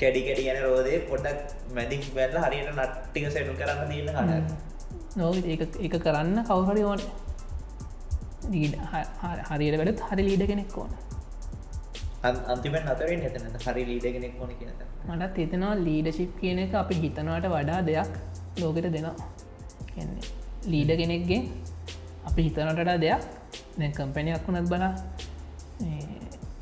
[0.00, 1.38] කැඩි කැඩි යන රෝදේ පොඩක්
[1.76, 5.32] මැදික් බැල්ල හරියට නට්ටික සැටු කරන්න දන්න හට නෝ
[5.86, 7.00] එක කරන්න කවුහරි ඕන.
[9.50, 10.92] හරියට වැඩත් හරි ලීඩ කෙනෙක් ඕන
[12.22, 13.44] අන්තිමෙන් අතරෙන් එතන.
[13.66, 18.10] හරි ලීඩ කෙනෙක් ඕන කියනත මටත් හිතනවා ලීඩශිප් කියන එක අපි හිතනවට වඩා දෙයක්
[18.60, 19.14] ලෝකට දෙනවා.
[19.92, 20.24] කියන්නේ
[20.72, 21.40] ලීඩ කෙනෙක්ගේ
[22.28, 23.22] අපි හිතනටට දෙයක්.
[23.78, 24.92] දැ කම්පැනියක් වුණත් බලා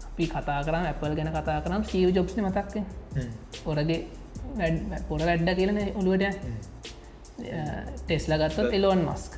[0.09, 2.75] අපි කතා කරම් ඇපල් ගැන කතා කරම් සීව ජොබ්ස්න මතක්ක
[3.65, 4.01] පොරගේ
[5.09, 6.37] පොර වැඩ්ඩ කියලන ඔළුවට
[8.07, 9.33] ටෙස්ල ගත්තත් එලෝන් මස්ක්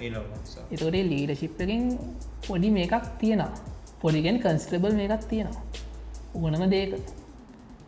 [0.75, 1.85] එතොට ලීඩශිප්පකින්
[2.47, 3.53] පොඩි මේකක් තියෙනවා.
[4.03, 5.89] පොඩිගෙන් කන්ස්ට්‍රබල් මේකක් තියෙනවා
[6.35, 6.93] උගනම දේක.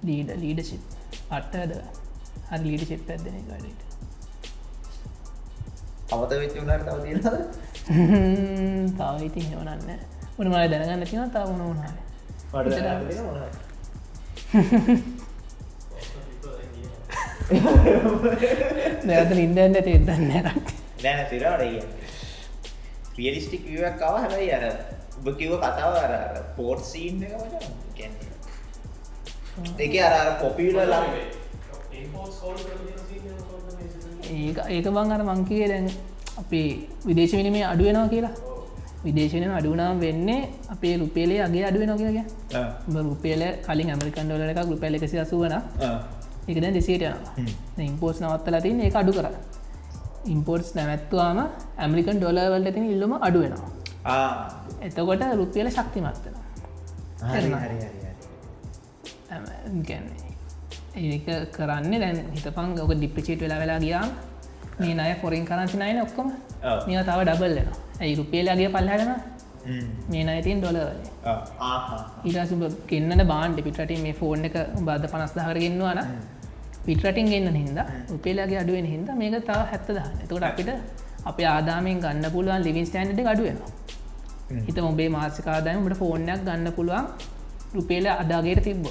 [0.03, 0.83] ලීඩ ලීඩශිප්
[1.31, 1.73] අට්ටද
[2.51, 3.81] හරි ලීඩ ශිප් ඇදන වැඩට.
[6.13, 6.97] අමත වෙච්ච උනාට තව
[8.99, 9.91] තව ඉති හෙවනන්න
[10.39, 11.99] උනමල දැනගන්න තින තා වුණ මොනවද?
[19.05, 20.73] නැත ඉන්දන්න තෙදන්න නැරක්
[21.05, 21.63] නෑ තිරට
[23.17, 24.65] රියලිස්ටික් විවක් කව හැබයි අර
[25.21, 26.13] උබ කිව කතාව අර
[26.57, 27.73] පෝට් සීන් එක මචං
[29.79, 31.03] ඒක අර අර පොපියුලර් ලා
[34.33, 35.87] ඒක ඒක බං අර මංකිවේ දැන්
[36.39, 36.69] අපේ
[37.07, 38.35] විදේශ විනිමේ අඩුවෙනවා කියලා.
[39.05, 42.25] විදේශනය අඩුනාම් වෙන්නේ අපේ රුපේලේ අගේ අඩුවෙන කියලගේ
[43.03, 45.55] රුපේල කලින් ඇමරිකන් ඩොල එකක් රුපැල එකසි අසුවන
[46.49, 47.35] එක දැන් දෙසේට යනවා.
[47.83, 49.29] ඉම්පෝස් නවත්තල තින් ඒ අඩු කර.
[50.27, 51.39] ඉම්පෝට්ස් නැමැත්තුවාම
[51.79, 53.71] ඇමරිකන් ඩොලවල්ට තින ඉල්ලම අඩුවෙනවා
[54.81, 56.37] එතකොට රුපියල ශක්තිමත්වන
[57.25, 58.02] ගැන්නේ
[61.03, 64.11] ඒක කරන්න දැන් හිතපං ඔක ඩිප්පිචේට් වෙලා වෙලා ගියාම්
[64.81, 66.33] මේ අය පොරින් කරන්සිනයන ඔක්කොම.
[66.87, 67.69] නිය තව ඩබල්ලෙන
[68.01, 69.13] ඇයි රුපියලගේ පල්හටන
[70.09, 70.87] මේ අයිතින් ඩොලවලේ
[72.31, 76.01] ඉරසුබ කෙන්න්න බාන්ඩ පිටට මේ ෆෝර්න් එක බද්ධ පනස්දාහරගෙන්න්නවාන
[76.87, 77.79] පිටරටින් ගන්න හිද
[78.11, 80.71] උපේලාගේ අඩුවෙන් හිද මේක තව හැත්තද එතකොට අපිට
[81.25, 83.71] අප ආදාමෙන් ගන්න පුළුවන් ලිවින් ස්ටන්ඩ් අඩුවෙනවා
[84.61, 87.07] හිත මොබේ මාසිකාදායමට ෆෝර්නයක් ගන්න පුළුවන්
[87.75, 88.87] රුපේල අදාගේට තිබ්බ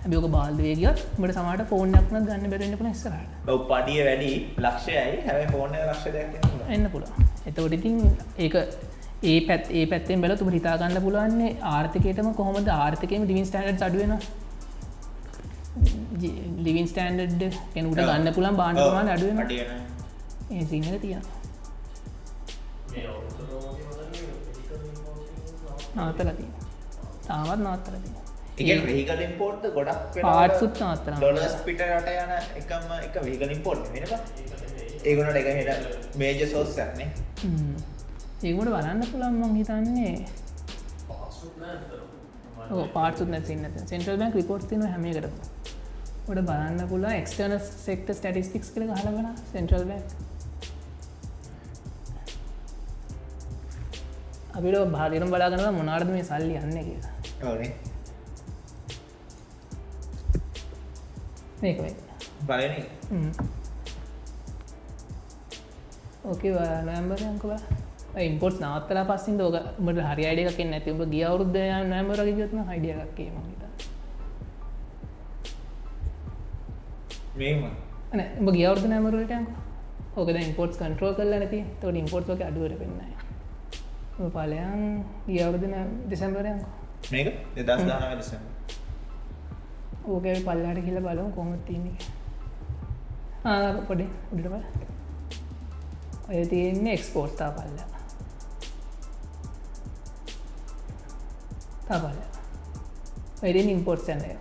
[0.00, 5.14] හැබියක බාල්දවේගියත් මට සමට ෆෝර්නක්න ගන්න බැරෙන්න්න පුන ස්රට බව් පඩිය වැඩි ලක්ෂයයි.
[5.26, 7.10] හැබයි ෆෝර්න ලක්ෂයක් එන්න පුළුව
[7.46, 7.96] එතකොට ඉතින්
[8.38, 8.54] ඒක
[9.24, 14.12] ඒ පැත් ඒ පැත්තෙන් බල තුම හිතාගන්න පුළුවන්නේ ආර්ථකයටම කොහොමද ආර්ථකයම ඩිවින් ස්ටන්ඩ් අඩුවෙන
[16.66, 17.42] ලිවින් ස්ටන්ඩ්
[17.74, 19.38] කෙනුට ගන්න පුළන් බාණ්ඩමාන අඩුවෙන
[20.52, 21.18] ඒ සිංහල තිය
[25.96, 26.46] නාතලති
[27.26, 28.10] තාවත් නාතරති
[28.60, 32.32] ඒ වෙහිකල් ඉම්පෝර්ට් ගොඩක් පාට්සුත් නාතර ඩොලස් පිට රට යන
[32.62, 34.20] එකම එක වෙහිකල් ඉම්පෝර්ට් වෙනවා
[35.04, 37.08] ඒගොනට එක හෙට මේජ සෝස්සක්නේ
[38.40, 40.16] ඒකට බලන්න පුළන් මං හිතන්නේ.
[42.92, 44.82] පාටුත් නැසින්න සෙන්ටල් බැක් රිපෝට් තින.
[44.84, 45.26] හැමකට
[46.28, 50.06] ොට බලන්න පුලා එක්ටර්න සෙක්ට ස්ටටිස්ටික්ස් කළ හලගෙන සෙන්ට්‍රල් බැක්
[54.54, 57.14] අපිට භාගරම් බලාගනව මොනාර්ද මේ සල්ලි යන්න කියලා
[61.62, 61.92] මේකයි
[62.46, 62.74] බලන
[66.24, 66.52] ඕකේ
[66.86, 67.60] නෑම්බරයංකවා
[68.22, 71.60] ඉම්පොට් නවත්තලා පස්සින් ෝකමට හරි අඩක් නැතිව ගිය අවරුද්ධ
[71.92, 73.62] නෑමරග ගත්න හයිඩියක්කේ මහිත
[77.36, 77.62] මේම
[78.10, 79.32] න උඹ ගියවර්ද නෑමරටයක
[80.16, 81.58] ඕකද ඉම්පෝට් කන්ට්‍රෝ කල නැති.
[81.80, 83.14] තොට ඉම්පෝට් ෝක අඩුවට පෙන්න්නයි
[84.34, 84.80] පලයන්
[85.26, 85.64] ගියවරුද
[86.10, 86.62] දෙසැම්බරයක
[87.12, 87.28] මේක?
[87.56, 88.42] දෙදස් දානව දෙසම
[90.08, 91.96] ඕක පල්ලාට කියල බලු කොමත් තියන්නේ
[93.88, 94.64] පොඩි උඩට බල
[96.30, 97.78] ඔය තියෙන්නේ එක්ස්පෝර්ට්තා පල්ල
[101.86, 102.18] තපල්ල
[103.42, 104.32] වැඩෙන් ඉම්පෝට් සැනය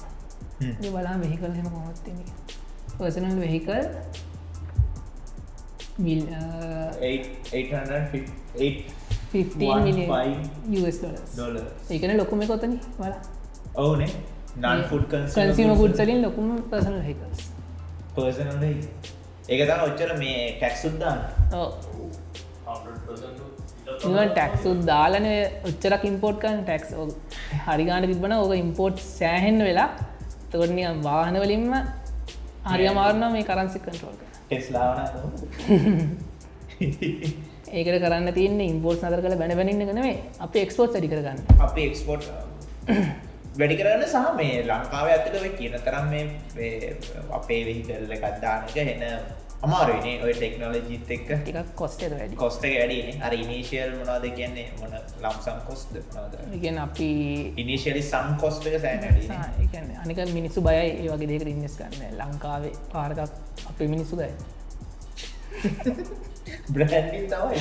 [0.91, 1.68] බලා වෙහිකල් හෙම.
[1.69, 2.18] කොමත්තිම
[2.98, 3.84] පර්සනල් වෙහිකල්
[5.99, 6.22] මිල්
[9.34, 9.61] 15
[11.91, 13.14] ඒකන ලොකුම කොතන වල
[13.77, 14.11] ඕනේ
[14.58, 17.42] නන් ෆුඩ් කන්සිම ගුඩ්සලින් ලොකුම පර්සනල් හිකල්ස්
[18.14, 21.20] පර්සනල් ඒක තම ඔච්චර මේ ටැක්සුද්දාන්න
[24.30, 25.28] ටැක්සුත් දාලන
[25.64, 26.90] ඔච්චරක් ඉම්පෝට්කන් ටැක්ස්
[27.68, 29.90] හරිගාන තිබන ඕක ඉම්පෝට් සෑහෙන් වෙලා
[30.52, 31.78] තොරනිය වාහනවලින්ම
[32.68, 35.00] හරි අමාරණ මේ කරන්සි කන්ට්‍රෝල්ක ටෙස්ලාවන
[37.74, 41.40] ඒකට කරන්න තියන්න ඉම්පෝට් නතර කළ බැනබැනින්න කනේ අප එක්ස්පෝට් සඩි කරගන්න.
[41.62, 42.30] අපි එක්ස්පෝට්
[43.60, 46.94] වැඩි කරන්න සහ මේ ලංකාව ඇතක වෙ කියන තරම් මේ
[47.38, 49.04] අපේ වෙහිකල්ල එකත්දානක එන
[49.64, 52.36] අමාරුවනේ ඔය ටෙක්නෝලජීත් එක්ක ටිකක් කොස්ටද වැඩි.
[52.36, 54.68] කොස්ට වැඩි අර ඉනේශල් මොනාද කියන්නේ?
[54.82, 54.94] මොන
[55.24, 55.98] ලම්සම් කොස්ද
[56.54, 57.10] ඉගෙන අපි
[57.58, 59.02] ඉනිශලි සම් කොස්ටක සෑන
[60.04, 63.26] අනික මිනිස්සු බයයි ඒ වගේ දෙකට ඉන්නස් ගන්න ලංකාවේ පාරකක්
[63.66, 64.32] අපේ මිනිස්සු බයි
[66.70, 67.60] බ්‍රහන්ඩින් තමයි.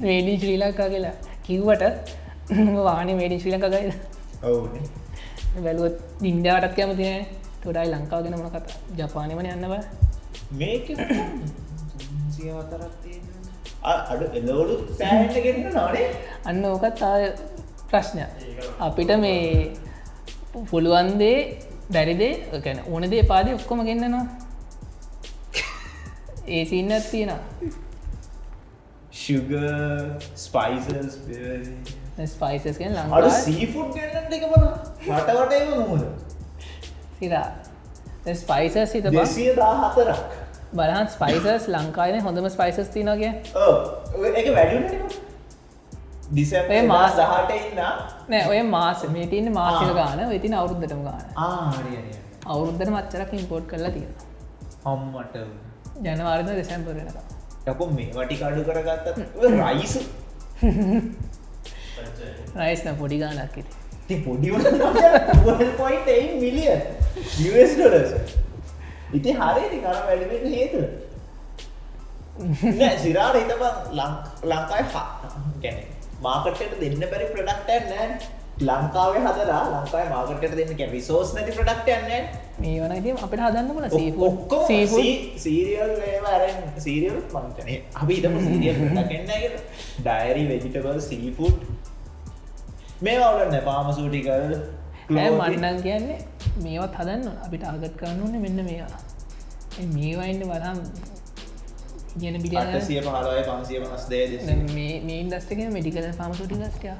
[0.00, 1.84] මේඩී ශ්‍රී ලංකා කියලා කිව්වට
[2.82, 3.92] වාන මේඩි ශ්‍රී ලංකා ගයිද?
[4.42, 5.03] ඔවුනේ
[5.56, 7.26] වැලුවත් ඉන්ඩාවටත් කැමතින
[7.62, 8.78] තොඩයි ලංකාවගෙන මොන කතා?
[8.98, 9.74] ජපානමන යන්න බ.
[10.52, 10.86] මේක
[13.84, 16.08] අඩු එලවලු සෑහට ගෙන්න්න නොනේ?
[16.44, 17.24] අන්න ඕකත් ආය
[17.90, 18.24] ප්‍රශ්නය
[18.80, 19.76] අපිට මේ
[20.70, 21.38] පුළුවන්දේ
[21.92, 24.26] බැරිදේ ගැන ඕන දේ පාද ඔක්කොම ගන්නනවා.
[26.48, 27.32] ඒ සින්නත් තියෙන
[29.12, 29.52] ශුග
[30.36, 31.18] ස්පයිසස්
[32.26, 34.64] ස්පයිසස්ගෙන් අඩු ලංකා සීෆුඩ් ගන්න එක බන.
[35.08, 36.02] හටවට එම මුහද
[37.18, 37.46] සිරා
[38.34, 40.22] ස්පයිසස් හිත බස් දෙසිය දා හතරක්
[40.72, 43.32] බලහන් ස්පයිසස් ලංකායන හොඳම ස්පයිසස් තිනගේ
[44.34, 45.04] එක වැඩ
[46.32, 47.82] දිසැපේ ඒ මාස් දහට ඉන්න.
[48.28, 49.94] නෑ ඔය මාස මේ තියන්න මාසික.
[49.94, 51.24] ගාන වෙතින අවුරුද්ධටම ගාන.
[52.46, 54.12] අවුරුද්ධර මච්චරක් ඉම්පෝට් කරලා තියෙන
[54.86, 55.36] අම්මට.
[56.02, 57.18] ජනවාරද දෙසැම්පරෙනක
[57.66, 59.18] යකො මේ වටි කඩු කරගත්තත්
[59.54, 60.00] රයිසු
[62.56, 63.56] රයිස්න පොඩි ගානක්
[64.08, 66.76] ති පොඩිපොයිට මිලිය
[67.72, 68.12] ඩොලස්
[69.12, 70.80] ඉති හරි කර වැඩවෙන්න හේතු
[73.00, 73.62] සිරාට හිතබ
[74.44, 74.84] ලංකායි
[75.60, 75.78] ගැන
[76.22, 78.08] මාකටට දෙන්න බැරි ප්‍රඩක්ටන් නෑ
[78.60, 84.24] ලංකාවේ හදලා ලංකායි මාකට දෙන්න කැ විසෝස් නැති ප්‍රඩක්ටන්න මේ වන ඉතින් අපිට හදන්න බල
[84.24, 89.26] ඔක්කො සීරියල් ඒවාරෙන් සීරියල් මංතනේ අපි ඉතම සීරියල් කන්න
[90.00, 91.66] ඩයිරි වෙජිටබල් සීෆුට්
[93.04, 94.54] මේ වුලන්න පාමසූටිකල්
[95.10, 96.18] මන්නන් කියන්නේ
[96.62, 99.00] මේවත් හදන්න අපිට ආගත් කරන්න ඕන්න මෙන්න මේවා.
[99.94, 100.80] මේවයින්න වරම්
[102.20, 106.96] කියන බිලිය අටසිය පහලය පන්සිය පනස් දේ මේ ඉන්දස්ටක මෙඩිකල පාමසුටි ගස්ටයා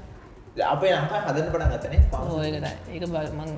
[0.72, 2.00] අපේ ලංකා හදන පටන් ගතනේ
[2.34, 3.50] ඔයකට ඒක බල්මං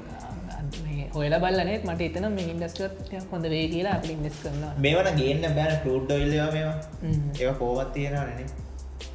[1.15, 4.73] ඔයලා බලනෙත් මට එතන මේ ඉන්ඩස්ටත් හොඳ වේ කියලා අපි ඉන්ඩස් කරනවා.
[4.79, 6.77] මේවන ගේන්න බෑන ටඩ් ොල්ලවා මේවා.
[7.41, 8.49] ඒ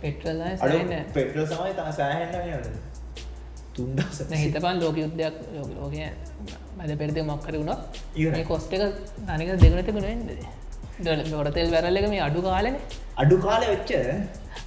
[0.01, 2.89] පෙට්‍රල්ලා අඩු සයින්න පෙට්‍රල් සමයි තා සෑහෙන්න
[3.75, 5.35] තුන්දස හිතපන් ලෝක යුද්ධයක්
[5.75, 6.01] ලෝකය
[6.77, 7.81] මද පෙරදේ මක්කර වුණොත්.
[8.35, 8.83] මේ කොස්ට එක
[9.29, 10.29] තනික දෙගනතිකුණෙන්ද
[10.99, 12.77] ඩොල ගොඩතෙල් වැරල්ලක මේ අඩු කාලන.
[13.17, 13.91] අඩු කාලය වෙච්ච?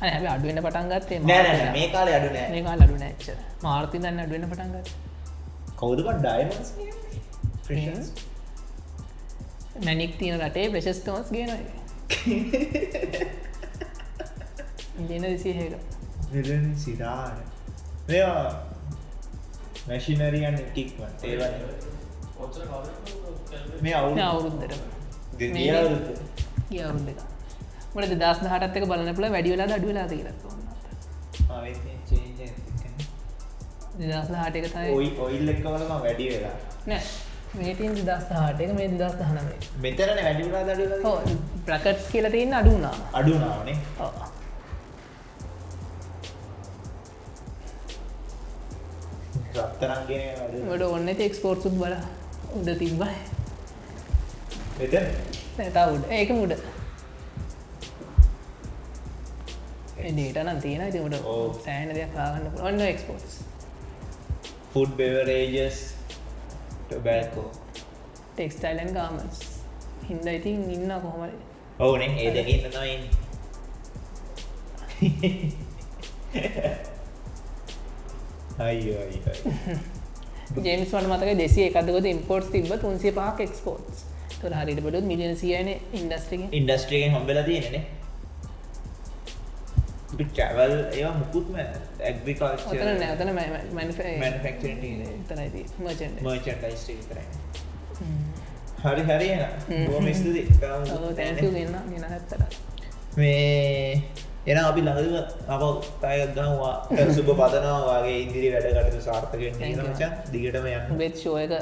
[0.01, 3.27] හැ අඩුවෙන්න්න පටන් ගත්තේ නෑ මේ කාලය අඩු මේ කාල අඩු නැච්ච
[3.63, 4.89] මාර්ති දන්න අඩුවෙන්න්න පටන්ගත්
[5.79, 6.69] කවුදක ඩයිමස්
[9.85, 11.51] මැනික් තියන රටේ ප්‍රශස්තමස් ගෙන
[15.01, 15.75] ඉදින දෙසිහක
[16.33, 17.37] විලන් සිරාන
[18.09, 18.45] මෙයා
[19.89, 21.01] මැශිනරියන් ටික්ම
[21.31, 21.55] ඒවන
[23.85, 24.75] මේ අවුල අවුරුද්දට.
[25.39, 26.09] ගිය අවුරුද්ද.
[26.71, 27.09] ගිය අවුරුද්ද.
[27.13, 27.19] එක
[27.95, 30.41] මට දස් හටත් එක බලන්න පුළ වැඩියලා අඩුවෙලා කියලත්
[31.51, 32.57] ආවෙත් මේ change එකක්
[34.01, 36.57] දස් හට එක තයි ඔයි ඔයිල් එක්කවලම වැඩි වෙලා.
[36.91, 37.03] නෑ.
[37.59, 41.19] මේතින් දස් හට එක මේ දස් හනමේ මෙතරන වැඩිලා
[41.67, 43.77] ප්‍රකට්ස් කියල තියන්න අඩුනා අඩුනාවනේ
[49.55, 51.97] ට ඔන්න එක්ස්පෝර්ට්සුත් බල.
[52.55, 53.17] උඩ තිබ්බයි
[55.59, 56.05] නැතා උඩ.
[56.11, 56.53] ඒක මුඩ
[60.05, 61.15] ඩේට නම් තියෙන තිට.
[61.61, 63.35] සෑන දෙයක් කාගන්න ඔන්න එක්ස්පෝට්ස්
[64.73, 65.79] ෆුඩ් බෙවරේජස්
[66.89, 67.51] ටබැකෝ
[68.31, 69.39] ටෙක්ස්ටයිලන් ගාමස්
[70.09, 71.37] හින්ද ඉතින් ඉන්න කොහොමරි
[71.81, 72.31] ඔවුනේ ඒ
[80.63, 84.07] ජේම්ස් වට මතක දෙසිය එකදකොද ඉම්පෝට් තිබ තුන්සේ පහක් එක්ස්පෝට්ස්
[84.41, 87.85] තොර හරිට බඩුත් මිලියන සියන ඉන්ඩස්ට්‍රික ඉන්ඩස්ට්‍රියෙන් හොම්බෙල තියෙනනේ
[90.15, 93.33] ටැවල් ඒ මුකුත්ම ඇග්‍රිකල්ච ඔතන නැතන
[97.09, 97.27] කරයි
[98.85, 99.29] හරි හරි
[99.87, 102.57] බොම ස්තුති තැන්කු ගන්න ගෙන හැත්තට.
[103.17, 104.03] මේ
[104.47, 105.17] එන අපි ළඟදම
[105.49, 105.61] අප
[106.03, 106.75] පැයත් ගවා
[107.17, 109.85] සුබ පදනවා වගේ ඉදිරි වැඩකට සාර්ථකෙන් Thank you.
[109.91, 110.11] මචා.
[110.33, 110.97] දිගටම යන්න.
[110.99, 111.53] බෙත් ෂෝයක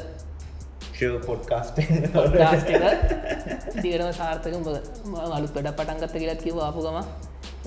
[0.93, 1.77] ෂෝ පොඩ්කාස්ට
[3.79, 4.87] දිගටම සාර්ථක වලුත්
[5.57, 6.99] වැඩ පටන්ගත්ත කියලත් කිව ආපු ගම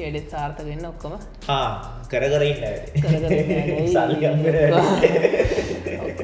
[0.02, 1.14] එඩෙත් සාර්ථක වෙන්න ඔක්කොම.
[2.12, 2.66] කර කරන්න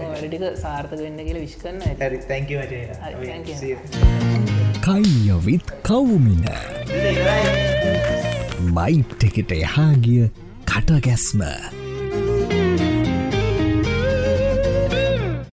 [0.02, 2.04] වැඩටික සාර්ථක වෙන්න කියල විශ්කන්න ඇති.
[2.04, 2.88] හරි තැංකි හරි,
[3.24, 3.78] thank මචේ
[4.82, 6.42] කයියවිත් කවුමින
[8.70, 10.28] මයිට් එකට එහා ගිය
[10.66, 11.42] කටගැස්ම.